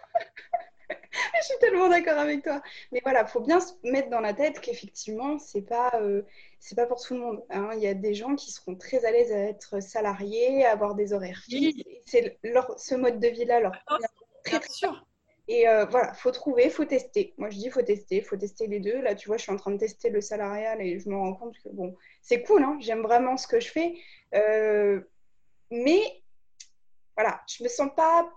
je 0.90 1.46
suis 1.46 1.58
tellement 1.60 1.90
d'accord 1.90 2.18
avec 2.18 2.44
toi. 2.44 2.62
Mais 2.92 3.02
voilà, 3.04 3.22
il 3.22 3.28
faut 3.28 3.42
bien 3.42 3.60
se 3.60 3.74
mettre 3.84 4.10
dans 4.10 4.20
la 4.20 4.34
tête 4.34 4.60
qu'effectivement, 4.60 5.38
c'est 5.40 5.62
pas, 5.62 5.92
euh, 5.96 6.24
c'est 6.60 6.76
pas 6.76 6.86
pour 6.86 7.02
tout 7.02 7.14
le 7.14 7.20
monde. 7.20 7.44
Hein. 7.50 7.72
Il 7.76 7.82
y 7.82 7.88
a 7.88 7.94
des 7.94 8.14
gens 8.14 8.36
qui 8.36 8.52
seront 8.52 8.76
très 8.76 9.06
à 9.06 9.12
l'aise 9.12 9.32
à 9.32 9.38
être 9.38 9.82
salariés, 9.82 10.66
à 10.66 10.72
avoir 10.72 10.96
des 10.96 11.14
horaires 11.14 11.42
fixes. 11.48 11.84
C'est 12.06 12.38
ce 12.78 12.96
mode 12.96 13.20
de 13.20 13.28
vie-là 13.28 13.60
leur 13.60 13.74
ah, 13.88 13.98
très, 14.44 14.60
très 14.60 14.70
sûr. 14.70 15.06
Et 15.50 15.68
euh, 15.68 15.86
voilà, 15.86 16.14
faut 16.14 16.30
trouver, 16.30 16.70
faut 16.70 16.86
tester. 16.86 17.34
Moi, 17.40 17.50
je 17.50 17.58
dis 17.58 17.72
faut 17.72 17.82
tester, 17.82 18.22
faut 18.22 18.38
tester 18.38 18.68
les 18.68 18.80
deux. 18.80 19.02
Là, 19.02 19.16
tu 19.16 19.28
vois, 19.28 19.38
je 19.38 19.42
suis 19.42 19.52
en 19.52 19.56
train 19.56 19.72
de 19.72 19.80
tester 19.80 20.12
le 20.12 20.22
salarial 20.22 20.80
et 20.80 21.00
je 21.00 21.10
me 21.10 21.16
rends 21.16 21.34
compte 21.34 21.58
que 21.64 21.70
bon, 21.70 21.96
c'est 22.22 22.44
cool, 22.44 22.64
hein, 22.64 22.78
j'aime 22.80 23.02
vraiment 23.02 23.36
ce 23.36 23.48
que 23.48 23.60
je 23.60 23.68
fais. 23.72 23.96
Euh, 24.36 25.02
mais 25.72 26.02
voilà, 27.18 27.42
je 27.48 27.64
me 27.64 27.68
sens 27.68 27.90
pas 27.98 28.30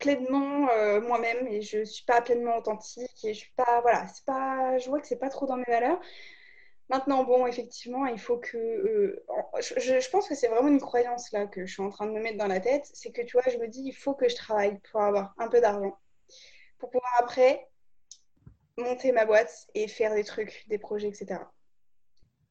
pleinement 0.00 0.68
euh, 0.70 1.00
moi-même 1.00 1.46
et 1.46 1.62
je 1.62 1.84
suis 1.84 2.04
pas 2.04 2.20
pleinement 2.22 2.56
authentique 2.56 3.24
et 3.24 3.32
je 3.32 3.38
suis 3.38 3.52
pas 3.54 3.80
voilà, 3.82 4.08
c'est 4.08 4.24
pas, 4.24 4.78
je 4.78 4.88
vois 4.88 5.00
que 5.00 5.06
c'est 5.06 5.18
pas 5.18 5.28
trop 5.30 5.46
dans 5.46 5.58
mes 5.58 5.64
valeurs. 5.68 6.00
Maintenant, 6.90 7.24
bon, 7.24 7.46
effectivement, 7.46 8.06
il 8.06 8.18
faut 8.18 8.38
que. 8.38 9.22
je, 9.60 9.80
je, 10.00 10.10
pense 10.10 10.28
que 10.28 10.34
c'est 10.34 10.48
vraiment 10.48 10.68
une 10.68 10.80
croyance 10.80 11.30
là 11.32 11.46
que 11.46 11.64
je 11.64 11.72
suis 11.72 11.82
en 11.82 11.90
train 11.90 12.06
de 12.06 12.12
me 12.12 12.20
mettre 12.20 12.38
dans 12.38 12.46
la 12.46 12.60
tête. 12.60 12.90
C'est 12.92 13.12
que 13.12 13.22
tu 13.22 13.32
vois, 13.36 13.50
je 13.50 13.58
me 13.58 13.68
dis, 13.68 13.82
il 13.84 13.92
faut 13.92 14.14
que 14.14 14.28
je 14.28 14.36
travaille 14.36 14.78
pour 14.90 15.00
avoir 15.00 15.34
un 15.38 15.48
peu 15.48 15.60
d'argent. 15.60 15.96
Pour 16.78 16.90
pouvoir 16.90 17.12
après 17.18 17.68
monter 18.76 19.12
ma 19.12 19.24
boîte 19.24 19.68
et 19.74 19.88
faire 19.88 20.14
des 20.14 20.24
trucs, 20.24 20.64
des 20.68 20.78
projets, 20.78 21.08
etc. 21.08 21.40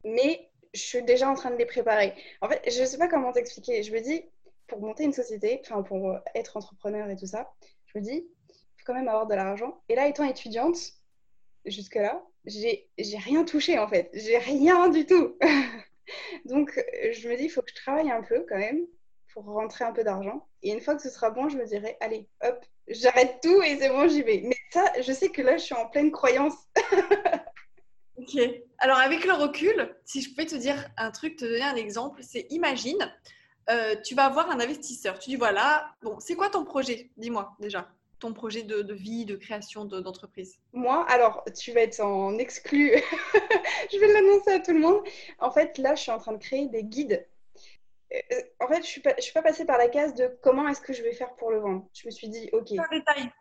Mais 0.05 0.49
je 0.73 0.79
suis 0.79 1.03
déjà 1.03 1.29
en 1.29 1.35
train 1.35 1.51
de 1.51 1.57
les 1.57 1.65
préparer. 1.65 2.13
En 2.41 2.47
fait, 2.47 2.61
je 2.69 2.81
ne 2.81 2.85
sais 2.85 2.97
pas 2.97 3.07
comment 3.07 3.31
t'expliquer. 3.31 3.83
Je 3.83 3.91
me 3.91 3.99
dis, 3.99 4.23
pour 4.67 4.79
monter 4.79 5.03
une 5.03 5.13
société, 5.13 5.61
enfin 5.65 5.83
pour 5.83 6.17
être 6.35 6.57
entrepreneur 6.57 7.09
et 7.09 7.15
tout 7.15 7.25
ça, 7.25 7.51
je 7.87 7.99
me 7.99 8.03
dis, 8.03 8.27
quand 8.89 8.95
même 8.95 9.07
avoir 9.07 9.27
de 9.27 9.35
l'argent. 9.35 9.83
Et 9.87 9.95
là, 9.95 10.07
étant 10.07 10.23
étudiante, 10.23 10.77
jusque-là, 11.65 12.25
j'ai 12.45 13.17
rien 13.17 13.43
touché 13.43 13.77
en 13.79 13.87
fait. 13.87 14.09
J'ai 14.13 14.37
rien 14.37 14.89
du 14.89 15.05
tout. 15.05 15.37
Donc, 16.45 16.71
je 17.11 17.29
me 17.29 17.35
dis, 17.35 17.45
il 17.45 17.49
faut 17.49 17.61
que 17.61 17.69
je 17.69 17.75
travaille 17.75 18.11
un 18.11 18.23
peu 18.23 18.45
quand 18.47 18.57
même 18.57 18.85
pour 19.33 19.45
rentrer 19.45 19.85
un 19.85 19.93
peu 19.93 20.03
d'argent. 20.03 20.47
Et 20.63 20.71
une 20.71 20.81
fois 20.81 20.95
que 20.95 21.01
ce 21.01 21.09
sera 21.09 21.29
bon, 21.29 21.49
je 21.49 21.57
me 21.57 21.65
dirai, 21.65 21.97
allez, 21.99 22.27
hop, 22.41 22.65
j'arrête 22.87 23.39
tout 23.41 23.61
et 23.61 23.77
c'est 23.77 23.89
bon, 23.89 24.07
j'y 24.07 24.23
vais. 24.23 24.41
Mais 24.43 24.57
ça, 24.71 24.85
je 25.01 25.11
sais 25.13 25.29
que 25.29 25.41
là, 25.41 25.57
je 25.57 25.63
suis 25.63 25.75
en 25.75 25.87
pleine 25.87 26.11
croyance. 26.11 26.55
ok. 28.17 28.39
Alors, 28.79 28.97
avec 28.97 29.25
le 29.25 29.33
recul, 29.33 29.95
si 30.05 30.21
je 30.21 30.29
pouvais 30.29 30.47
te 30.47 30.55
dire 30.55 30.89
un 30.97 31.11
truc, 31.11 31.35
te 31.35 31.45
donner 31.45 31.61
un 31.61 31.75
exemple, 31.75 32.21
c'est 32.23 32.47
imagine, 32.49 33.13
euh, 33.69 33.95
tu 34.03 34.15
vas 34.15 34.25
avoir 34.25 34.49
un 34.49 34.59
investisseur. 34.59 35.19
Tu 35.19 35.31
dis, 35.31 35.35
voilà, 35.35 35.93
bon, 36.01 36.19
c'est 36.19 36.35
quoi 36.35 36.49
ton 36.49 36.65
projet? 36.65 37.11
Dis-moi 37.17 37.55
déjà 37.59 37.87
ton 38.19 38.33
projet 38.33 38.63
de, 38.63 38.93
vie, 38.93 39.25
de 39.25 39.35
création 39.35 39.85
d'entreprise? 39.85 40.59
Moi, 40.73 41.05
alors, 41.09 41.43
tu 41.57 41.71
vas 41.71 41.81
être 41.81 41.99
en 41.99 42.37
exclu. 42.37 42.93
je 43.91 43.97
vais 43.97 44.07
l'annoncer 44.13 44.51
à 44.51 44.59
tout 44.59 44.73
le 44.73 44.79
monde. 44.79 45.01
En 45.39 45.51
fait, 45.51 45.77
là, 45.77 45.95
je 45.95 46.01
suis 46.01 46.11
en 46.11 46.19
train 46.19 46.33
de 46.33 46.37
créer 46.37 46.67
des 46.67 46.83
guides. 46.83 47.25
Euh, 48.13 48.17
en 48.59 48.67
fait, 48.67 48.75
je 48.75 48.79
ne 48.79 48.85
suis, 48.85 49.01
pas, 49.01 49.13
suis 49.19 49.33
pas 49.33 49.41
passée 49.41 49.65
par 49.65 49.77
la 49.77 49.87
case 49.87 50.13
de 50.15 50.37
comment 50.41 50.67
est-ce 50.67 50.81
que 50.81 50.93
je 50.93 51.03
vais 51.03 51.13
faire 51.13 51.35
pour 51.35 51.51
le 51.51 51.59
vendre. 51.59 51.87
Je 51.93 52.05
me 52.05 52.11
suis 52.11 52.27
dit, 52.27 52.49
OK. 52.53 52.69
détail. 52.91 53.31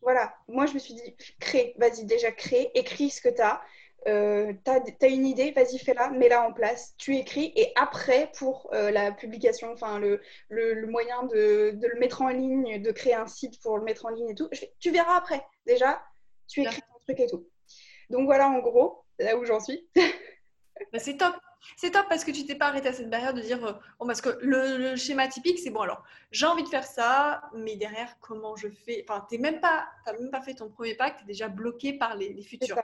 Voilà, 0.00 0.34
moi, 0.46 0.66
je 0.66 0.74
me 0.74 0.78
suis 0.78 0.94
dit, 0.94 1.16
crée, 1.40 1.74
vas-y, 1.76 2.04
déjà 2.04 2.30
crée, 2.30 2.70
écris 2.74 3.10
ce 3.10 3.20
que 3.20 3.28
tu 3.28 3.40
as 3.40 3.60
euh, 4.08 4.52
tu 4.64 5.04
as, 5.04 5.08
une 5.08 5.26
idée, 5.26 5.52
vas-y, 5.52 5.78
fais-la, 5.78 6.10
mets-la 6.10 6.48
en 6.48 6.52
place, 6.52 6.94
tu 6.98 7.16
écris, 7.16 7.52
et 7.56 7.72
après, 7.76 8.30
pour 8.38 8.68
euh, 8.72 8.90
la 8.90 9.12
publication, 9.12 9.72
enfin, 9.72 9.98
le, 9.98 10.20
le, 10.48 10.86
moyen 10.86 11.24
de, 11.24 11.72
de, 11.74 11.86
le 11.86 11.98
mettre 12.00 12.22
en 12.22 12.28
ligne, 12.28 12.82
de 12.82 12.90
créer 12.90 13.14
un 13.14 13.26
site 13.26 13.60
pour 13.62 13.78
le 13.78 13.84
mettre 13.84 14.06
en 14.06 14.10
ligne 14.10 14.30
et 14.30 14.34
tout, 14.34 14.48
tu 14.80 14.90
verras 14.90 15.16
après. 15.16 15.44
Déjà, 15.66 16.02
tu 16.48 16.62
écris 16.62 16.80
ton 16.80 16.98
truc 17.04 17.20
et 17.20 17.26
tout. 17.26 17.46
Donc 18.10 18.26
voilà, 18.26 18.48
en 18.48 18.58
gros, 18.60 19.04
là 19.18 19.36
où 19.36 19.44
j'en 19.44 19.60
suis. 19.60 19.88
Bah, 20.92 21.00
c'est 21.00 21.16
top. 21.16 21.34
C'est 21.76 21.90
top 21.90 22.06
parce 22.08 22.24
que 22.24 22.30
tu 22.30 22.46
t'es 22.46 22.54
pas 22.54 22.66
arrêté 22.66 22.88
à 22.88 22.92
cette 22.92 23.10
barrière 23.10 23.34
de 23.34 23.40
dire, 23.40 23.64
euh, 23.64 23.72
bon, 23.98 24.06
parce 24.06 24.20
que 24.20 24.38
le, 24.40 24.96
schéma 24.96 25.28
typique, 25.28 25.58
c'est 25.58 25.70
bon, 25.70 25.80
alors, 25.80 26.04
j'ai 26.30 26.46
envie 26.46 26.62
de 26.62 26.68
faire 26.68 26.84
ça, 26.84 27.42
mais 27.54 27.76
derrière, 27.76 28.18
comment 28.20 28.56
je 28.56 28.68
fais? 28.68 29.04
Enfin, 29.08 29.26
tu 29.28 29.38
n'as 29.38 29.50
même, 29.50 29.60
pas, 29.60 29.88
même 30.06 30.30
pas 30.30 30.40
fait 30.40 30.54
ton 30.54 30.68
premier 30.68 30.94
pas, 30.94 31.10
tu 31.10 31.22
es 31.24 31.26
déjà 31.26 31.48
bloqué 31.48 31.92
par 31.92 32.16
les, 32.16 32.32
les 32.32 32.42
futurs 32.42 32.78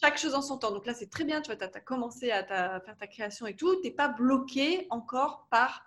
chaque 0.00 0.18
chose 0.18 0.34
en 0.34 0.42
son 0.42 0.58
temps. 0.58 0.70
Donc 0.70 0.86
là, 0.86 0.94
c'est 0.94 1.10
très 1.10 1.24
bien, 1.24 1.40
tu 1.40 1.52
vois, 1.52 1.56
tu 1.56 1.64
as, 1.64 1.80
commencé 1.80 2.30
à 2.30 2.44
faire 2.80 2.96
ta 2.96 3.06
création 3.06 3.46
et 3.46 3.56
tout. 3.56 3.74
Tu 3.76 3.88
n'es 3.88 3.90
pas 3.94 4.08
bloqué 4.08 4.86
encore 4.90 5.48
par 5.50 5.84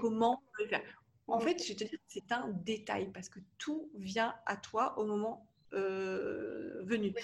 comment 0.00 0.42
le 0.58 0.66
faire. 0.66 0.82
En 1.28 1.40
fait, 1.40 1.62
je 1.62 1.68
vais 1.68 1.74
te 1.74 1.84
dire, 1.84 1.98
c'est 2.08 2.32
un 2.32 2.48
détail 2.48 3.10
parce 3.12 3.28
que 3.28 3.38
tout 3.58 3.90
vient 3.94 4.34
à 4.46 4.56
toi 4.56 4.98
au 4.98 5.04
moment 5.04 5.48
euh, 5.74 6.82
venu. 6.84 7.14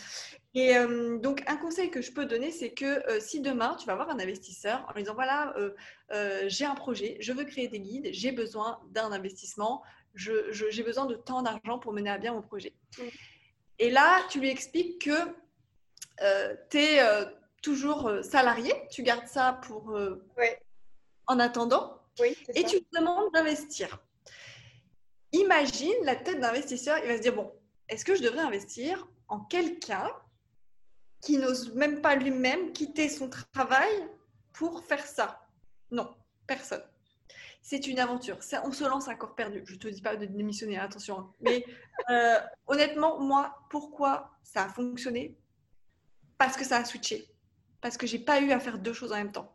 Et 0.55 0.77
euh, 0.77 1.19
donc, 1.19 1.43
un 1.47 1.57
conseil 1.57 1.91
que 1.91 2.01
je 2.01 2.13
peux 2.13 2.25
donner, 2.25 2.51
c'est 2.51 2.71
que 2.71 3.07
euh, 3.09 3.21
si 3.21 3.41
demain, 3.41 3.77
tu 3.79 3.87
vas 3.87 3.93
avoir 3.93 4.09
un 4.11 4.19
investisseur 4.19 4.87
en 4.89 4.93
lui 4.95 5.03
disant, 5.03 5.15
voilà, 5.15 5.55
j'ai 6.47 6.65
un 6.65 6.75
projet, 6.75 7.17
je 7.21 7.33
veux 7.33 7.45
créer 7.45 7.69
des 7.69 7.81
guides, 7.81 8.09
j'ai 8.13 8.33
besoin 8.33 8.81
d'un 8.91 9.13
investissement, 9.13 9.83
j'ai 10.15 10.83
besoin 10.83 11.07
de 11.07 11.15
tant 11.15 11.43
d'argent 11.43 11.79
pour 11.79 11.93
mener 11.93 12.11
à 12.11 12.19
bien 12.19 12.33
mon 12.33 12.43
projet. 12.43 12.73
Et 13.79 13.91
là, 13.91 14.23
tu 14.31 14.41
lui 14.41 14.49
expliques 14.49 15.03
que 15.03 15.19
tu 16.71 16.79
es 16.79 17.01
toujours 17.63 18.11
salarié, 18.23 18.73
tu 18.91 19.03
gardes 19.03 19.27
ça 19.27 19.61
pour 19.63 19.99
en 21.27 21.39
attendant, 21.39 22.01
et 22.55 22.65
tu 22.65 22.81
te 22.81 22.99
demandes 22.99 23.33
d'investir. 23.33 24.01
Imagine 25.33 25.95
la 26.05 26.17
tête 26.17 26.41
d'investisseur, 26.41 26.99
il 27.03 27.09
va 27.09 27.17
se 27.19 27.23
dire 27.23 27.35
bon, 27.35 27.53
est-ce 27.89 28.05
que 28.05 28.15
je 28.15 28.23
devrais 28.23 28.41
investir 28.43 29.07
en 29.29 29.41
quelqu'un 29.41 30.11
qui 31.21 31.39
n'ose 31.39 31.75
même 31.75 32.01
pas 32.01 32.15
lui-même 32.15 32.73
quitter 32.73 33.09
son 33.09 33.31
travail 33.53 34.09
pour 34.53 34.85
faire 34.85 35.05
ça? 35.05 35.47
Non, 35.91 36.15
personne. 36.47 36.83
C'est 37.63 37.87
une 37.87 37.99
aventure. 37.99 38.39
on 38.65 38.73
se 38.73 38.85
lance 38.85 39.09
à 39.09 39.15
corps 39.15 39.35
perdu. 39.35 39.63
Je 39.67 39.75
ne 39.75 39.79
te 39.79 39.89
dis 39.89 40.01
pas 40.01 40.17
de 40.17 40.25
démissionner, 40.27 40.79
attention. 40.79 41.19
Hein. 41.19 41.35
Mais 41.41 41.65
honnêtement, 42.67 43.21
moi, 43.21 43.59
pourquoi 43.71 44.31
ça 44.43 44.65
a 44.65 44.69
fonctionné? 44.69 45.37
Parce 46.39 46.57
que 46.57 46.65
ça 46.65 46.79
a 46.79 46.85
switché. 46.85 47.29
Parce 47.81 47.97
que 47.97 48.07
j'ai 48.07 48.19
pas 48.19 48.41
eu 48.41 48.53
à 48.53 48.61
faire 48.61 48.79
deux 48.79 48.93
choses 48.93 49.13
en 49.13 49.17
même 49.17 49.33
temps. 49.33 49.55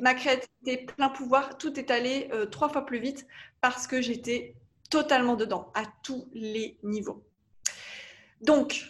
Ma 0.00 0.14
créativité, 0.14 0.86
plein 0.86 1.08
pouvoir, 1.08 1.58
tout 1.58 1.78
est 1.78 1.90
allé 1.90 2.28
euh, 2.32 2.46
trois 2.46 2.68
fois 2.68 2.84
plus 2.86 2.98
vite 2.98 3.26
parce 3.60 3.86
que 3.86 4.00
j'étais 4.00 4.56
totalement 4.90 5.36
dedans, 5.36 5.70
à 5.74 5.84
tous 6.02 6.28
les 6.32 6.78
niveaux. 6.82 7.24
Donc, 8.40 8.84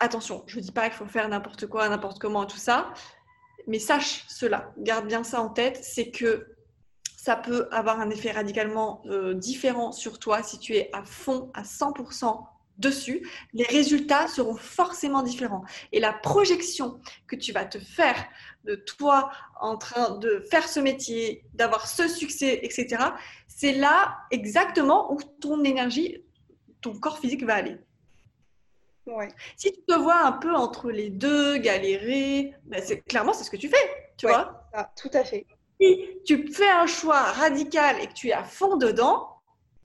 attention, 0.00 0.44
je 0.46 0.56
ne 0.56 0.62
dis 0.62 0.72
pas 0.72 0.88
qu'il 0.88 0.98
faut 0.98 1.06
faire 1.06 1.28
n'importe 1.28 1.66
quoi, 1.66 1.88
n'importe 1.88 2.18
comment, 2.18 2.46
tout 2.46 2.58
ça, 2.58 2.92
mais 3.66 3.78
sache 3.78 4.24
cela, 4.28 4.72
garde 4.78 5.06
bien 5.06 5.24
ça 5.24 5.40
en 5.40 5.48
tête, 5.50 5.78
c'est 5.82 6.10
que 6.10 6.54
ça 7.16 7.36
peut 7.36 7.68
avoir 7.72 8.00
un 8.00 8.10
effet 8.10 8.30
radicalement 8.30 9.02
euh, 9.06 9.34
différent 9.34 9.92
sur 9.92 10.18
toi 10.18 10.42
si 10.42 10.58
tu 10.58 10.74
es 10.74 10.88
à 10.92 11.04
fond, 11.04 11.50
à 11.52 11.62
100% 11.62 12.46
dessus, 12.78 13.28
les 13.52 13.64
résultats 13.64 14.28
seront 14.28 14.54
forcément 14.54 15.22
différents. 15.22 15.64
Et 15.92 16.00
la 16.00 16.12
projection 16.12 17.00
que 17.26 17.36
tu 17.36 17.52
vas 17.52 17.64
te 17.64 17.78
faire 17.78 18.16
de 18.64 18.76
toi 18.76 19.30
en 19.60 19.76
train 19.76 20.16
de 20.18 20.44
faire 20.50 20.68
ce 20.68 20.80
métier, 20.80 21.44
d'avoir 21.54 21.88
ce 21.88 22.08
succès, 22.08 22.60
etc., 22.62 23.02
c'est 23.48 23.72
là 23.72 24.18
exactement 24.30 25.12
où 25.12 25.18
ton 25.40 25.64
énergie, 25.64 26.24
ton 26.80 26.94
corps 26.98 27.18
physique 27.18 27.44
va 27.44 27.56
aller. 27.56 27.76
Si 29.56 29.72
tu 29.72 29.80
te 29.82 29.94
vois 29.94 30.24
un 30.24 30.32
peu 30.32 30.54
entre 30.54 30.90
les 30.90 31.10
deux, 31.10 31.58
galérer, 31.58 32.54
ben 32.64 32.82
c'est, 32.84 33.00
clairement, 33.00 33.32
c'est 33.32 33.44
ce 33.44 33.50
que 33.50 33.56
tu 33.56 33.68
fais, 33.68 34.12
tu 34.16 34.26
vois 34.26 34.68
Tout 35.00 35.10
à 35.12 35.24
fait. 35.24 35.46
Si 35.80 36.08
tu 36.24 36.52
fais 36.52 36.70
un 36.70 36.86
choix 36.86 37.20
radical 37.22 37.96
et 38.02 38.08
que 38.08 38.12
tu 38.12 38.28
es 38.28 38.32
à 38.32 38.44
fond 38.44 38.76
dedans, 38.76 39.28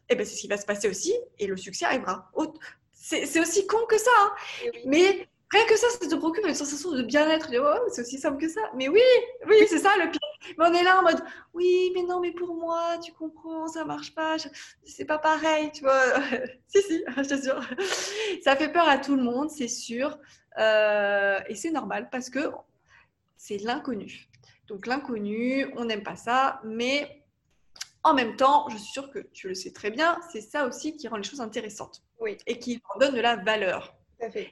eh 0.09 0.15
ben, 0.15 0.25
c'est 0.25 0.35
ce 0.35 0.41
qui 0.41 0.47
va 0.47 0.57
se 0.57 0.65
passer 0.65 0.89
aussi 0.89 1.13
et 1.39 1.47
le 1.47 1.57
succès 1.57 1.85
arrivera. 1.85 2.31
C'est 2.91 3.39
aussi 3.39 3.67
con 3.67 3.85
que 3.87 3.97
ça. 3.97 4.11
Hein. 4.21 4.31
Mais 4.85 5.27
rien 5.51 5.65
que 5.67 5.77
ça, 5.77 5.87
ça 5.89 6.07
te 6.07 6.15
procure 6.15 6.45
une 6.45 6.55
sensation 6.55 6.91
de 6.91 7.03
bien-être. 7.03 7.49
Oh, 7.59 7.89
c'est 7.91 8.01
aussi 8.01 8.17
simple 8.17 8.41
que 8.41 8.49
ça. 8.49 8.61
Mais 8.75 8.87
oui, 8.87 9.01
oui, 9.47 9.57
c'est 9.67 9.79
ça 9.79 9.91
le 9.97 10.09
pire. 10.09 10.19
Mais 10.57 10.65
on 10.65 10.73
est 10.73 10.83
là 10.83 10.99
en 10.99 11.03
mode 11.03 11.21
oui, 11.53 11.91
mais 11.95 12.03
non, 12.03 12.19
mais 12.19 12.31
pour 12.31 12.55
moi, 12.55 12.97
tu 13.03 13.11
comprends, 13.11 13.67
ça 13.67 13.85
marche 13.85 14.13
pas. 14.13 14.37
C'est 14.83 15.05
pas 15.05 15.17
pareil, 15.17 15.71
tu 15.71 15.83
vois. 15.83 16.03
si, 16.67 16.81
si, 16.81 17.03
je 17.17 17.29
t'assure. 17.29 17.61
Ça 18.43 18.55
fait 18.55 18.71
peur 18.71 18.87
à 18.87 18.97
tout 18.97 19.15
le 19.15 19.23
monde, 19.23 19.49
c'est 19.49 19.67
sûr. 19.67 20.17
Euh, 20.57 21.39
et 21.47 21.55
c'est 21.55 21.71
normal 21.71 22.09
parce 22.11 22.29
que 22.29 22.51
c'est 23.37 23.57
l'inconnu. 23.57 24.29
Donc 24.67 24.87
l'inconnu, 24.87 25.71
on 25.75 25.85
n'aime 25.85 26.03
pas 26.03 26.15
ça, 26.15 26.61
mais 26.63 27.23
en 28.03 28.13
même 28.13 28.35
temps, 28.35 28.67
je 28.69 28.77
suis 28.77 28.91
sûre 28.91 29.09
que 29.11 29.19
tu 29.19 29.47
le 29.47 29.55
sais 29.55 29.71
très 29.71 29.89
bien, 29.89 30.19
c'est 30.31 30.41
ça 30.41 30.65
aussi 30.65 30.95
qui 30.95 31.07
rend 31.07 31.17
les 31.17 31.23
choses 31.23 31.41
intéressantes 31.41 32.03
oui. 32.19 32.37
et 32.47 32.59
qui 32.59 32.81
leur 32.89 32.99
donne 32.99 33.15
de 33.15 33.21
la 33.21 33.37
valeur. 33.37 33.95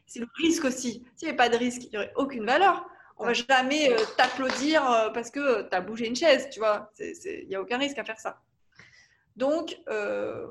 C'est 0.05 0.19
le 0.19 0.27
risque 0.35 0.65
aussi. 0.65 1.05
S'il 1.15 1.27
n'y 1.27 1.29
avait 1.29 1.37
pas 1.37 1.49
de 1.49 1.55
risque, 1.55 1.83
il 1.85 1.89
n'y 1.91 1.97
aurait 1.97 2.11
aucune 2.15 2.45
valeur. 2.45 2.85
On 3.21 3.25
ne 3.25 3.27
va 3.27 3.33
jamais 3.33 3.91
euh, 3.91 3.97
t'applaudir 4.17 4.89
euh, 4.89 5.09
parce 5.11 5.29
que 5.29 5.61
tu 5.69 5.75
as 5.75 5.81
bougé 5.81 6.07
une 6.07 6.15
chaise, 6.15 6.49
tu 6.49 6.59
vois. 6.59 6.91
Il 6.99 7.47
n'y 7.47 7.55
a 7.55 7.61
aucun 7.61 7.77
risque 7.77 7.99
à 7.99 8.03
faire 8.03 8.19
ça. 8.19 8.41
Donc, 9.35 9.77
euh, 9.89 10.47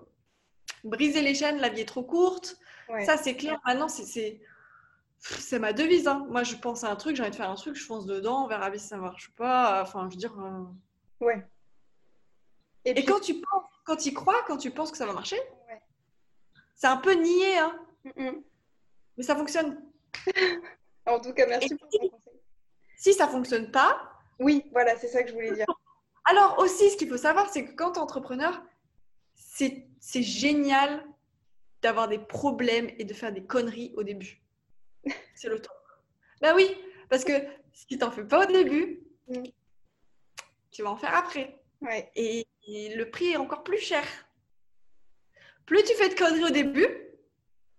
briser 0.85 1.21
les 1.21 1.35
chaînes, 1.35 1.59
la 1.59 1.69
vie 1.69 1.81
est 1.81 1.89
trop 1.89 2.05
courte. 2.05 2.57
Ça, 3.05 3.17
c'est 3.17 3.35
clair. 3.35 3.59
Maintenant, 3.65 3.89
c'est 3.89 4.41
c'est 5.19 5.59
ma 5.59 5.73
devise. 5.73 6.07
Hein. 6.07 6.27
Moi, 6.31 6.45
je 6.45 6.55
pense 6.55 6.83
à 6.85 6.91
un 6.91 6.97
truc, 6.97 7.17
j'ai 7.17 7.23
envie 7.23 7.31
de 7.31 7.37
faire 7.37 7.51
un 7.51 7.55
truc, 7.55 7.75
je 7.75 7.85
fonce 7.85 8.07
dedans, 8.07 8.45
on 8.45 8.49
verra 8.49 8.71
bien 8.71 8.79
si 8.79 8.87
ça 8.87 8.97
marche 8.97 9.33
pas. 9.37 9.83
Enfin, 9.83 10.09
je 10.09 10.15
veux 10.15 10.19
dire. 10.19 10.35
Ouais. 11.21 11.45
Et, 12.85 13.05
quand 13.05 13.21
tu 13.21 13.35
penses, 13.35 13.65
quand 13.85 13.97
tu 13.97 14.09
y 14.09 14.15
crois, 14.15 14.43
quand 14.47 14.57
tu 14.57 14.71
penses 14.71 14.93
que 14.93 14.97
ça 14.97 15.07
va 15.07 15.13
marcher, 15.13 15.39
c'est 16.77 16.87
un 16.87 16.97
peu 16.97 17.13
nié, 17.15 17.59
hein. 17.59 17.79
Mais 19.17 19.23
ça 19.25 19.35
fonctionne. 19.35 19.83
en 21.07 21.21
tout 21.21 21.33
cas, 21.35 21.47
merci 21.47 21.75
pour 21.77 21.89
ton 21.89 22.09
conseil. 22.09 22.30
Si 23.01 23.15
ça 23.15 23.27
fonctionne 23.27 23.71
pas. 23.71 23.99
Oui, 24.39 24.63
voilà, 24.73 24.95
c'est 24.99 25.09
ça 25.09 25.23
que 25.23 25.31
je 25.31 25.35
voulais 25.35 25.53
dire. 25.53 25.65
Alors 26.27 26.59
aussi, 26.59 26.91
ce 26.91 26.99
qu'il 26.99 27.09
faut 27.09 27.17
savoir, 27.17 27.49
c'est 27.51 27.65
que 27.65 27.73
quand 27.73 27.93
tu 27.93 27.99
es 27.99 28.03
entrepreneur, 28.03 28.63
c'est 29.35 30.23
génial 30.23 31.03
d'avoir 31.81 32.09
des 32.09 32.19
problèmes 32.19 32.91
et 32.99 33.05
de 33.05 33.15
faire 33.15 33.33
des 33.33 33.43
conneries 33.43 33.95
au 33.97 34.03
début. 34.03 34.43
C'est 35.35 35.49
le 35.49 35.63
temps. 35.63 35.73
Ben 36.43 36.55
oui, 36.55 36.77
parce 37.09 37.25
que 37.25 37.33
si 37.73 37.87
tu 37.87 37.97
n'en 37.97 38.11
fais 38.11 38.25
pas 38.25 38.45
au 38.45 38.53
début, 38.53 39.01
mm. 39.29 39.45
tu 40.71 40.83
vas 40.83 40.91
en 40.91 40.97
faire 40.97 41.15
après. 41.15 41.59
Ouais. 41.81 42.13
Et 42.17 42.47
le 42.69 43.05
prix 43.11 43.31
est 43.31 43.39
encore 43.39 43.63
plus 43.63 43.79
cher. 43.79 44.05
Plus 45.65 45.83
tu 45.85 45.95
fais 45.95 46.11
de 46.11 46.15
conneries 46.15 46.45
au 46.45 46.51
début, 46.51 46.87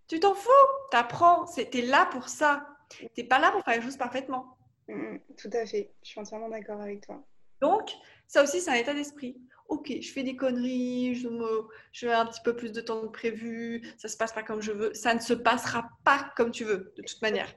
tu 0.07 0.19
t'en 0.19 0.33
fous, 0.33 0.49
tu 0.89 0.97
apprends, 0.97 1.45
es 1.57 1.81
là 1.83 2.07
pour 2.07 2.27
ça. 2.27 2.67
Tu 2.89 3.07
n'es 3.15 3.23
pas 3.23 3.37
là 3.37 3.51
pour 3.51 3.63
faire 3.63 3.75
les 3.75 3.83
choses 3.83 3.97
parfaitement. 3.97 4.57
Mm, 4.87 5.17
tout 5.37 5.49
à 5.53 5.65
fait, 5.65 5.91
je 6.03 6.09
suis 6.09 6.19
entièrement 6.19 6.49
d'accord 6.49 6.81
avec 6.81 7.05
toi. 7.05 7.23
Donc, 7.61 7.91
ça 8.27 8.43
aussi, 8.43 8.59
c'est 8.59 8.71
un 8.71 8.75
état 8.75 8.93
d'esprit. 8.93 9.37
ok, 9.67 9.91
je 10.01 10.11
fais 10.11 10.23
des 10.23 10.35
conneries, 10.35 11.15
je, 11.15 11.29
me, 11.29 11.67
je 11.91 12.07
un 12.07 12.25
petit 12.25 12.41
peu 12.41 12.55
plus 12.55 12.71
de 12.71 12.81
temps 12.81 13.01
que 13.01 13.11
prévu, 13.11 13.87
ça 13.97 14.07
se 14.07 14.17
passe 14.17 14.33
pas 14.33 14.43
comme 14.43 14.61
je 14.61 14.71
veux, 14.71 14.93
ça 14.93 15.13
ne 15.13 15.19
se 15.19 15.33
passera 15.33 15.89
pas 16.03 16.31
comme 16.35 16.51
tu 16.51 16.65
veux, 16.65 16.93
de 16.97 17.03
toute 17.03 17.21
manière. 17.21 17.53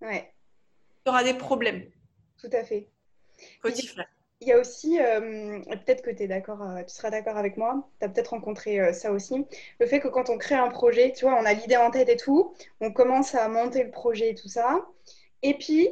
Ouais. 0.00 0.32
Tu 1.04 1.10
auras 1.10 1.24
des 1.24 1.34
problèmes. 1.34 1.84
Tout 2.38 2.50
à 2.52 2.64
fait. 2.64 2.88
Faut 3.62 3.68
y 3.68 3.86
faire. 3.86 4.06
Il 4.40 4.48
y 4.48 4.52
a 4.52 4.58
aussi, 4.58 5.00
euh, 5.00 5.60
peut-être 5.60 6.02
que 6.02 6.10
es 6.10 6.26
d'accord, 6.26 6.60
euh, 6.62 6.82
tu 6.82 6.94
seras 6.94 7.08
d'accord 7.08 7.38
avec 7.38 7.56
moi, 7.56 7.88
tu 7.98 8.04
as 8.04 8.10
peut-être 8.10 8.28
rencontré 8.28 8.78
euh, 8.78 8.92
ça 8.92 9.10
aussi, 9.10 9.46
le 9.80 9.86
fait 9.86 10.00
que 10.00 10.08
quand 10.08 10.28
on 10.28 10.36
crée 10.36 10.54
un 10.54 10.68
projet, 10.68 11.12
tu 11.12 11.24
vois, 11.24 11.40
on 11.40 11.46
a 11.46 11.54
l'idée 11.54 11.76
en 11.78 11.90
tête 11.90 12.10
et 12.10 12.16
tout, 12.16 12.52
on 12.80 12.92
commence 12.92 13.34
à 13.34 13.48
monter 13.48 13.84
le 13.84 13.90
projet 13.90 14.30
et 14.30 14.34
tout 14.34 14.48
ça, 14.48 14.84
et 15.42 15.54
puis 15.54 15.88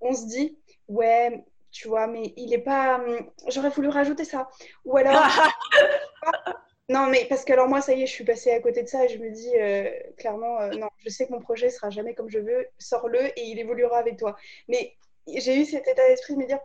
on 0.00 0.12
se 0.14 0.26
dit, 0.26 0.58
ouais, 0.88 1.44
tu 1.70 1.88
vois, 1.88 2.06
mais 2.06 2.32
il 2.36 2.52
est 2.52 2.58
pas. 2.58 2.96
Hum, 2.98 3.30
j'aurais 3.48 3.70
voulu 3.70 3.88
rajouter 3.88 4.24
ça. 4.24 4.48
Ou 4.84 4.96
alors. 4.96 5.22
non, 6.88 7.06
mais 7.06 7.26
parce 7.28 7.44
que 7.44 7.52
alors 7.52 7.68
moi, 7.68 7.80
ça 7.80 7.92
y 7.94 8.02
est, 8.02 8.06
je 8.06 8.12
suis 8.12 8.24
passée 8.24 8.50
à 8.52 8.60
côté 8.60 8.82
de 8.82 8.88
ça 8.88 9.04
et 9.04 9.08
je 9.08 9.18
me 9.18 9.30
dis 9.30 9.52
clairement, 10.16 10.68
non, 10.70 10.88
je 10.98 11.08
sais 11.10 11.26
que 11.26 11.32
mon 11.32 11.40
projet 11.40 11.70
sera 11.70 11.90
jamais 11.90 12.14
comme 12.14 12.28
je 12.28 12.38
veux, 12.38 12.66
sors-le 12.78 13.26
et 13.38 13.44
il 13.44 13.58
évoluera 13.58 13.98
avec 13.98 14.18
toi. 14.18 14.36
Mais 14.68 14.94
j'ai 15.28 15.60
eu 15.60 15.64
cet 15.64 15.86
état 15.86 16.06
d'esprit 16.08 16.34
de 16.34 16.40
me 16.40 16.46
dire, 16.46 16.58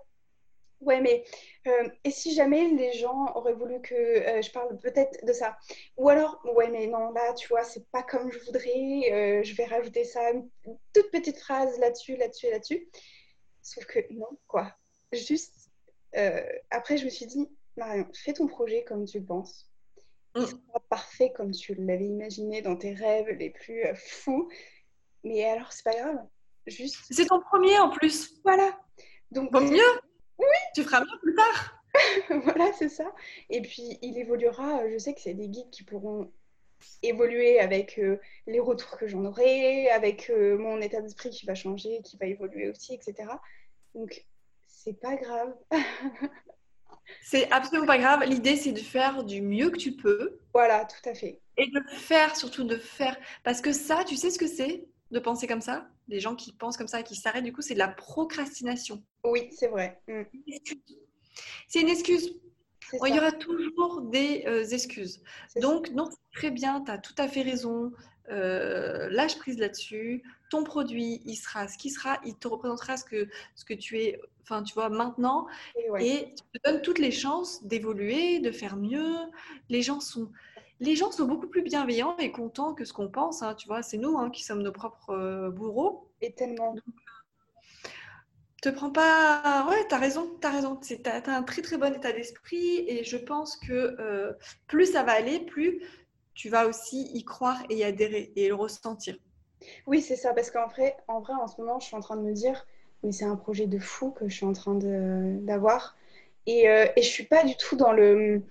Ouais, 0.82 1.02
mais 1.02 1.24
euh, 1.68 1.90
et 2.04 2.12
si 2.12 2.34
jamais 2.36 2.68
les 2.70 2.94
gens 2.94 3.34
auraient 3.36 3.54
voulu 3.54 3.82
que 3.82 3.96
euh, 3.96 4.42
je 4.42 4.52
parle 4.52 4.78
peut-être 4.78 5.26
de 5.26 5.34
ça? 5.34 5.58
Ou 5.98 6.10
alors, 6.10 6.40
ouais, 6.54 6.70
mais 6.70 6.86
non, 6.88 7.12
là, 7.12 7.34
tu 7.34 7.48
vois, 7.48 7.64
c'est 7.64 7.88
pas 7.92 8.04
comme 8.04 8.32
je 8.32 8.40
voudrais, 8.40 9.12
euh, 9.12 9.44
je 9.44 9.56
vais 9.56 9.66
rajouter 9.66 10.04
ça, 10.04 10.32
une 10.32 10.48
toute 10.94 11.10
petite 11.12 11.40
phrase 11.40 11.80
là-dessus, 11.80 12.18
là-dessus 12.18 12.48
et 12.48 12.52
là-dessus. 12.52 12.88
Sauf 13.66 13.86
que 13.86 14.00
non, 14.12 14.38
quoi. 14.48 14.76
Juste, 15.12 15.72
après, 16.70 16.98
je 16.98 17.06
me 17.06 17.10
suis 17.10 17.26
dit, 17.26 17.50
Marion, 17.78 18.08
fais 18.14 18.34
ton 18.34 18.48
projet 18.48 18.84
comme 18.84 19.06
tu 19.06 19.20
le 19.20 19.26
penses. 19.26 19.70
Il 20.36 20.44
mm. 20.44 20.46
sera 20.46 20.80
parfait 20.90 21.34
comme 21.36 21.52
tu 21.52 21.74
l'avais 21.76 22.06
imaginé 22.06 22.62
dans 22.62 22.76
tes 22.76 22.94
rêves 22.94 23.30
les 23.30 23.50
plus 23.50 23.84
fous. 23.96 24.50
Mais 25.24 25.44
alors, 25.46 25.72
c'est 25.72 25.84
pas 25.84 25.96
grave. 25.96 26.26
Juste. 26.68 26.98
C'est 27.10 27.26
ton 27.26 27.42
premier 27.42 27.80
en 27.80 27.90
plus. 27.90 28.40
Voilà. 28.44 28.80
Donc, 29.32 29.52
Vaut 29.52 29.62
mieux 29.62 30.00
oui, 30.38 30.46
tu 30.74 30.84
feras 30.84 31.02
mieux 31.02 31.20
plus 31.22 31.36
tard. 31.36 31.82
voilà, 32.44 32.74
c'est 32.74 32.90
ça. 32.90 33.14
Et 33.50 33.62
puis, 33.62 33.98
il 34.02 34.18
évoluera. 34.18 34.82
Euh, 34.82 34.90
je 34.92 34.98
sais 34.98 35.14
que 35.14 35.22
c'est 35.22 35.34
des 35.34 35.48
guides 35.48 35.70
qui 35.70 35.84
pourront 35.84 36.32
évoluer 37.04 37.60
avec 37.60 38.00
euh, 38.00 38.20
les 38.48 38.60
retours 38.60 38.98
que 38.98 39.08
j'en 39.08 39.26
aurai, 39.26 39.90
avec 39.90 40.30
euh, 40.30 40.58
mon 40.58 40.82
état 40.82 41.02
d'esprit 41.02 41.30
qui 41.30 41.46
va 41.46 41.56
changer, 41.56 42.02
qui 42.04 42.18
va 42.18 42.26
évoluer 42.26 42.70
aussi, 42.70 42.94
etc. 42.94 43.30
Donc, 43.94 44.26
c'est 44.68 45.00
pas 45.00 45.16
grave. 45.16 45.54
c'est 47.22 47.52
absolument 47.52 47.88
pas 47.88 47.98
grave. 47.98 48.24
L'idée, 48.26 48.56
c'est 48.56 48.72
de 48.72 48.80
faire 48.80 49.24
du 49.24 49.42
mieux 49.42 49.70
que 49.70 49.78
tu 49.78 49.94
peux. 49.94 50.40
Voilà, 50.54 50.86
tout 50.86 51.10
à 51.10 51.14
fait. 51.14 51.40
Et 51.58 51.68
de 51.68 51.82
faire, 51.98 52.36
surtout 52.36 52.64
de 52.64 52.78
faire. 52.78 53.18
Parce 53.44 53.62
que 53.62 53.72
ça, 53.72 54.04
tu 54.04 54.16
sais 54.16 54.30
ce 54.30 54.40
que 54.40 54.48
c'est 54.48 54.86
de 55.12 55.20
penser 55.20 55.48
comme 55.48 55.62
ça? 55.62 55.88
Les 56.08 56.20
gens 56.20 56.36
qui 56.36 56.54
pensent 56.54 56.78
comme 56.78 56.88
ça 56.88 57.00
et 57.00 57.04
qui 57.04 57.16
s'arrêtent, 57.16 57.44
du 57.44 57.54
coup, 57.54 57.62
c'est 57.62 57.74
de 57.74 57.80
la 57.80 57.88
procrastination. 57.88 59.04
Oui, 59.24 59.50
c'est 59.52 59.68
vrai. 59.68 60.00
Mm. 60.08 60.24
C'est 61.68 61.82
une 61.82 61.90
excuse. 61.90 62.36
Il 62.94 63.16
y 63.16 63.20
aura 63.20 63.32
toujours 63.32 64.02
des 64.02 64.44
euh, 64.48 64.64
excuses. 64.66 65.22
Donc, 65.62 65.90
non, 65.92 66.10
très 66.34 66.52
bien, 66.52 66.82
tu 66.82 66.92
as 66.92 66.98
tout 66.98 67.16
à 67.18 67.28
fait 67.28 67.42
raison. 67.42 67.92
Euh, 68.30 69.08
lâche 69.10 69.38
prise 69.38 69.58
là-dessus. 69.60 70.24
Ton 70.50 70.64
produit, 70.64 71.22
il 71.26 71.36
sera 71.36 71.68
ce 71.68 71.78
qu'il 71.78 71.92
sera. 71.92 72.20
Il 72.26 72.36
te 72.36 72.48
représentera 72.48 72.98
ce 72.98 73.06
que, 73.06 73.28
ce 73.56 73.66
que 73.66 73.74
tu 73.74 74.00
es, 74.00 74.20
enfin, 74.44 74.64
tu 74.64 74.74
vois, 74.74 74.90
maintenant. 74.90 75.48
Et, 76.00 76.08
et 76.08 76.34
tu 76.34 76.60
te 76.60 76.70
donnes 76.70 76.82
toutes 76.82 77.00
les 77.00 77.12
chances 77.12 77.64
d'évoluer, 77.64 78.40
de 78.40 78.52
faire 78.52 78.78
mieux. 78.78 79.16
Les 79.70 79.82
gens 79.82 80.00
sont 80.00 80.32
les 80.82 80.96
gens 80.96 81.12
sont 81.12 81.26
beaucoup 81.26 81.48
plus 81.48 81.62
bienveillants 81.62 82.18
et 82.18 82.32
contents 82.32 82.74
que 82.74 82.84
ce 82.86 82.94
qu'on 82.94 83.08
pense. 83.08 83.42
Hein, 83.42 83.56
tu 83.56 83.68
vois, 83.68 83.82
c'est 83.82 83.98
nous 83.98 84.18
hein, 84.18 84.30
qui 84.30 84.44
sommes 84.44 84.62
nos 84.62 84.72
propres 84.72 85.12
euh, 85.12 85.50
bourreaux. 85.50 86.10
Et 86.22 86.34
tellement. 86.34 86.76
Te 88.70 88.76
prends 88.76 88.90
pas. 88.90 89.68
Ouais, 89.70 89.86
t'as 89.88 89.98
raison, 89.98 90.32
t'as 90.42 90.50
raison. 90.50 90.80
T'as 91.04 91.20
as 91.20 91.30
un 91.30 91.44
très 91.44 91.62
très 91.62 91.78
bon 91.78 91.94
état 91.94 92.12
d'esprit 92.12 92.84
et 92.88 93.04
je 93.04 93.18
pense 93.18 93.58
que 93.58 93.96
euh, 94.00 94.34
plus 94.68 94.94
ça 94.94 95.04
va 95.04 95.14
aller, 95.14 95.40
plus 95.40 95.82
tu 96.34 96.50
vas 96.50 96.68
aussi 96.68 97.10
y 97.14 97.24
croire 97.24 97.64
et 97.70 97.78
y 97.78 97.84
adhérer 97.84 98.34
et 98.36 98.48
le 98.48 98.56
ressentir. 98.56 99.18
Oui, 99.88 100.02
c'est 100.02 100.16
ça, 100.16 100.34
parce 100.34 100.52
qu'en 100.52 100.68
vrai, 100.68 100.96
en 101.08 101.22
vrai, 101.22 101.34
en 101.34 101.48
ce 101.48 101.62
moment, 101.62 101.80
je 101.80 101.88
suis 101.88 101.96
en 101.96 102.02
train 102.02 102.18
de 102.18 102.22
me 102.22 102.34
dire, 102.34 102.68
mais 103.04 103.12
c'est 103.12 103.26
un 103.26 103.36
projet 103.36 103.68
de 103.68 103.80
fou 103.80 104.12
que 104.12 104.28
je 104.28 104.36
suis 104.36 104.46
en 104.46 104.54
train 104.54 104.76
d'avoir. 104.76 105.96
Et, 106.46 106.70
euh, 106.70 106.86
et 106.96 107.02
je 107.02 107.08
suis 107.08 107.26
pas 107.26 107.44
du 107.44 107.56
tout 107.56 107.76
dans 107.76 107.92
le 107.92 108.42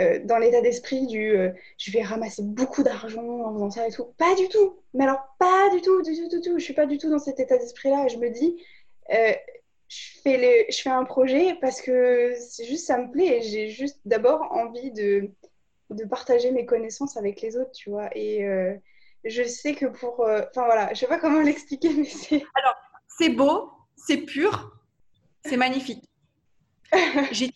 euh, 0.00 0.20
dans 0.24 0.38
l'état 0.38 0.62
d'esprit 0.62 1.06
du 1.06 1.34
je 1.76 1.92
vais 1.92 2.02
ramasser 2.02 2.42
beaucoup 2.42 2.82
d'argent 2.82 3.42
en 3.44 3.52
faisant 3.54 3.70
ça 3.70 3.88
et 3.88 3.92
tout. 3.92 4.06
Pas 4.18 4.34
du 4.34 4.48
tout. 4.48 4.76
Mais 4.94 5.04
alors, 5.04 5.20
pas 5.38 5.70
du 5.70 5.80
tout, 5.80 6.02
du 6.02 6.14
tout, 6.16 6.28
du 6.28 6.40
tout. 6.40 6.58
Je 6.58 6.64
suis 6.64 6.74
pas 6.74 6.86
du 6.86 6.98
tout 6.98 7.10
dans 7.10 7.18
cet 7.18 7.38
état 7.38 7.58
d'esprit-là. 7.58 8.08
Je 8.08 8.16
me 8.16 8.30
dis, 8.30 8.56
je, 9.90 10.20
fais 10.22 10.66
je 10.70 10.80
fais 10.80 10.88
un 10.90 11.04
projet 11.04 11.56
parce 11.60 11.82
que 11.82 12.32
c'est 12.38 12.64
juste, 12.64 12.86
ça 12.86 12.96
me 12.96 13.10
plaît. 13.10 13.38
Et 13.38 13.42
j'ai 13.42 13.68
juste 13.68 14.00
d'abord 14.06 14.40
envie 14.52 14.90
de, 14.92 15.30
de 15.90 16.04
partager 16.04 16.50
mes 16.52 16.64
connaissances 16.64 17.18
avec 17.18 17.42
les 17.42 17.58
autres, 17.58 17.72
tu 17.72 17.90
vois. 17.90 18.08
Et 18.16 18.42
je 19.24 19.42
sais 19.42 19.74
que 19.74 19.86
pour. 19.86 20.20
Enfin 20.20 20.64
voilà, 20.64 20.94
je 20.94 21.00
sais 21.00 21.06
pas 21.06 21.18
comment 21.18 21.40
l'expliquer, 21.42 21.90
mais 21.92 22.04
c'est. 22.04 22.42
Alors, 22.54 22.74
c'est 23.18 23.30
beau, 23.30 23.70
c'est 23.96 24.18
pur, 24.18 24.80
c'est 25.44 25.58
magnifique. 25.58 26.04
J'ai 27.32 27.50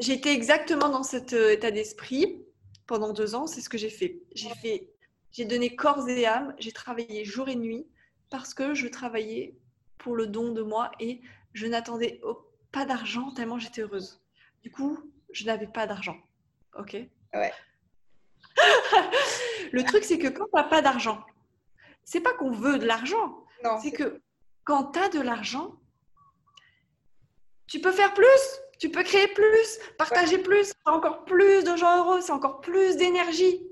J'étais 0.00 0.32
exactement 0.32 0.88
dans 0.88 1.02
cet 1.02 1.34
euh, 1.34 1.52
état 1.52 1.70
d'esprit 1.70 2.42
pendant 2.86 3.12
deux 3.12 3.34
ans. 3.34 3.46
C'est 3.46 3.60
ce 3.60 3.68
que 3.68 3.76
j'ai 3.76 3.90
fait. 3.90 4.22
J'ai 4.34 4.48
fait, 4.62 4.88
j'ai 5.30 5.44
donné 5.44 5.76
corps 5.76 6.08
et 6.08 6.24
âme. 6.24 6.54
J'ai 6.58 6.72
travaillé 6.72 7.26
jour 7.26 7.50
et 7.50 7.54
nuit 7.54 7.86
parce 8.30 8.54
que 8.54 8.72
je 8.72 8.88
travaillais 8.88 9.58
pour 9.98 10.16
le 10.16 10.26
don 10.26 10.52
de 10.52 10.62
moi 10.62 10.90
et 11.00 11.20
je 11.52 11.66
n'attendais 11.66 12.20
pas 12.72 12.84
d'argent 12.84 13.32
tellement 13.34 13.58
j'étais 13.58 13.82
heureuse. 13.82 14.20
Du 14.62 14.70
coup, 14.70 14.98
je 15.32 15.44
n'avais 15.44 15.66
pas 15.66 15.86
d'argent. 15.86 16.16
Ok? 16.78 16.96
Ouais. 17.34 17.52
le 19.72 19.84
truc, 19.84 20.04
c'est 20.04 20.18
que 20.18 20.28
quand 20.28 20.44
tu 20.44 20.50
n'as 20.54 20.64
pas 20.64 20.82
d'argent, 20.82 21.24
c'est 22.04 22.20
pas 22.20 22.34
qu'on 22.34 22.50
veut 22.50 22.78
de 22.78 22.86
l'argent. 22.86 23.44
Non. 23.64 23.78
C'est 23.80 23.92
que 23.92 24.20
quand 24.64 24.92
tu 24.92 24.98
as 24.98 25.08
de 25.08 25.20
l'argent, 25.20 25.76
tu 27.66 27.80
peux 27.80 27.92
faire 27.92 28.14
plus 28.14 28.60
tu 28.80 28.88
peux 28.88 29.02
créer 29.02 29.28
plus, 29.28 29.78
partager 29.98 30.38
plus, 30.38 30.72
encore 30.86 31.24
plus 31.26 31.62
de 31.62 31.76
gens 31.76 31.98
heureux, 31.98 32.22
c'est 32.22 32.32
encore 32.32 32.62
plus 32.62 32.96
d'énergie. 32.96 33.70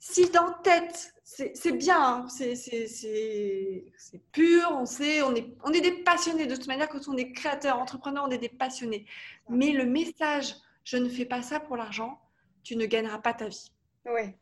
Si 0.00 0.28
dans 0.28 0.52
tête, 0.64 1.13
c'est 1.24 1.72
bien, 1.72 2.00
hein, 2.00 2.28
c'est 2.28 4.22
pur, 4.30 4.68
on 4.72 4.84
sait, 4.84 5.22
on 5.22 5.34
est, 5.34 5.56
on 5.64 5.72
est 5.72 5.80
des 5.80 6.02
passionnés. 6.02 6.46
De 6.46 6.54
toute 6.54 6.66
manière, 6.66 6.88
quand 6.88 7.08
on 7.08 7.16
est 7.16 7.32
créateur, 7.32 7.78
entrepreneur, 7.78 8.24
on 8.26 8.30
est 8.30 8.38
des 8.38 8.50
passionnés. 8.50 9.06
Mais 9.48 9.70
le 9.70 9.86
message, 9.86 10.54
je 10.84 10.98
ne 10.98 11.08
fais 11.08 11.24
pas 11.24 11.42
ça 11.42 11.60
pour 11.60 11.76
l'argent, 11.76 12.20
tu 12.62 12.76
ne 12.76 12.84
gagneras 12.84 13.18
pas 13.18 13.32
ta 13.32 13.48
vie. 13.48 13.72
Oui. 14.04 14.34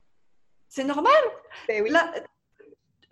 C'est 0.68 0.84
normal? 0.84 1.12
Ben 1.68 1.82
oui. 1.82 1.92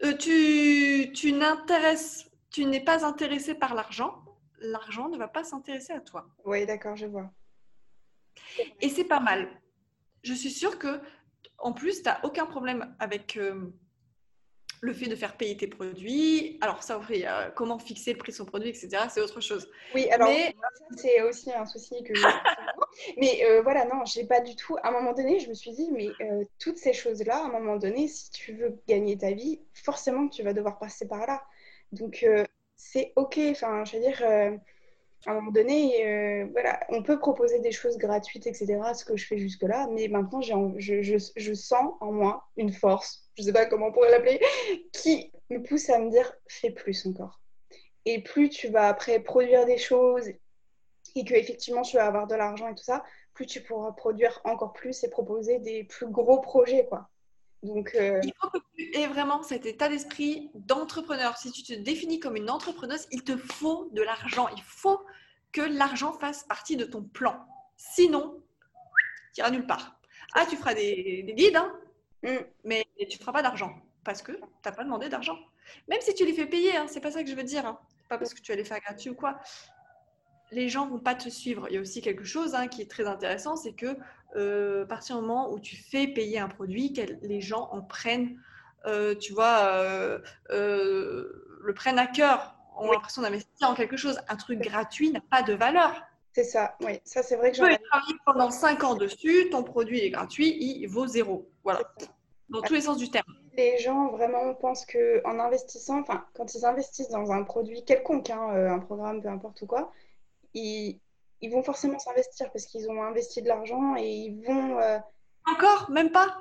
Euh, 0.02 0.16
tu, 0.16 1.12
tu 1.12 1.32
n'intéresses, 1.32 2.28
tu 2.50 2.64
n'es 2.64 2.82
pas 2.82 3.04
intéressé 3.04 3.54
par 3.54 3.74
l'argent, 3.74 4.24
l'argent 4.58 5.08
ne 5.08 5.18
va 5.18 5.28
pas 5.28 5.44
s'intéresser 5.44 5.92
à 5.92 6.00
toi. 6.00 6.26
Oui, 6.44 6.66
d'accord, 6.66 6.96
je 6.96 7.06
vois. 7.06 7.30
Et 8.80 8.88
c'est 8.88 9.04
pas 9.04 9.20
mal. 9.20 9.48
Je 10.22 10.34
suis 10.34 10.50
sûre 10.50 10.78
que, 10.78 11.00
en 11.58 11.72
plus, 11.72 12.02
tu 12.02 12.08
n'as 12.08 12.20
aucun 12.22 12.46
problème 12.46 12.94
avec 12.98 13.36
euh, 13.36 13.72
le 14.80 14.92
fait 14.92 15.06
de 15.06 15.16
faire 15.16 15.36
payer 15.36 15.56
tes 15.56 15.66
produits. 15.66 16.58
Alors, 16.60 16.82
ça, 16.82 17.00
euh, 17.10 17.50
comment 17.54 17.78
fixer 17.78 18.12
le 18.12 18.18
prix 18.18 18.32
de 18.32 18.36
son 18.36 18.44
produit, 18.44 18.70
etc., 18.70 19.04
c'est 19.10 19.20
autre 19.20 19.40
chose. 19.40 19.70
Oui, 19.94 20.08
alors, 20.10 20.30
c'est 20.96 21.22
aussi 21.22 21.52
un 21.52 21.66
souci 21.66 22.02
que 22.02 22.12
mais 23.18 23.44
euh, 23.44 23.62
voilà, 23.62 23.84
non, 23.84 24.04
j'ai 24.04 24.24
pas 24.24 24.40
du 24.40 24.56
tout. 24.56 24.76
À 24.82 24.88
un 24.88 24.92
moment 24.92 25.12
donné, 25.12 25.38
je 25.38 25.48
me 25.48 25.54
suis 25.54 25.72
dit, 25.72 25.90
mais 25.92 26.08
toutes 26.58 26.78
ces 26.78 26.92
choses-là, 26.92 27.38
à 27.38 27.46
un 27.46 27.50
moment 27.50 27.76
donné, 27.76 28.08
si 28.08 28.30
tu 28.30 28.54
veux 28.54 28.80
gagner 28.88 29.18
ta 29.18 29.32
vie, 29.32 29.60
forcément, 29.74 30.28
tu 30.28 30.42
vas 30.42 30.52
devoir 30.52 30.78
passer 30.78 31.06
par 31.06 31.26
là. 31.26 31.42
Donc, 31.92 32.24
c'est 32.80 33.12
OK. 33.16 33.38
Enfin, 33.50 33.84
je 33.84 33.96
veux 33.96 34.02
dire, 34.02 34.20
euh, 34.22 34.56
à 35.26 35.32
un 35.32 35.34
moment 35.34 35.50
donné, 35.50 36.06
euh, 36.06 36.46
voilà, 36.52 36.80
on 36.88 37.02
peut 37.02 37.18
proposer 37.18 37.60
des 37.60 37.72
choses 37.72 37.98
gratuites, 37.98 38.46
etc., 38.46 38.80
ce 38.94 39.04
que 39.04 39.16
je 39.16 39.26
fais 39.26 39.36
jusque-là, 39.36 39.86
mais 39.92 40.08
maintenant, 40.08 40.40
je, 40.40 40.52
je, 40.78 41.54
sens 41.54 41.92
en 42.00 42.12
moi 42.12 42.48
une 42.56 42.72
force, 42.72 43.28
je 43.36 43.42
ne 43.42 43.46
sais 43.46 43.52
pas 43.52 43.66
comment 43.66 43.88
on 43.88 43.92
pourrait 43.92 44.10
l'appeler, 44.10 44.40
qui 44.92 45.30
me 45.50 45.62
pousse 45.62 45.90
à 45.90 45.98
me 45.98 46.10
dire 46.10 46.32
fais 46.48 46.70
plus 46.70 47.06
encore. 47.06 47.40
Et 48.06 48.22
plus 48.22 48.48
tu 48.48 48.68
vas 48.68 48.88
après 48.88 49.20
produire 49.20 49.66
des 49.66 49.76
choses 49.76 50.26
et 51.16 51.24
que 51.24 51.34
effectivement 51.34 51.82
tu 51.82 51.96
vas 51.96 52.06
avoir 52.06 52.26
de 52.26 52.34
l'argent 52.34 52.68
et 52.68 52.74
tout 52.74 52.84
ça, 52.84 53.04
plus 53.34 53.44
tu 53.44 53.62
pourras 53.62 53.92
produire 53.92 54.40
encore 54.44 54.72
plus 54.72 55.04
et 55.04 55.10
proposer 55.10 55.58
des 55.58 55.84
plus 55.84 56.08
gros 56.08 56.40
projets, 56.40 56.86
quoi. 56.86 57.09
Donc, 57.62 57.94
euh, 57.94 58.20
Il 58.22 58.32
faut 58.40 58.48
que 58.48 58.58
tu 58.76 58.96
aies 58.96 59.06
vraiment 59.06 59.42
cet 59.42 59.66
état 59.66 59.88
d'esprit 59.88 60.50
d'entrepreneur. 60.54 61.36
Si 61.36 61.52
tu 61.52 61.62
te 61.62 61.74
définis 61.74 62.18
comme 62.18 62.36
une 62.36 62.50
entrepreneuse, 62.50 63.06
il 63.10 63.22
te 63.22 63.36
faut 63.36 63.90
de 63.92 64.02
l'argent. 64.02 64.48
Il 64.56 64.62
faut 64.62 65.00
que 65.52 65.60
l'argent 65.60 66.12
fasse 66.12 66.44
partie 66.44 66.76
de 66.76 66.84
ton 66.84 67.02
plan. 67.02 67.44
Sinon, 67.76 68.42
tu 69.34 69.40
iras 69.40 69.50
nulle 69.50 69.66
part. 69.66 70.00
Ah, 70.34 70.46
tu 70.48 70.56
feras 70.56 70.74
des, 70.74 71.24
guides, 71.36 71.56
hein, 71.56 71.74
mm. 72.22 72.36
mais 72.64 72.86
tu 72.98 73.16
ne 73.16 73.20
feras 73.20 73.32
pas 73.32 73.42
d'argent 73.42 73.74
parce 74.04 74.22
que 74.22 74.32
tu 74.32 74.40
n'as 74.64 74.72
pas 74.72 74.84
demandé 74.84 75.08
d'argent. 75.08 75.38
Même 75.88 76.00
si 76.00 76.14
tu 76.14 76.24
les 76.24 76.32
fais 76.32 76.46
payer, 76.46 76.76
hein, 76.76 76.86
c'est 76.88 77.00
pas 77.00 77.10
ça 77.10 77.22
que 77.22 77.28
je 77.28 77.34
veux 77.34 77.44
dire. 77.44 77.66
Hein. 77.66 77.78
Pas 78.08 78.16
parce 78.16 78.32
que 78.32 78.40
tu 78.40 78.52
vas 78.52 78.56
les 78.56 78.64
faire 78.64 78.80
gratuit 78.80 79.10
ou 79.10 79.14
quoi. 79.14 79.38
Les 80.52 80.68
gens 80.68 80.88
vont 80.88 80.98
pas 80.98 81.14
te 81.14 81.28
suivre. 81.28 81.66
Il 81.68 81.74
y 81.74 81.78
a 81.78 81.80
aussi 81.80 82.00
quelque 82.00 82.24
chose 82.24 82.54
hein, 82.54 82.66
qui 82.66 82.82
est 82.82 82.90
très 82.90 83.06
intéressant, 83.06 83.56
c'est 83.56 83.72
que 83.72 83.96
euh, 84.36 84.84
à 84.84 84.86
partir 84.86 85.16
du 85.16 85.22
moment 85.22 85.52
où 85.52 85.58
tu 85.58 85.76
fais 85.76 86.06
payer 86.06 86.38
un 86.38 86.48
produit, 86.48 86.94
les 87.22 87.40
gens 87.40 87.68
en 87.72 87.82
prennent, 87.82 88.38
euh, 88.86 89.14
tu 89.14 89.32
vois, 89.32 89.62
euh, 89.64 90.18
le 90.50 91.74
prennent 91.74 91.98
à 91.98 92.06
cœur, 92.06 92.54
ont 92.76 92.90
l'impression 92.90 93.22
d'investir 93.22 93.68
en 93.68 93.74
quelque 93.74 93.96
chose. 93.96 94.20
Un 94.28 94.36
truc 94.36 94.60
gratuit 94.60 95.10
n'a 95.10 95.20
pas 95.20 95.42
de 95.42 95.52
valeur. 95.52 96.02
C'est 96.32 96.44
ça, 96.44 96.76
oui. 96.80 97.00
Ça, 97.04 97.22
c'est 97.22 97.36
vrai 97.36 97.50
que 97.50 97.56
j'en 97.56 97.66
ai 97.66 97.78
travaillé 97.78 98.14
pendant 98.24 98.50
5 98.50 98.84
ans 98.84 98.94
dessus, 98.94 99.48
ton 99.50 99.64
produit 99.64 100.00
est 100.00 100.10
gratuit, 100.10 100.56
il 100.60 100.86
vaut 100.86 101.08
zéro. 101.08 101.50
Voilà. 101.64 101.82
Dans 102.48 102.62
tous 102.62 102.74
les 102.74 102.80
sens 102.82 102.98
du 102.98 103.10
terme. 103.10 103.26
Les 103.56 103.78
gens 103.78 104.08
vraiment 104.12 104.54
pensent 104.54 104.86
que 104.86 105.20
en 105.26 105.40
investissant, 105.40 106.00
enfin, 106.00 106.24
quand 106.34 106.54
ils 106.54 106.64
investissent 106.64 107.10
dans 107.10 107.32
un 107.32 107.42
produit 107.42 107.84
quelconque, 107.84 108.30
hein, 108.30 108.48
un 108.48 108.78
programme, 108.78 109.20
peu 109.20 109.28
importe 109.28 109.60
ou 109.62 109.66
quoi, 109.66 109.92
ils, 110.54 111.00
ils 111.40 111.50
vont 111.50 111.62
forcément 111.62 111.98
s'investir 111.98 112.50
parce 112.52 112.66
qu'ils 112.66 112.88
ont 112.90 113.02
investi 113.02 113.42
de 113.42 113.48
l'argent 113.48 113.96
et 113.96 114.10
ils 114.10 114.44
vont. 114.44 114.78
Euh, 114.80 114.98
Encore? 115.46 115.90
Même 115.90 116.10
pas? 116.10 116.40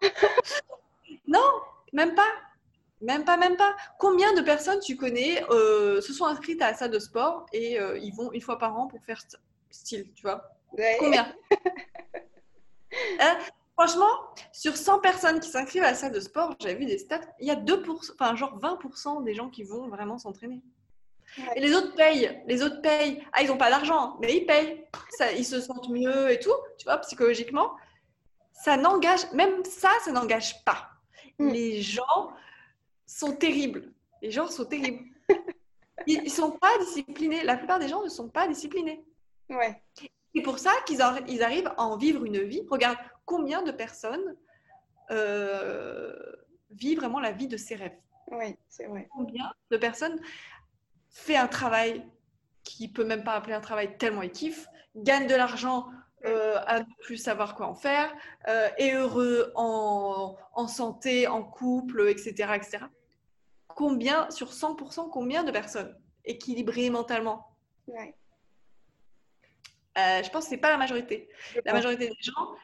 Non, 1.26 1.60
même 1.92 2.14
pas. 2.14 2.28
Même 3.00 3.24
pas, 3.24 3.36
même 3.36 3.56
pas. 3.56 3.74
Combien 3.98 4.34
de 4.34 4.42
personnes 4.42 4.80
tu 4.80 4.96
connais 4.96 5.42
euh, 5.50 6.00
se 6.00 6.12
sont 6.12 6.26
inscrites 6.26 6.60
à 6.60 6.72
la 6.72 6.76
salle 6.76 6.90
de 6.90 6.98
sport 6.98 7.46
et 7.52 7.80
euh, 7.80 7.98
ils 7.98 8.14
vont 8.14 8.32
une 8.32 8.40
fois 8.40 8.58
par 8.58 8.78
an 8.78 8.86
pour 8.86 9.02
faire 9.04 9.20
style, 9.70 10.12
tu 10.14 10.22
vois? 10.22 10.42
Combien? 10.98 11.32
Hein? 13.20 13.38
Franchement, 13.72 14.10
sur 14.52 14.76
100 14.76 15.00
personnes 15.00 15.40
qui 15.40 15.48
s'inscrivent 15.48 15.82
à 15.82 15.92
la 15.92 15.94
salle 15.94 16.12
de 16.12 16.20
sport, 16.20 16.54
j'avais 16.60 16.74
vu 16.74 16.84
des 16.84 16.98
stats, 16.98 17.22
il 17.40 17.46
y 17.46 17.50
a 17.50 17.56
2%, 17.56 18.12
enfin 18.12 18.36
genre 18.36 18.58
20% 18.58 19.24
des 19.24 19.34
gens 19.34 19.48
qui 19.48 19.64
vont 19.64 19.88
vraiment 19.88 20.18
s'entraîner. 20.18 20.60
Et 21.56 21.60
les 21.60 21.74
autres 21.74 21.94
payent. 21.94 22.42
Les 22.46 22.62
autres 22.62 22.80
payent. 22.82 23.24
Ah, 23.32 23.42
ils 23.42 23.48
n'ont 23.48 23.56
pas 23.56 23.70
d'argent, 23.70 24.18
mais 24.20 24.36
ils 24.36 24.46
payent. 24.46 24.84
Ça, 25.10 25.32
ils 25.32 25.44
se 25.44 25.60
sentent 25.60 25.88
mieux 25.88 26.30
et 26.30 26.38
tout, 26.38 26.54
tu 26.78 26.84
vois, 26.84 26.98
psychologiquement. 26.98 27.72
Ça 28.52 28.76
n'engage, 28.76 29.30
même 29.32 29.64
ça, 29.64 29.90
ça 30.04 30.12
n'engage 30.12 30.62
pas. 30.64 30.90
Mm. 31.38 31.48
Les 31.50 31.82
gens 31.82 32.32
sont 33.06 33.34
terribles. 33.34 33.92
Les 34.20 34.30
gens 34.30 34.48
sont 34.48 34.64
terribles. 34.64 35.04
Ils 36.06 36.22
ne 36.22 36.28
sont 36.28 36.52
pas 36.52 36.78
disciplinés. 36.78 37.44
La 37.44 37.56
plupart 37.56 37.78
des 37.78 37.88
gens 37.88 38.02
ne 38.02 38.08
sont 38.08 38.28
pas 38.28 38.48
disciplinés. 38.48 39.04
Ouais. 39.48 39.80
C'est 40.34 40.42
pour 40.42 40.58
ça 40.58 40.72
qu'ils 40.86 41.00
ils 41.28 41.42
arrivent 41.42 41.72
à 41.76 41.82
en 41.82 41.96
vivre 41.96 42.24
une 42.24 42.42
vie. 42.42 42.62
Regarde 42.70 42.98
combien 43.24 43.62
de 43.62 43.70
personnes 43.70 44.36
euh, 45.10 46.14
vivent 46.70 46.98
vraiment 46.98 47.20
la 47.20 47.32
vie 47.32 47.48
de 47.48 47.56
ses 47.56 47.74
rêves. 47.74 47.96
Oui, 48.30 48.56
c'est 48.68 48.86
vrai. 48.86 49.08
Combien 49.10 49.52
de 49.70 49.76
personnes 49.76 50.18
fait 51.12 51.36
un 51.36 51.46
travail 51.46 52.04
qui 52.64 52.88
peut 52.88 53.04
même 53.04 53.24
pas 53.24 53.34
appeler 53.34 53.54
un 53.54 53.60
travail 53.60 53.96
tellement 53.98 54.22
il 54.22 54.32
kiffe, 54.32 54.66
gagne 54.96 55.26
de 55.26 55.34
l'argent 55.34 55.86
euh, 56.24 56.58
à 56.66 56.80
ne 56.80 56.84
plus 57.02 57.16
savoir 57.16 57.54
quoi 57.54 57.66
en 57.66 57.74
faire, 57.74 58.12
euh, 58.48 58.68
est 58.78 58.94
heureux 58.94 59.52
en, 59.54 60.36
santé, 60.68 61.26
en 61.26 61.42
couple, 61.42 62.08
etc., 62.08 62.52
etc. 62.54 62.78
Combien, 63.68 64.30
sur 64.30 64.52
100%, 64.52 65.10
combien 65.10 65.42
de 65.44 65.50
personnes 65.50 65.96
équilibrées 66.24 66.90
mentalement? 66.90 67.56
Ouais. 67.88 68.14
Euh, 69.98 70.22
je 70.22 70.30
pense 70.30 70.44
que 70.44 70.50
ce 70.50 70.54
n'est 70.54 70.60
pas 70.60 70.70
la 70.70 70.78
majorité. 70.78 71.28
La 71.64 71.72
majorité 71.72 72.08
des 72.08 72.22
gens, 72.22 72.54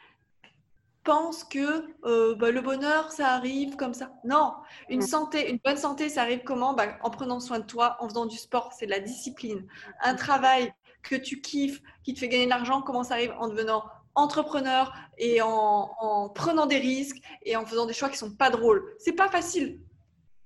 pense 1.09 1.42
que 1.42 1.86
euh, 2.04 2.34
bah, 2.34 2.50
le 2.50 2.61
bonheur, 2.61 3.11
ça 3.12 3.28
arrive 3.28 3.76
comme 3.76 3.94
ça. 3.94 4.12
Non, 4.24 4.52
une 4.90 5.00
santé, 5.00 5.50
une 5.50 5.59
bonne 5.64 5.78
santé, 5.78 6.11
ça 6.11 6.20
arrive 6.20 6.42
comment? 6.44 6.74
Bah, 6.74 6.98
En 7.02 7.09
prenant 7.09 7.40
soin 7.40 7.61
de 7.61 7.64
toi, 7.64 7.96
en 8.00 8.11
faisant 8.11 8.26
du 8.26 8.36
sport, 8.36 8.74
c'est 8.78 8.84
de 8.84 8.90
la 8.90 9.00
discipline. 9.00 9.66
Un 10.02 10.14
travail 10.16 10.70
que 11.02 11.16
tu 11.16 11.40
kiffes, 11.40 11.80
qui 12.04 12.12
te 12.12 12.18
fait 12.18 12.28
gagner 12.28 12.44
de 12.44 12.50
l'argent, 12.50 12.82
comment 12.82 13.04
ça 13.04 13.14
arrive? 13.14 13.34
En 13.38 13.48
devenant 13.48 13.84
entrepreneur 14.14 14.92
et 15.16 15.40
en, 15.40 16.28
prenant 16.34 16.66
des 16.66 16.76
risques 16.76 17.22
et 17.42 17.56
en 17.56 17.64
faisant 17.64 17.86
des 17.86 17.94
choix 17.94 18.11
qui 18.11 18.18
sont 18.18 18.34
pas 18.34 18.50
drôles. 18.50 18.84
C'est 18.98 19.12
pas 19.12 19.30
facile. 19.30 19.80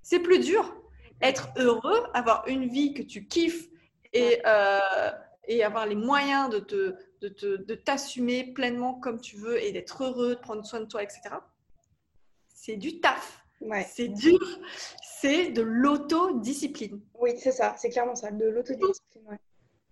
C'est 0.02 0.20
plus 0.20 0.38
dur. 0.38 0.76
Être 1.22 1.48
heureux, 1.56 2.04
avoir 2.14 2.46
une 2.46 2.68
vie 2.68 2.94
que 2.94 3.02
tu 3.02 3.26
kiffes 3.26 3.68
et, 4.12 4.40
euh, 4.46 5.10
et 5.48 5.64
avoir 5.64 5.86
les 5.86 5.96
moyens 5.96 6.50
de 6.50 6.60
te, 6.60 6.94
de 7.28 7.74
t'assumer 7.74 8.52
pleinement 8.52 8.94
comme 8.94 9.20
tu 9.20 9.36
veux 9.36 9.62
et 9.62 9.72
d'être 9.72 10.04
heureux, 10.04 10.36
de 10.36 10.40
prendre 10.40 10.64
soin 10.64 10.80
de 10.80 10.86
toi, 10.86 11.02
etc. 11.02 11.20
C'est 12.48 12.76
du 12.76 13.00
taf. 13.00 13.42
C'est 13.86 14.08
dur. 14.08 14.38
C'est 15.02 15.50
de 15.50 15.62
l'autodiscipline. 15.62 17.00
Oui, 17.14 17.32
c'est 17.38 17.52
ça. 17.52 17.74
C'est 17.78 17.90
clairement 17.90 18.14
ça, 18.14 18.30
de 18.30 18.44
l'autodiscipline. 18.46 19.28
Ouais. 19.28 19.36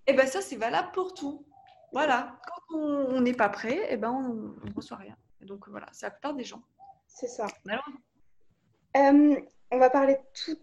Et 0.07 0.13
eh 0.13 0.13
bien 0.15 0.27
ça, 0.27 0.41
c'est 0.41 0.57
valable 0.57 0.91
pour 0.93 1.15
tout. 1.15 1.45
Voilà. 1.93 2.41
Quand 2.47 2.79
on 2.79 3.21
n'est 3.21 3.35
pas 3.35 3.49
prêt, 3.49 3.77
et 3.77 3.87
eh 3.91 3.97
ben 3.97 4.11
on 4.11 4.67
ne 4.67 4.75
reçoit 4.75 4.97
rien. 4.97 5.17
donc 5.43 5.69
voilà, 5.69 5.87
c'est 5.93 6.07
la 6.07 6.11
plupart 6.11 6.35
des 6.35 6.45
gens. 6.45 6.63
C'est 7.07 7.29
ça. 7.29 7.47
Euh, 8.97 9.41
on 9.71 9.79
va 9.79 9.91
parler 9.91 10.19
tout 10.45 10.59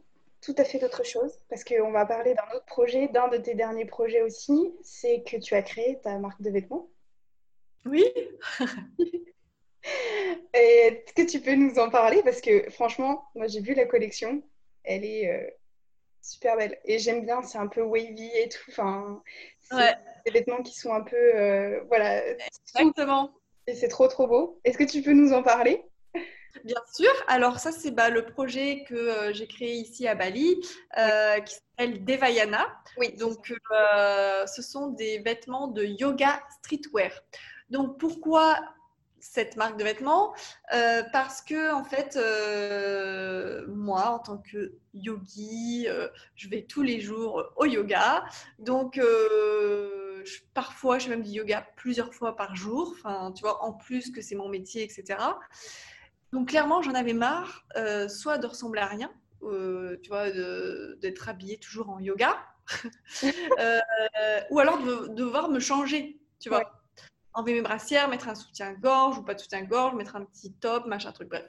tout 0.48 0.56
à 0.58 0.64
fait 0.64 0.80
d'autre 0.80 1.04
chose, 1.04 1.34
parce 1.50 1.66
qu'on 1.66 1.92
va 1.92 2.06
parler 2.06 2.34
d'un 2.34 2.56
autre 2.56 2.66
projet, 2.66 3.10
d'un 3.10 3.28
de 3.28 3.36
tes 3.36 3.54
derniers 3.54 3.84
projets 3.84 4.22
aussi, 4.22 4.74
c'est 4.82 5.22
que 5.24 5.36
tu 5.36 5.56
as 5.56 5.62
créé 5.62 6.00
ta 6.02 6.18
marque 6.20 6.42
de 6.42 6.50
vêtements. 6.50 6.88
Oui. 7.86 8.06
Est-ce 10.54 11.14
que 11.14 11.30
tu 11.30 11.42
peux 11.42 11.56
nous 11.56 11.80
en 11.80 11.90
parler? 11.90 12.24
Parce 12.24 12.40
que 12.40 12.70
franchement, 12.70 13.26
moi 13.36 13.48
j'ai 13.48 13.60
vu 13.60 13.74
la 13.74 13.86
collection, 13.86 14.42
elle 14.86 15.04
est 15.04 15.30
euh, 15.30 15.50
super 16.22 16.56
belle. 16.56 16.80
Et 16.86 16.98
j'aime 16.98 17.26
bien, 17.26 17.42
c'est 17.42 17.58
un 17.58 17.68
peu 17.68 17.82
wavy 17.82 18.32
et 18.34 18.48
tout. 18.48 18.70
Enfin, 18.70 19.22
c'est 19.60 19.98
des 20.26 20.32
vêtements 20.32 20.64
qui 20.64 20.74
sont 20.74 20.94
un 20.94 21.02
peu. 21.02 21.18
Euh, 21.18 21.84
voilà. 21.90 22.24
Exactement. 22.74 23.34
Et 23.68 23.76
c'est 23.76 23.90
trop 23.90 24.08
trop 24.08 24.28
beau. 24.28 24.62
Est-ce 24.64 24.78
que 24.78 24.86
tu 24.86 25.02
peux 25.02 25.12
nous 25.12 25.34
en 25.34 25.44
parler? 25.44 25.84
Bien 26.64 26.82
sûr. 26.92 27.12
Alors 27.28 27.60
ça, 27.60 27.72
c'est 27.72 27.92
bah, 27.92 28.10
le 28.10 28.26
projet 28.26 28.84
que 28.88 28.96
euh, 28.96 29.34
j'ai 29.34 29.48
créé 29.48 29.74
ici 29.76 30.08
à 30.08 30.16
Bali, 30.16 30.62
euh, 30.98 31.40
qui 31.40 31.56
s'appelle 31.56 32.04
Devayana. 32.04 32.66
Oui. 32.98 33.14
Donc, 33.14 33.54
euh, 33.72 34.46
ce 34.48 34.62
sont 34.62 34.88
des 34.88 35.20
vêtements 35.20 35.68
de 35.68 35.84
yoga 35.84 36.42
streetwear. 36.60 37.12
Donc, 37.70 38.00
pourquoi 38.00 38.58
cette 39.20 39.58
marque 39.58 39.78
de 39.78 39.84
vêtements? 39.84 40.34
Parce 41.12 41.42
que, 41.42 41.74
en 41.74 41.84
fait, 41.84 42.18
moi, 43.68 44.10
en 44.12 44.20
tant 44.20 44.38
que 44.38 44.74
yogi, 44.94 45.88
je 46.36 46.50
vais 46.50 46.62
tous 46.62 46.82
les 46.82 47.02
jours 47.02 47.44
au 47.58 47.66
yoga. 47.66 48.24
Donc, 48.60 49.02
parfois, 50.54 50.98
je 51.00 51.06
fais 51.06 51.10
même 51.10 51.24
du 51.24 51.32
yoga 51.32 51.68
plusieurs 51.76 52.14
fois 52.14 52.36
par 52.36 52.56
jour. 52.56 52.94
Enfin, 52.98 53.34
tu 53.34 53.42
vois, 53.42 53.64
en 53.64 53.74
plus 53.74 54.12
que 54.12 54.22
c'est 54.22 54.36
mon 54.36 54.48
métier, 54.50 54.84
etc. 54.84 55.18
Donc 56.34 56.50
clairement, 56.50 56.82
j'en 56.82 56.94
avais 56.94 57.14
marre, 57.14 57.66
euh, 57.78 58.10
soit 58.10 58.38
de 58.38 58.48
ressembler 58.48 58.82
à 58.82 58.88
rien, 58.88 59.12
euh, 59.44 59.98
tu 60.04 60.10
vois, 60.10 60.30
d'être 60.32 61.30
habillée 61.30 61.58
toujours 61.58 61.90
en 61.90 62.00
yoga, 62.00 62.38
euh, 63.24 63.80
ou 64.50 64.60
alors 64.60 64.78
de, 64.84 65.08
devoir 65.14 65.50
me 65.50 65.60
changer, 65.60 66.20
tu 66.40 66.50
vois. 66.50 66.74
Enlever 67.34 67.54
mes 67.54 67.62
brassières, 67.62 68.10
mettre 68.10 68.30
un 68.30 68.36
soutien-gorge 68.36 69.20
ou 69.20 69.24
pas 69.24 69.36
de 69.36 69.40
soutien-gorge, 69.40 69.94
mettre 69.94 70.16
un 70.16 70.26
petit 70.26 70.54
top, 70.54 70.88
machin 70.88 71.12
truc, 71.12 71.30
bref. 71.30 71.46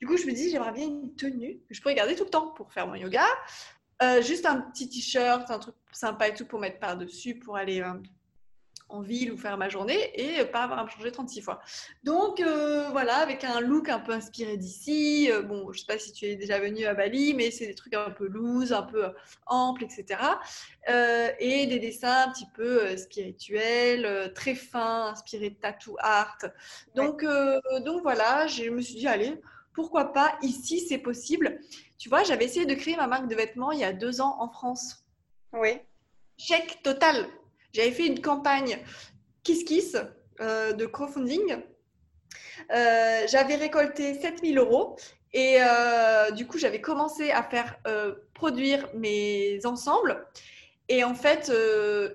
Du 0.00 0.06
coup, 0.06 0.16
je 0.16 0.26
me 0.26 0.32
dis, 0.32 0.50
j'aimerais 0.50 0.72
bien 0.72 0.86
une 0.86 1.14
tenue 1.14 1.60
que 1.68 1.74
je 1.74 1.82
pourrais 1.82 1.94
garder 1.94 2.16
tout 2.16 2.24
le 2.24 2.30
temps 2.30 2.48
pour 2.48 2.72
faire 2.72 2.86
mon 2.86 2.94
yoga. 2.94 3.26
juste 4.22 4.46
un 4.46 4.62
petit 4.62 4.88
t-shirt, 4.88 5.50
un 5.50 5.58
truc 5.58 5.74
sympa 5.92 6.28
et 6.28 6.34
tout 6.34 6.46
pour 6.46 6.58
mettre 6.58 6.78
par-dessus, 6.78 7.38
pour 7.38 7.56
aller 7.56 7.82
en 8.88 9.00
ville 9.00 9.32
ou 9.32 9.36
faire 9.36 9.56
ma 9.58 9.68
journée 9.68 10.10
et 10.14 10.44
pas 10.44 10.62
avoir 10.62 10.78
à 10.78 10.84
me 10.84 10.88
changer 10.88 11.10
36 11.10 11.40
fois. 11.40 11.60
Donc 12.04 12.40
euh, 12.40 12.88
voilà, 12.90 13.16
avec 13.16 13.44
un 13.44 13.60
look 13.60 13.88
un 13.88 13.98
peu 13.98 14.12
inspiré 14.12 14.56
d'ici. 14.56 15.30
Euh, 15.30 15.42
bon, 15.42 15.72
je 15.72 15.80
sais 15.80 15.86
pas 15.86 15.98
si 15.98 16.12
tu 16.12 16.26
es 16.26 16.36
déjà 16.36 16.58
venu 16.60 16.84
à 16.84 16.94
Bali, 16.94 17.34
mais 17.34 17.50
c'est 17.50 17.66
des 17.66 17.74
trucs 17.74 17.94
un 17.94 18.10
peu 18.10 18.26
loose, 18.26 18.72
un 18.72 18.82
peu 18.82 19.06
amples, 19.46 19.84
etc. 19.84 20.20
Euh, 20.88 21.30
et 21.38 21.66
des 21.66 21.78
dessins 21.78 22.26
un 22.28 22.32
petit 22.32 22.46
peu 22.54 22.96
spirituels, 22.96 24.32
très 24.34 24.54
fins, 24.54 25.08
inspirés 25.08 25.50
de 25.50 25.56
tattoo 25.56 25.96
art. 25.98 26.38
Donc, 26.94 27.24
donc 27.84 28.02
voilà, 28.02 28.46
je 28.46 28.70
me 28.70 28.80
suis 28.80 28.96
dit, 28.96 29.08
allez, 29.08 29.40
pourquoi 29.74 30.12
pas 30.12 30.38
Ici, 30.42 30.80
c'est 30.80 30.98
possible. 30.98 31.60
Tu 31.98 32.08
vois, 32.08 32.22
j'avais 32.22 32.44
essayé 32.44 32.66
de 32.66 32.74
créer 32.74 32.96
ma 32.96 33.06
marque 33.06 33.28
de 33.28 33.34
vêtements 33.34 33.72
il 33.72 33.80
y 33.80 33.84
a 33.84 33.92
deux 33.92 34.20
ans 34.20 34.36
en 34.40 34.48
France. 34.48 35.04
Oui. 35.52 35.78
Chèque 36.38 36.82
total. 36.82 37.26
J'avais 37.76 37.92
fait 37.92 38.06
une 38.06 38.22
campagne 38.22 38.78
Kiss 39.44 39.62
Kiss 39.64 39.98
euh, 40.40 40.72
de 40.72 40.86
crowdfunding. 40.86 41.58
Euh, 42.74 43.22
j'avais 43.28 43.56
récolté 43.56 44.18
7000 44.18 44.56
euros 44.56 44.96
et 45.34 45.58
euh, 45.60 46.30
du 46.30 46.46
coup, 46.46 46.56
j'avais 46.56 46.80
commencé 46.80 47.30
à 47.32 47.42
faire 47.42 47.76
produire 48.32 48.88
mes 48.94 49.60
ensembles. 49.66 50.26
Et 50.88 51.04
en 51.04 51.14
fait, 51.14 51.52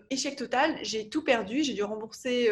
échec 0.10 0.36
total, 0.36 0.80
j'ai 0.82 1.10
tout 1.10 1.24
perdu. 1.24 1.62
J'ai 1.64 1.74
dû 1.74 1.84
rembourser 1.84 2.48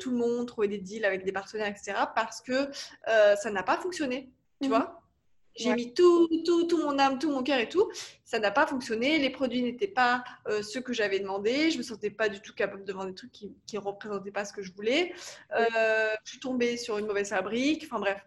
tout 0.00 0.10
le 0.10 0.16
monde, 0.16 0.48
trouver 0.48 0.66
des 0.66 0.78
deals 0.78 1.04
avec 1.04 1.24
des 1.24 1.30
partenaires, 1.30 1.68
etc. 1.68 1.92
Parce 2.16 2.40
que 2.40 2.70
ça 3.06 3.50
n'a 3.52 3.62
pas 3.62 3.76
fonctionné. 3.76 4.32
Tu 4.60 4.68
Mhm. 4.68 4.74
vois 4.74 5.01
J'ai 5.56 5.74
mis 5.74 5.92
tout, 5.92 6.28
tout, 6.44 6.64
tout 6.64 6.78
mon 6.78 6.98
âme, 6.98 7.18
tout 7.18 7.30
mon 7.30 7.42
cœur 7.42 7.58
et 7.58 7.68
tout. 7.68 7.90
Ça 8.24 8.38
n'a 8.38 8.50
pas 8.50 8.66
fonctionné. 8.66 9.18
Les 9.18 9.30
produits 9.30 9.62
n'étaient 9.62 9.86
pas 9.86 10.24
euh, 10.48 10.62
ceux 10.62 10.80
que 10.80 10.92
j'avais 10.92 11.20
demandé. 11.20 11.70
Je 11.70 11.78
me 11.78 11.82
sentais 11.82 12.10
pas 12.10 12.28
du 12.28 12.40
tout 12.40 12.54
capable 12.54 12.84
de 12.84 12.92
vendre 12.92 13.08
des 13.08 13.14
trucs 13.14 13.32
qui 13.32 13.54
ne 13.74 13.78
représentaient 13.78 14.30
pas 14.30 14.44
ce 14.44 14.52
que 14.52 14.62
je 14.62 14.72
voulais. 14.72 15.12
Euh, 15.54 15.66
je 16.24 16.30
suis 16.30 16.40
tombée 16.40 16.76
sur 16.76 16.98
une 16.98 17.06
mauvaise 17.06 17.28
fabrique. 17.28 17.84
Enfin 17.84 18.00
bref, 18.00 18.24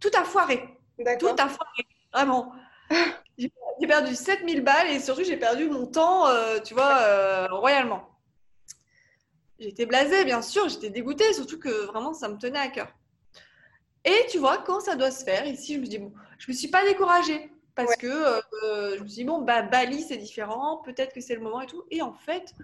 tout 0.00 0.10
a 0.16 0.24
foiré. 0.24 0.62
Tout 1.18 1.26
a 1.26 1.48
foiré. 1.48 1.86
Vraiment. 2.12 2.52
J'ai 3.36 3.52
j'ai 3.80 3.88
perdu 3.88 4.14
7000 4.14 4.62
balles 4.62 4.88
et 4.90 5.00
surtout 5.00 5.24
j'ai 5.24 5.36
perdu 5.36 5.68
mon 5.68 5.86
temps, 5.86 6.28
euh, 6.28 6.60
tu 6.60 6.74
vois, 6.74 7.48
royalement. 7.48 8.08
J'étais 9.58 9.84
blasée, 9.84 10.24
bien 10.24 10.42
sûr, 10.42 10.68
j'étais 10.68 10.90
dégoûtée, 10.90 11.32
surtout 11.32 11.58
que 11.58 11.86
vraiment 11.86 12.14
ça 12.14 12.28
me 12.28 12.38
tenait 12.38 12.60
à 12.60 12.68
cœur. 12.68 12.94
Et 14.04 14.26
tu 14.30 14.38
vois, 14.38 14.58
quand 14.58 14.80
ça 14.80 14.96
doit 14.96 15.10
se 15.10 15.24
faire, 15.24 15.46
ici, 15.46 15.74
je 15.74 15.80
me 15.80 15.86
dis, 15.86 15.98
bon, 15.98 16.12
je 16.38 16.50
me 16.50 16.56
suis 16.56 16.68
pas 16.68 16.84
découragée 16.84 17.50
parce 17.74 17.90
Ouais. 17.90 17.96
que 17.96 18.06
euh, 18.06 18.96
je 18.96 19.02
me 19.02 19.08
suis 19.08 19.16
dit, 19.22 19.24
bon, 19.24 19.40
bah, 19.42 19.62
Bali, 19.62 20.02
c'est 20.02 20.16
différent, 20.18 20.78
peut-être 20.84 21.12
que 21.14 21.20
c'est 21.20 21.34
le 21.34 21.40
moment 21.40 21.60
et 21.60 21.66
tout. 21.66 21.84
Et 21.90 22.02
en 22.02 22.12
fait, 22.12 22.54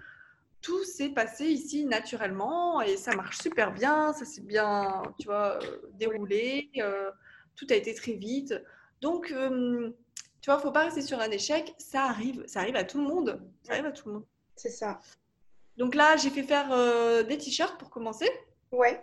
tout 0.61 0.83
s'est 0.83 1.09
passé 1.09 1.45
ici 1.45 1.85
naturellement 1.85 2.81
et 2.81 2.95
ça 2.95 3.15
marche 3.15 3.39
super 3.39 3.73
bien, 3.73 4.13
ça 4.13 4.25
s'est 4.25 4.41
bien, 4.41 5.01
tu 5.19 5.25
vois, 5.25 5.59
euh, 5.63 5.81
déroulé, 5.93 6.69
euh, 6.77 7.09
tout 7.55 7.65
a 7.71 7.73
été 7.75 7.93
très 7.95 8.13
vite. 8.13 8.53
Donc, 9.01 9.31
euh, 9.31 9.89
tu 10.41 10.49
vois, 10.49 10.59
faut 10.59 10.71
pas 10.71 10.83
rester 10.85 11.01
sur 11.01 11.19
un 11.19 11.31
échec, 11.31 11.73
ça 11.79 12.03
arrive, 12.03 12.43
ça 12.47 12.59
arrive 12.59 12.75
à 12.75 12.83
tout 12.83 12.99
le 12.99 13.05
monde, 13.07 13.41
ça 13.63 13.73
arrive 13.73 13.87
à 13.87 13.91
tout 13.91 14.07
le 14.07 14.13
monde. 14.15 14.25
C'est 14.55 14.69
ça. 14.69 14.99
Donc 15.77 15.95
là, 15.95 16.15
j'ai 16.17 16.29
fait 16.29 16.43
faire 16.43 16.69
des 17.25 17.37
t-shirts 17.37 17.77
pour 17.79 17.89
commencer, 17.89 18.29
Ouais. 18.71 18.99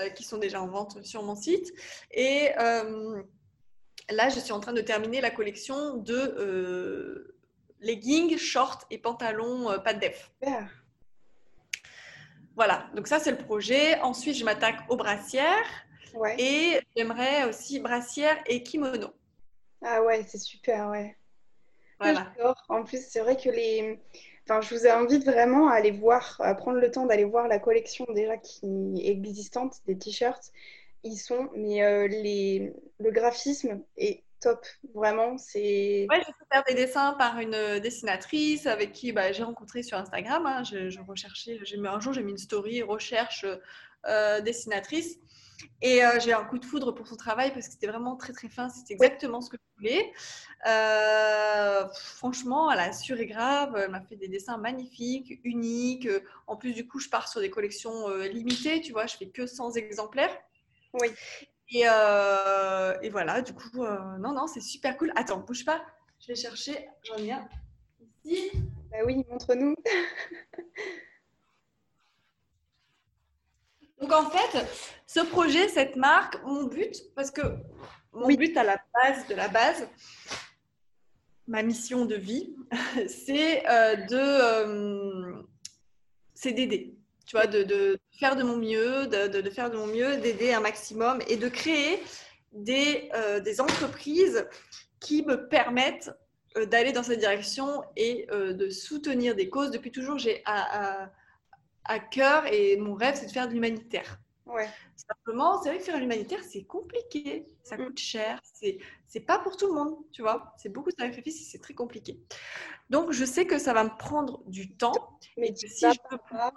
Euh, 0.00 0.08
qui 0.10 0.24
sont 0.24 0.38
déjà 0.38 0.60
en 0.62 0.66
vente 0.66 1.04
sur 1.04 1.22
mon 1.22 1.34
site. 1.34 1.72
Et 2.10 2.50
euh, 2.58 3.22
là, 4.10 4.28
je 4.28 4.40
suis 4.40 4.52
en 4.52 4.60
train 4.60 4.72
de 4.72 4.80
terminer 4.80 5.20
la 5.20 5.30
collection 5.30 5.96
de 5.96 6.14
euh, 6.14 7.36
leggings, 7.80 8.36
shorts 8.38 8.84
et 8.90 8.98
pantalons 8.98 9.78
pas 9.84 9.94
de 9.94 10.00
def. 10.00 10.30
Voilà, 12.56 12.90
donc 12.94 13.06
ça 13.06 13.20
c'est 13.20 13.30
le 13.30 13.38
projet. 13.38 14.00
Ensuite, 14.00 14.36
je 14.36 14.44
m'attaque 14.44 14.80
aux 14.88 14.96
brassières 14.96 15.84
Ouais. 16.14 16.36
et 16.38 16.80
j'aimerais 16.96 17.44
aussi 17.44 17.80
brassières 17.80 18.42
et 18.46 18.62
kimono. 18.62 19.12
Ah 19.82 20.02
ouais, 20.02 20.24
c'est 20.26 20.38
super, 20.38 20.88
ouais. 20.88 21.16
Voilà. 22.00 22.32
En 22.68 22.84
plus, 22.84 23.06
c'est 23.08 23.20
vrai 23.20 23.36
que 23.36 23.50
les... 23.50 24.00
Enfin, 24.48 24.62
je 24.62 24.74
vous 24.74 24.86
invite 24.86 25.26
vraiment 25.26 25.68
à 25.68 25.74
aller 25.74 25.90
voir, 25.90 26.36
à 26.40 26.54
prendre 26.54 26.78
le 26.78 26.90
temps 26.90 27.04
d'aller 27.04 27.24
voir 27.24 27.48
la 27.48 27.58
collection 27.58 28.06
déjà 28.14 28.38
qui 28.38 29.02
existante 29.04 29.74
des 29.86 29.98
t-shirts. 29.98 30.52
Ils 31.04 31.18
sont, 31.18 31.50
mais 31.54 31.82
euh, 31.84 32.08
les... 32.08 32.72
le 32.98 33.10
graphisme 33.10 33.82
est 33.98 34.22
top. 34.40 34.64
Vraiment, 34.94 35.36
c'est... 35.36 36.06
Ouais, 36.08 36.20
je 36.20 36.26
sais 36.26 36.32
faire 36.50 36.64
des 36.66 36.74
dessins 36.74 37.14
par 37.18 37.38
une 37.40 37.54
euh, 37.54 37.78
dessinatrice 37.78 38.66
avec 38.66 38.92
qui 38.92 39.12
bah, 39.12 39.32
j'ai 39.32 39.42
rencontré 39.42 39.82
sur 39.82 39.98
Instagram. 39.98 40.46
hein. 40.46 40.62
Je, 40.64 40.98
recherchais, 41.06 41.58
j'ai 41.62 41.76
un 41.84 42.00
jour, 42.00 42.14
j'ai 42.14 42.22
mis 42.22 42.32
une 42.32 42.38
story 42.38 42.82
recherche 42.82 43.44
euh, 44.06 44.40
dessinatrice. 44.40 45.18
Et 45.80 46.04
euh, 46.04 46.18
j'ai 46.20 46.32
un 46.32 46.44
coup 46.44 46.58
de 46.58 46.64
foudre 46.64 46.92
pour 46.92 47.06
son 47.06 47.16
travail 47.16 47.52
parce 47.52 47.66
que 47.66 47.72
c'était 47.74 47.86
vraiment 47.86 48.16
très 48.16 48.32
très 48.32 48.48
fin. 48.48 48.68
C'était 48.68 48.94
exactement 48.94 49.40
ce 49.40 49.50
que 49.50 49.56
je 49.56 49.76
voulais. 49.76 50.12
Euh, 50.66 51.86
franchement, 51.94 52.70
elle 52.70 52.80
a 52.80 52.84
assuré 52.84 53.26
grave. 53.26 53.76
Elle 53.76 53.90
m'a 53.90 54.00
fait 54.00 54.16
des 54.16 54.28
dessins 54.28 54.56
magnifiques, 54.56 55.40
uniques. 55.44 56.08
En 56.46 56.56
plus, 56.56 56.72
du 56.72 56.86
coup, 56.86 56.98
je 56.98 57.08
pars 57.08 57.28
sur 57.28 57.40
des 57.40 57.50
collections 57.50 58.08
euh, 58.08 58.26
limitées. 58.28 58.80
Tu 58.80 58.92
vois, 58.92 59.06
je 59.06 59.16
fais 59.16 59.28
que 59.28 59.46
100 59.46 59.74
exemplaires. 59.74 60.36
Oui. 60.94 61.08
Et, 61.70 61.82
euh, 61.86 62.98
et 63.02 63.10
voilà, 63.10 63.42
du 63.42 63.52
coup, 63.52 63.84
euh, 63.84 63.98
non, 64.18 64.32
non, 64.32 64.46
c'est 64.46 64.60
super 64.60 64.96
cool. 64.96 65.12
Attends, 65.16 65.38
bouge 65.38 65.64
pas. 65.64 65.84
Je 66.20 66.28
vais 66.28 66.34
chercher. 66.34 66.88
J'en 67.04 67.18
ai 67.18 67.32
un 67.32 67.48
ici. 68.24 68.50
Bah 68.90 68.98
oui, 69.04 69.24
montre-nous. 69.30 69.74
Donc 74.00 74.12
en 74.12 74.30
fait, 74.30 74.66
ce 75.06 75.20
projet, 75.20 75.68
cette 75.68 75.96
marque, 75.96 76.40
mon 76.44 76.64
but, 76.64 76.94
parce 77.14 77.30
que 77.30 77.42
mon 78.12 78.26
Oui. 78.26 78.36
but 78.36 78.56
à 78.56 78.64
la 78.64 78.76
base 78.94 79.26
de 79.26 79.34
la 79.34 79.48
base, 79.48 79.88
ma 81.46 81.62
mission 81.62 82.04
de 82.04 82.14
vie, 82.14 82.54
c'est 83.08 83.66
euh, 83.68 83.96
de, 83.96 84.16
euh, 84.16 85.42
c'est 86.34 86.52
d'aider. 86.52 86.94
Tu 87.26 87.36
vois, 87.36 87.46
de, 87.46 87.62
de 87.62 87.98
faire 88.18 88.36
de 88.36 88.42
mon 88.42 88.56
mieux, 88.56 89.06
de, 89.06 89.28
de- 89.28 89.40
de 89.42 89.50
faire 89.50 89.70
de 89.70 89.76
mon 89.76 89.86
mieux, 89.86 90.16
d'aider 90.18 90.52
un 90.54 90.60
maximum 90.60 91.18
et 91.28 91.36
de 91.36 91.48
créer 91.48 92.02
des, 92.52 93.10
euh, 93.14 93.40
des 93.40 93.60
entreprises 93.60 94.46
qui 95.00 95.24
me 95.26 95.48
permettent 95.48 96.10
d'aller 96.56 96.92
dans 96.92 97.02
cette 97.02 97.18
direction 97.20 97.82
et 97.96 98.26
de 98.32 98.70
soutenir 98.70 99.34
des 99.36 99.48
causes. 99.50 99.70
Depuis 99.70 99.92
toujours, 99.92 100.18
j'ai 100.18 100.40
à, 100.46 101.02
à- 101.04 101.10
à 101.88 101.98
cœur 101.98 102.46
et 102.52 102.76
mon 102.76 102.94
rêve, 102.94 103.16
c'est 103.16 103.26
de 103.26 103.32
faire 103.32 103.48
de 103.48 103.54
l'humanitaire. 103.54 104.20
Ouais. 104.46 104.68
Simplement, 104.96 105.60
c'est 105.62 105.70
vrai 105.70 105.78
que 105.78 105.84
faire 105.84 105.98
l'humanitaire, 105.98 106.40
c'est 106.42 106.64
compliqué, 106.64 107.46
ça 107.64 107.76
Mm. 107.76 107.86
coûte 107.86 107.98
cher, 107.98 108.40
c'est 108.54 108.78
c'est 109.06 109.20
pas 109.20 109.38
pour 109.38 109.56
tout 109.56 109.66
le 109.68 109.72
monde, 109.74 109.96
tu 110.12 110.20
vois. 110.22 110.54
C'est 110.58 110.68
beaucoup 110.68 110.90
de 110.90 110.96
sacrifices 110.98 111.40
et 111.40 111.44
c'est 111.44 111.58
très 111.62 111.74
compliqué. 111.74 112.18
Donc, 112.90 113.12
je 113.12 113.24
sais 113.24 113.46
que 113.46 113.58
ça 113.58 113.72
va 113.72 113.84
me 113.84 113.96
prendre 113.96 114.42
du 114.46 114.74
temps 114.76 115.18
Mais 115.38 115.48
et 115.48 115.54
que 115.54 115.58
tu 115.58 115.68
si 115.68 115.86
je 115.92 115.98
peux 116.10 116.18
pas- 116.30 116.52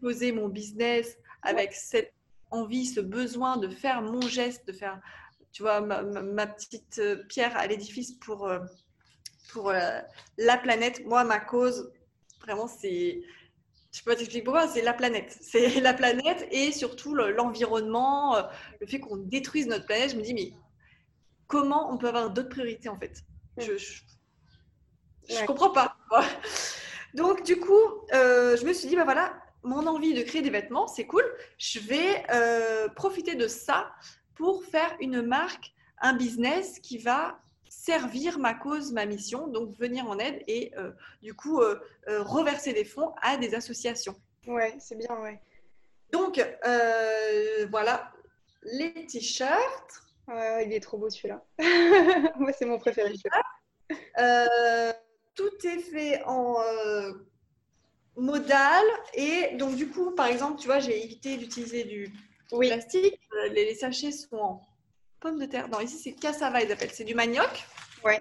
poser 0.00 0.30
mon 0.32 0.48
business 0.48 1.18
avec 1.42 1.72
cette 1.72 2.14
envie, 2.52 2.86
ce 2.86 3.00
besoin 3.00 3.56
de 3.56 3.68
faire 3.68 4.02
mon 4.02 4.20
geste, 4.22 4.66
de 4.68 4.72
faire, 4.72 5.00
tu 5.52 5.62
vois, 5.62 5.80
ma, 5.80 6.02
ma- 6.02 6.22
ma 6.22 6.46
petite 6.46 6.98
euh, 7.00 7.24
pierre 7.28 7.56
à 7.56 7.66
l'édifice 7.66 8.12
pour, 8.12 8.46
euh, 8.46 8.60
pour 9.52 9.70
euh, 9.70 10.00
la 10.38 10.56
planète, 10.58 11.04
moi, 11.06 11.24
ma 11.24 11.40
cause, 11.40 11.92
vraiment, 12.40 12.68
c'est. 12.68 13.22
Je 13.92 14.02
peux 14.02 14.10
pas 14.12 14.16
t'expliquer 14.16 14.44
pourquoi, 14.44 14.68
c'est 14.68 14.82
la 14.82 14.92
planète. 14.94 15.36
C'est 15.42 15.80
la 15.80 15.94
planète 15.94 16.46
et 16.52 16.70
surtout 16.72 17.14
le- 17.14 17.32
l'environnement, 17.32 18.36
euh, 18.36 18.42
le 18.80 18.86
fait 18.86 19.00
qu'on 19.00 19.16
détruise 19.16 19.66
notre 19.66 19.86
planète. 19.86 20.10
Je 20.12 20.16
me 20.16 20.22
dis, 20.22 20.34
mais 20.34 20.52
comment 21.48 21.92
on 21.92 21.98
peut 21.98 22.08
avoir 22.08 22.30
d'autres 22.30 22.48
priorités 22.50 22.88
en 22.88 22.98
fait? 22.98 23.22
Je, 23.58 23.76
je, 23.76 24.02
je 25.28 25.34
Ouais. 25.34 25.46
comprends 25.46 25.70
pas. 25.70 25.96
Donc, 27.14 27.42
du 27.44 27.58
coup, 27.58 27.80
euh, 28.14 28.56
je 28.56 28.64
me 28.64 28.72
suis 28.72 28.88
dit, 28.88 28.94
bah 28.96 29.04
voilà, 29.04 29.40
mon 29.64 29.86
envie 29.86 30.14
de 30.14 30.22
créer 30.22 30.42
des 30.42 30.50
vêtements, 30.50 30.86
c'est 30.86 31.06
cool. 31.06 31.24
Je 31.58 31.80
vais 31.80 32.24
euh, 32.32 32.88
profiter 32.90 33.34
de 33.34 33.48
ça 33.48 33.92
pour 34.36 34.64
faire 34.64 34.96
une 35.00 35.20
marque, 35.22 35.72
un 36.00 36.14
business 36.14 36.78
qui 36.78 36.98
va 36.98 37.40
servir 37.80 38.38
ma 38.38 38.52
cause, 38.52 38.92
ma 38.92 39.06
mission, 39.06 39.46
donc 39.46 39.74
venir 39.78 40.06
en 40.06 40.18
aide 40.18 40.42
et 40.46 40.70
euh, 40.76 40.92
du 41.22 41.32
coup 41.32 41.60
euh, 41.60 41.80
euh, 42.08 42.22
reverser 42.22 42.74
des 42.74 42.84
fonds 42.84 43.12
à 43.22 43.38
des 43.38 43.54
associations. 43.54 44.14
Ouais, 44.46 44.74
c'est 44.78 44.96
bien, 44.96 45.18
ouais. 45.20 45.40
Donc, 46.12 46.44
voilà, 47.70 48.12
les 48.64 49.06
t-shirts. 49.06 50.02
Il 50.28 50.72
est 50.72 50.80
trop 50.80 50.98
beau 50.98 51.08
celui-là. 51.08 51.42
Moi, 52.38 52.52
c'est 52.52 52.66
mon 52.66 52.78
préféré. 52.78 53.14
Tout 55.34 55.66
est 55.66 55.78
fait 55.78 56.22
en 56.24 56.56
modal 58.16 58.84
et 59.14 59.56
donc 59.56 59.76
du 59.76 59.88
coup, 59.88 60.10
par 60.10 60.26
exemple, 60.26 60.60
tu 60.60 60.66
vois, 60.66 60.80
j'ai 60.80 61.02
évité 61.02 61.36
d'utiliser 61.36 61.84
du 61.84 62.12
Oui, 62.52 62.68
plastique. 62.68 63.18
Les, 63.52 63.64
les 63.64 63.74
sachets 63.74 64.12
sont 64.12 64.36
en 64.36 64.69
pommes 65.20 65.38
de 65.38 65.46
terre. 65.46 65.68
Non, 65.68 65.80
ici 65.80 65.98
c'est 65.98 66.12
cassava, 66.12 66.62
ils 66.62 66.72
appellent. 66.72 66.92
C'est 66.92 67.04
du 67.04 67.14
manioc. 67.14 67.64
Ouais. 68.04 68.20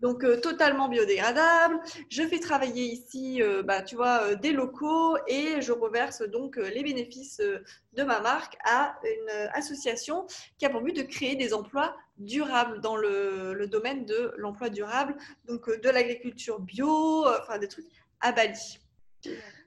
Donc 0.00 0.24
euh, 0.24 0.40
totalement 0.40 0.88
biodégradable. 0.88 1.80
Je 2.08 2.24
fais 2.24 2.40
travailler 2.40 2.84
ici, 2.86 3.40
euh, 3.40 3.62
bah, 3.62 3.82
tu 3.82 3.94
vois, 3.94 4.22
euh, 4.22 4.34
des 4.34 4.50
locaux 4.50 5.16
et 5.28 5.62
je 5.62 5.70
reverse 5.70 6.22
donc 6.22 6.58
euh, 6.58 6.68
les 6.70 6.82
bénéfices 6.82 7.40
de 7.92 8.02
ma 8.02 8.20
marque 8.20 8.56
à 8.64 8.96
une 9.04 9.50
association 9.54 10.26
qui 10.58 10.66
a 10.66 10.70
pour 10.70 10.80
but 10.80 10.96
de 10.96 11.02
créer 11.02 11.36
des 11.36 11.54
emplois 11.54 11.94
durables 12.18 12.80
dans 12.80 12.96
le, 12.96 13.54
le 13.54 13.66
domaine 13.68 14.04
de 14.04 14.34
l'emploi 14.38 14.70
durable, 14.70 15.14
donc 15.46 15.70
de 15.70 15.88
l'agriculture 15.88 16.58
bio, 16.58 17.24
enfin 17.40 17.58
des 17.58 17.68
trucs 17.68 17.86
à 18.20 18.32
Bali. 18.32 18.80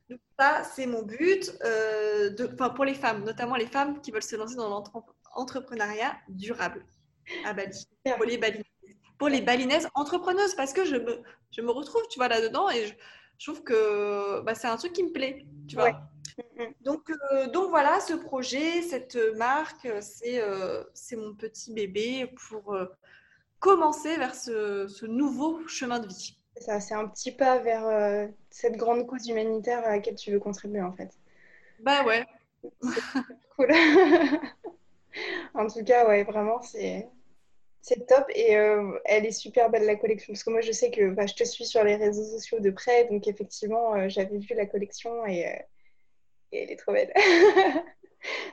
Donc 0.09 0.19
ça, 0.37 0.63
c'est 0.75 0.85
mon 0.85 1.01
but, 1.01 1.51
de, 1.61 2.53
enfin, 2.53 2.69
pour 2.69 2.85
les 2.85 2.93
femmes, 2.93 3.23
notamment 3.23 3.55
les 3.55 3.67
femmes 3.67 4.01
qui 4.01 4.11
veulent 4.11 4.21
se 4.21 4.35
lancer 4.35 4.55
dans 4.55 4.69
l'entrepreneuriat 5.35 6.15
durable 6.29 6.85
à 7.45 7.53
Bali, 7.53 7.87
pour 8.15 8.25
les 8.25 8.37
balinaises, 8.37 8.65
pour 9.17 9.29
les 9.29 9.41
balinaises 9.41 9.87
entrepreneuses, 9.95 10.55
parce 10.55 10.73
que 10.73 10.85
je 10.85 10.95
me, 10.95 11.21
je 11.51 11.61
me 11.61 11.71
retrouve, 11.71 12.03
tu 12.09 12.19
vois, 12.19 12.27
là-dedans 12.27 12.69
et 12.69 12.87
je, 12.87 12.93
je 13.37 13.51
trouve 13.51 13.63
que 13.63 14.41
bah, 14.41 14.55
c'est 14.55 14.67
un 14.67 14.77
truc 14.77 14.93
qui 14.93 15.03
me 15.03 15.11
plaît, 15.11 15.45
tu 15.67 15.75
vois. 15.75 15.85
Ouais. 15.85 15.95
Donc, 16.81 17.09
euh, 17.09 17.47
donc 17.47 17.69
voilà, 17.69 17.99
ce 17.99 18.13
projet, 18.13 18.81
cette 18.81 19.17
marque, 19.37 19.87
c'est 20.01 20.41
euh, 20.41 20.83
mon 21.13 21.33
petit 21.33 21.73
bébé 21.73 22.31
pour 22.47 22.73
euh, 22.73 22.85
commencer 23.59 24.17
vers 24.17 24.35
ce, 24.35 24.87
ce 24.87 25.05
nouveau 25.05 25.65
chemin 25.67 25.99
de 25.99 26.07
vie. 26.07 26.37
Ça, 26.57 26.79
c'est 26.79 26.93
un 26.93 27.07
petit 27.07 27.31
pas 27.31 27.59
vers 27.59 28.29
cette 28.49 28.77
grande 28.77 29.05
cause 29.07 29.27
humanitaire 29.27 29.83
à 29.85 29.89
laquelle 29.89 30.15
tu 30.15 30.31
veux 30.31 30.39
contribuer 30.39 30.81
en 30.81 30.93
fait. 30.93 31.11
Bah 31.81 32.05
ouais. 32.05 32.25
cool. 33.57 33.67
en 35.53 35.67
tout 35.67 35.83
cas, 35.83 36.07
ouais, 36.07 36.23
vraiment, 36.23 36.61
c'est 36.61 37.07
c'est 37.81 38.07
top 38.07 38.25
et 38.33 38.57
euh, 38.57 38.99
elle 39.05 39.27
est 39.27 39.31
super 39.31 39.69
belle 39.69 39.85
la 39.85 39.95
collection 39.95 40.33
parce 40.33 40.43
que 40.43 40.49
moi 40.49 40.61
je 40.61 40.71
sais 40.71 40.89
que 40.89 41.11
bah, 41.11 41.27
je 41.27 41.35
te 41.35 41.43
suis 41.43 41.67
sur 41.67 41.83
les 41.83 41.95
réseaux 41.97 42.23
sociaux 42.23 42.59
de 42.59 42.71
près 42.71 43.05
donc 43.05 43.27
effectivement 43.27 43.93
euh, 43.93 44.09
j'avais 44.09 44.39
vu 44.39 44.55
la 44.55 44.65
collection 44.65 45.23
et, 45.27 45.41
et, 46.51 46.63
elle 46.63 46.71
est 46.71 46.77
trop 46.77 46.93
belle. 46.93 47.13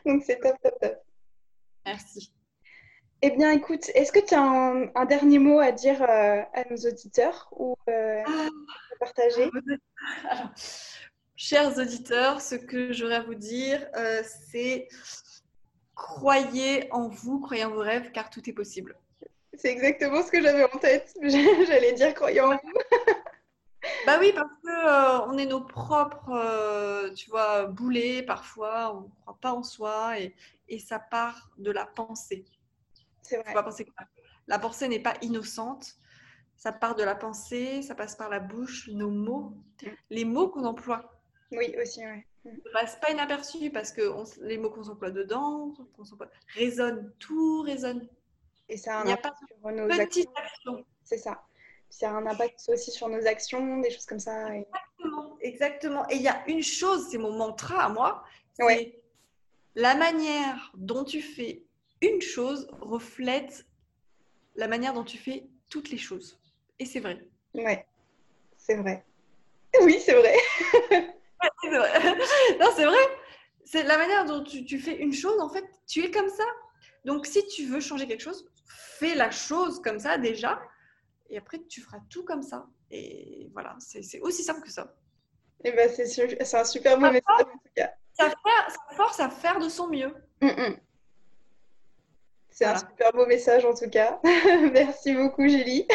donc 0.06 0.22
c'est 0.22 0.38
top, 0.38 0.56
top, 0.62 0.78
top. 0.78 1.02
Merci. 1.86 2.30
Eh 3.24 3.30
bien, 3.30 3.52
écoute, 3.52 3.88
est-ce 3.94 4.10
que 4.10 4.18
tu 4.18 4.34
as 4.34 4.42
un, 4.42 5.04
dernier 5.04 5.38
mot 5.38 5.60
à 5.60 5.70
dire 5.70 6.02
euh, 6.02 6.42
à 6.52 6.64
nos 6.68 6.76
auditeurs 6.76 7.48
ou 7.52 7.76
euh, 7.88 8.20
à 8.20 8.96
partager? 8.98 9.48
Chers 11.36 11.78
auditeurs, 11.78 12.40
ce 12.40 12.56
que 12.56 12.92
j'aurais 12.92 13.14
à 13.14 13.22
vous 13.22 13.36
dire, 13.36 13.86
euh, 13.96 14.22
c'est 14.50 14.88
croyez 15.95 16.93
en 16.93 17.09
vous, 17.09 17.40
croyez 17.40 17.64
en 17.64 17.70
vos 17.70 17.80
rêves, 17.80 18.12
car 18.12 18.30
tout 18.30 18.49
est 18.49 18.53
possible. 18.53 18.97
C'est 19.55 19.70
exactement 19.70 20.22
ce 20.22 20.30
que 20.30 20.40
j'avais 20.40 20.64
en 20.64 20.78
tête. 20.78 21.14
J'allais 21.22 21.93
dire 21.93 22.14
croyez 22.14 22.40
en 22.40 22.53
vous. 22.53 22.59
bah 24.07 24.16
oui, 24.18 24.32
parce 24.34 24.51
que 24.62 25.28
on 25.28 25.36
est 25.36 25.47
nos 25.47 25.61
propres, 25.61 27.11
tu 27.14 27.28
vois, 27.30 27.66
boulets 27.66 28.22
parfois. 28.22 28.97
On 28.97 29.01
ne 29.03 29.09
croit 29.22 29.38
pas 29.40 29.53
en 29.53 29.62
soi 29.62 30.18
et, 30.18 30.34
et 30.68 30.78
ça 30.78 30.99
part 30.99 31.51
de 31.59 31.70
la 31.70 31.84
pensée. 31.84 32.45
C'est 33.22 33.38
vrai. 33.38 33.53
penser 33.62 33.84
que 33.84 33.90
la 34.49 34.59
pensée 34.59 34.88
n'est 34.88 35.01
pas 35.01 35.14
innocente. 35.22 35.97
Ça 36.57 36.72
part 36.72 36.95
de 36.95 37.03
la 37.03 37.14
pensée, 37.14 37.82
ça 37.82 37.95
passe 37.95 38.14
par 38.14 38.28
la 38.28 38.38
bouche, 38.38 38.88
nos 38.88 39.11
mots, 39.11 39.55
mm. 39.82 39.88
les 40.11 40.24
mots 40.24 40.49
qu'on 40.49 40.64
emploie. 40.64 41.20
Oui, 41.51 41.74
aussi, 41.80 42.01
oui. 42.07 42.22
Ne 42.45 42.72
passe 42.72 42.97
pas 42.97 43.11
inaperçu 43.11 43.70
parce 43.70 43.93
que 43.93 44.03
les 44.43 44.59
mots 44.59 44.70
qu'on 44.70 44.88
emploie 44.88 45.11
dedans 45.11 45.72
qu'on 45.97 46.05
résonnent, 46.55 47.12
tout 47.18 47.62
résonne. 47.62 48.09
Et 48.68 48.76
ça 48.76 48.99
a 48.99 49.05
un 49.05 49.09
impact 49.09 49.36
sur 49.47 49.70
nos 49.70 49.90
actions. 49.90 50.84
C'est 51.05 51.18
ça. 51.18 51.45
Ça 51.88 52.11
a 52.11 52.14
un 52.14 52.26
impact 52.26 52.61
aussi 52.68 52.90
sur 52.90 53.09
nos 53.09 53.26
actions, 53.26 53.80
des 53.80 53.90
choses 53.90 54.07
comme 54.07 54.18
ça. 54.18 54.55
Exactement, 54.55 55.36
exactement. 55.40 56.09
Et 56.09 56.16
il 56.16 56.22
y 56.22 56.28
a 56.28 56.43
une 56.49 56.62
chose, 56.62 57.09
c'est 57.11 57.18
mon 57.18 57.32
mantra 57.32 57.84
à 57.84 57.88
moi, 57.88 58.24
c'est 58.55 58.99
la 59.74 59.95
manière 59.95 60.72
dont 60.74 61.05
tu 61.05 61.22
fais 61.22 61.64
une 62.01 62.20
chose 62.20 62.68
reflète 62.80 63.66
la 64.57 64.68
manière 64.68 64.93
dont 64.93 65.05
tu 65.05 65.16
fais 65.16 65.47
toutes 65.68 65.90
les 65.90 65.99
choses. 65.99 66.38
Et 66.78 66.84
c'est 66.84 67.01
vrai. 67.01 67.26
Ouais, 67.55 67.86
c'est 68.57 68.76
vrai. 68.76 69.05
Oui, 69.82 69.99
c'est 70.01 70.14
vrai. 70.14 70.36
non, 72.61 72.66
c'est 72.74 72.84
vrai. 72.84 72.99
C'est 73.64 73.82
la 73.84 73.97
manière 73.97 74.24
dont 74.24 74.43
tu, 74.43 74.78
fais 74.78 74.97
une 74.97 75.12
chose, 75.12 75.40
en 75.40 75.49
fait, 75.49 75.64
tu 75.86 76.05
es 76.05 76.11
comme 76.11 76.28
ça. 76.28 76.45
Donc, 77.05 77.26
si 77.26 77.47
tu 77.49 77.66
veux 77.66 77.80
changer 77.80 78.07
quelque 78.07 78.20
chose, 78.20 78.47
fais 78.66 79.14
la 79.14 79.30
chose 79.30 79.80
comme 79.82 79.99
ça 79.99 80.18
déjà. 80.18 80.61
Et 81.30 81.38
après, 81.38 81.59
tu 81.68 81.80
feras 81.80 81.99
tout 82.11 82.24
comme 82.24 82.43
ça. 82.43 82.66
Et 82.90 83.51
voilà, 83.55 83.76
c'est 83.78 84.20
aussi 84.20 84.43
simple 84.43 84.61
que 84.62 84.70
ça. 84.70 84.95
Et 85.64 85.68
eh 85.68 85.72
ben, 85.72 85.88
c'est 85.88 86.57
un 86.57 86.64
super 86.64 86.99
beau 86.99 87.07
message 87.07 87.22
en 87.40 87.45
tout 87.45 87.72
cas. 87.74 87.93
Ça, 88.14 88.30
force 88.97 89.20
à 89.20 89.30
faire 89.30 89.59
de 89.59 89.68
son 89.68 89.88
mieux. 89.88 90.12
Mm, 90.40 90.49
mm. 90.49 90.76
C'est 92.51 92.64
un 92.66 92.76
super 92.76 93.12
beau 93.12 93.26
message 93.26 93.64
en 93.64 93.72
tout 93.72 93.88
cas. 93.88 94.20
Merci 94.72 95.14
beaucoup, 95.14 95.49
Julie. 95.49 95.86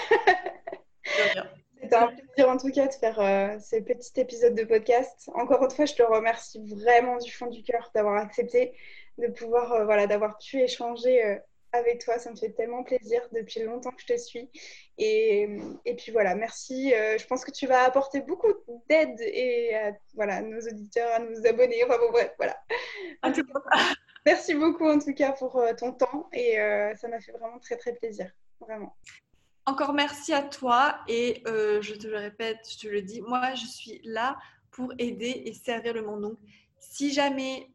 C'était 1.88 2.04
un 2.04 2.08
plaisir 2.08 2.50
en 2.50 2.58
tout 2.58 2.70
cas 2.70 2.88
de 2.88 2.94
faire 2.94 3.18
euh, 3.20 3.58
ces 3.62 3.82
petits 3.82 4.20
épisodes 4.20 4.54
de 4.54 4.66
podcast. 4.66 5.30
Encore 5.34 5.64
une 5.64 5.72
fois, 5.72 5.86
je 5.86 5.94
te 5.94 6.04
remercie 6.04 6.62
vraiment 6.66 7.18
du 7.18 7.32
fond 7.32 7.48
du 7.48 7.64
cœur 7.64 7.92
d'avoir 7.96 8.18
accepté, 8.18 8.74
de 9.18 9.28
pouvoir, 9.28 9.72
euh, 9.72 9.86
voilà, 9.86 10.06
d'avoir 10.06 10.38
pu 10.38 10.60
échanger 10.60 11.24
euh, 11.24 11.38
avec 11.72 12.04
toi. 12.04 12.20
Ça 12.20 12.30
me 12.30 12.36
fait 12.36 12.50
tellement 12.50 12.84
plaisir 12.84 13.22
depuis 13.32 13.64
longtemps 13.64 13.92
que 13.92 14.02
je 14.02 14.14
te 14.14 14.18
suis. 14.18 14.50
Et, 14.98 15.48
et 15.86 15.96
puis 15.96 16.12
voilà, 16.12 16.36
merci. 16.36 16.90
je 16.92 17.26
pense 17.26 17.46
que 17.46 17.52
tu 17.52 17.68
vas 17.68 17.86
apporter 17.86 18.20
beaucoup 18.20 18.52
d'aide 18.90 19.20
et 19.22 19.74
à 19.74 19.94
voilà, 20.14 20.42
nos 20.42 20.60
auditeurs, 20.60 21.10
à 21.14 21.20
nos 21.20 21.46
abonnés. 21.48 21.86
Enfin 21.86 21.98
bon, 22.00 22.12
bref, 22.12 22.34
voilà. 22.38 22.58
Merci 24.28 24.56
beaucoup 24.56 24.86
en 24.86 25.00
tout 25.00 25.14
cas 25.14 25.32
pour 25.32 25.56
euh, 25.56 25.72
ton 25.74 25.94
temps 25.94 26.28
et 26.34 26.60
euh, 26.60 26.94
ça 26.98 27.08
m'a 27.08 27.22
fait 27.22 27.32
vraiment 27.32 27.60
très 27.60 27.78
très 27.78 27.94
plaisir. 27.94 28.30
Vraiment. 28.60 28.94
Encore 29.68 29.92
merci 29.92 30.34
à 30.34 30.42
toi 30.42 30.98
et 31.10 31.44
euh, 31.46 31.82
je 31.82 31.94
te 31.94 32.08
le 32.08 32.16
répète, 32.16 32.60
je 32.72 32.78
te 32.78 32.88
le 32.88 33.02
dis, 33.02 33.20
moi 33.20 33.54
je 33.54 33.66
suis 33.66 34.00
là 34.06 34.38
pour 34.72 34.94
aider 34.98 35.44
et 35.46 35.54
servir 35.54 35.94
le 35.94 36.04
monde. 36.04 36.22
Donc 36.22 36.38
si 36.80 37.14
jamais 37.14 37.70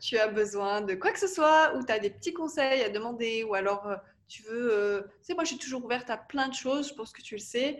tu 0.00 0.16
as 0.18 0.28
besoin 0.28 0.80
de 0.80 0.94
quoi 0.94 1.12
que 1.12 1.18
ce 1.18 1.26
soit 1.26 1.74
ou 1.76 1.84
tu 1.84 1.92
as 1.92 1.98
des 1.98 2.08
petits 2.08 2.32
conseils 2.32 2.82
à 2.82 2.88
demander 2.88 3.44
ou 3.44 3.54
alors 3.54 3.86
tu 4.26 4.42
veux, 4.44 5.04
tu 5.20 5.26
sais, 5.26 5.34
moi 5.34 5.44
je 5.44 5.50
suis 5.50 5.58
toujours 5.58 5.84
ouverte 5.84 6.08
à 6.08 6.16
plein 6.16 6.48
de 6.48 6.54
choses, 6.54 6.88
je 6.88 6.94
pense 6.94 7.12
que 7.12 7.20
tu 7.20 7.34
le 7.34 7.40
sais. 7.40 7.78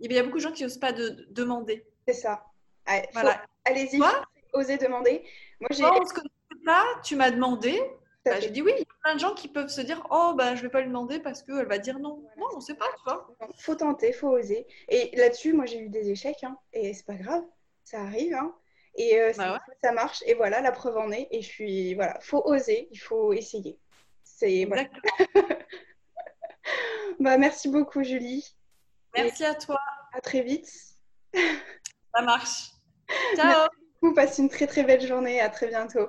il 0.00 0.12
y 0.12 0.18
a 0.18 0.22
beaucoup 0.24 0.38
de 0.38 0.42
gens 0.42 0.52
qui 0.52 0.64
n'osent 0.64 0.78
pas 0.80 0.92
de, 0.92 1.28
demander. 1.30 1.86
C'est 2.08 2.14
ça. 2.14 2.44
voilà. 3.12 3.44
Allez-y, 3.64 4.00
osez 4.52 4.78
demander. 4.78 5.22
Moi, 5.60 5.68
j'ai 5.70 5.84
tu 7.04 7.14
m'as 7.14 7.30
demandé. 7.30 7.80
Bah, 8.24 8.38
j'ai 8.38 8.50
dit 8.50 8.60
oui, 8.60 8.72
il 8.76 8.80
y 8.80 8.82
a 8.82 8.94
plein 9.02 9.14
de 9.14 9.20
gens 9.20 9.34
qui 9.34 9.48
peuvent 9.48 9.68
se 9.68 9.80
dire 9.80 10.06
Oh, 10.10 10.34
bah, 10.36 10.54
je 10.54 10.62
vais 10.62 10.68
pas 10.68 10.80
lui 10.80 10.88
demander 10.88 11.20
parce 11.20 11.42
qu'elle 11.42 11.66
va 11.66 11.78
dire 11.78 11.98
non. 11.98 12.22
Non, 12.36 12.46
on 12.54 12.60
sait 12.60 12.74
pas, 12.74 12.86
tu 12.96 13.04
vois. 13.04 13.26
Faut 13.56 13.74
tenter, 13.74 14.12
faut 14.12 14.28
oser. 14.28 14.66
Et 14.88 15.16
là-dessus, 15.16 15.54
moi, 15.54 15.64
j'ai 15.64 15.78
eu 15.78 15.88
des 15.88 16.10
échecs, 16.10 16.44
hein, 16.44 16.58
et 16.72 16.92
c'est 16.92 17.06
pas 17.06 17.14
grave, 17.14 17.44
ça 17.84 18.02
arrive. 18.02 18.34
Hein. 18.34 18.54
Et 18.96 19.20
euh, 19.20 19.32
bah 19.36 19.60
ça 19.82 19.92
marche, 19.92 20.22
et 20.26 20.34
voilà, 20.34 20.60
la 20.60 20.72
preuve 20.72 20.98
en 20.98 21.10
est. 21.12 21.28
Et 21.30 21.40
je 21.40 21.48
suis, 21.48 21.94
voilà, 21.94 22.18
faut 22.20 22.42
oser, 22.44 22.88
il 22.90 22.98
faut 22.98 23.32
essayer. 23.32 23.78
C'est 24.22 24.66
bah, 27.20 27.38
merci 27.38 27.68
beaucoup, 27.68 28.02
Julie. 28.02 28.54
Merci 29.14 29.44
à 29.44 29.54
toi. 29.54 29.78
À 30.12 30.20
très 30.20 30.42
vite. 30.42 30.68
Ça 31.34 32.22
marche. 32.22 32.72
Ciao. 33.36 33.68
Vous 34.02 34.14
passez 34.14 34.42
une 34.42 34.48
très 34.48 34.66
très 34.66 34.82
belle 34.82 35.06
journée. 35.06 35.40
À 35.40 35.48
très 35.48 35.68
bientôt. 35.68 36.08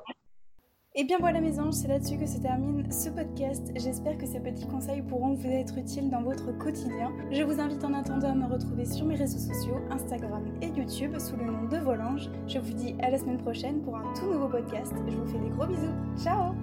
Et 0.93 1.05
bien 1.05 1.19
voilà 1.19 1.39
mes 1.39 1.57
anges, 1.57 1.75
c'est 1.75 1.87
là-dessus 1.87 2.17
que 2.17 2.25
se 2.25 2.37
termine 2.39 2.91
ce 2.91 3.09
podcast. 3.09 3.71
J'espère 3.75 4.17
que 4.17 4.25
ces 4.25 4.41
petits 4.41 4.67
conseils 4.67 5.01
pourront 5.01 5.35
vous 5.35 5.47
être 5.47 5.77
utiles 5.77 6.09
dans 6.09 6.21
votre 6.21 6.51
quotidien. 6.57 7.13
Je 7.31 7.43
vous 7.43 7.61
invite 7.61 7.81
en 7.85 7.93
attendant 7.93 8.31
à 8.31 8.35
me 8.35 8.45
retrouver 8.45 8.83
sur 8.83 9.05
mes 9.05 9.15
réseaux 9.15 9.39
sociaux, 9.39 9.77
Instagram 9.89 10.43
et 10.61 10.67
YouTube 10.67 11.17
sous 11.17 11.37
le 11.37 11.45
nom 11.45 11.63
de 11.69 11.77
Volange. 11.77 12.29
Je 12.45 12.59
vous 12.59 12.73
dis 12.73 12.93
à 13.01 13.09
la 13.09 13.17
semaine 13.17 13.37
prochaine 13.37 13.81
pour 13.83 13.95
un 13.95 14.13
tout 14.15 14.25
nouveau 14.25 14.49
podcast. 14.49 14.91
Je 15.07 15.15
vous 15.15 15.27
fais 15.27 15.39
des 15.39 15.49
gros 15.49 15.65
bisous. 15.65 15.95
Ciao 16.21 16.53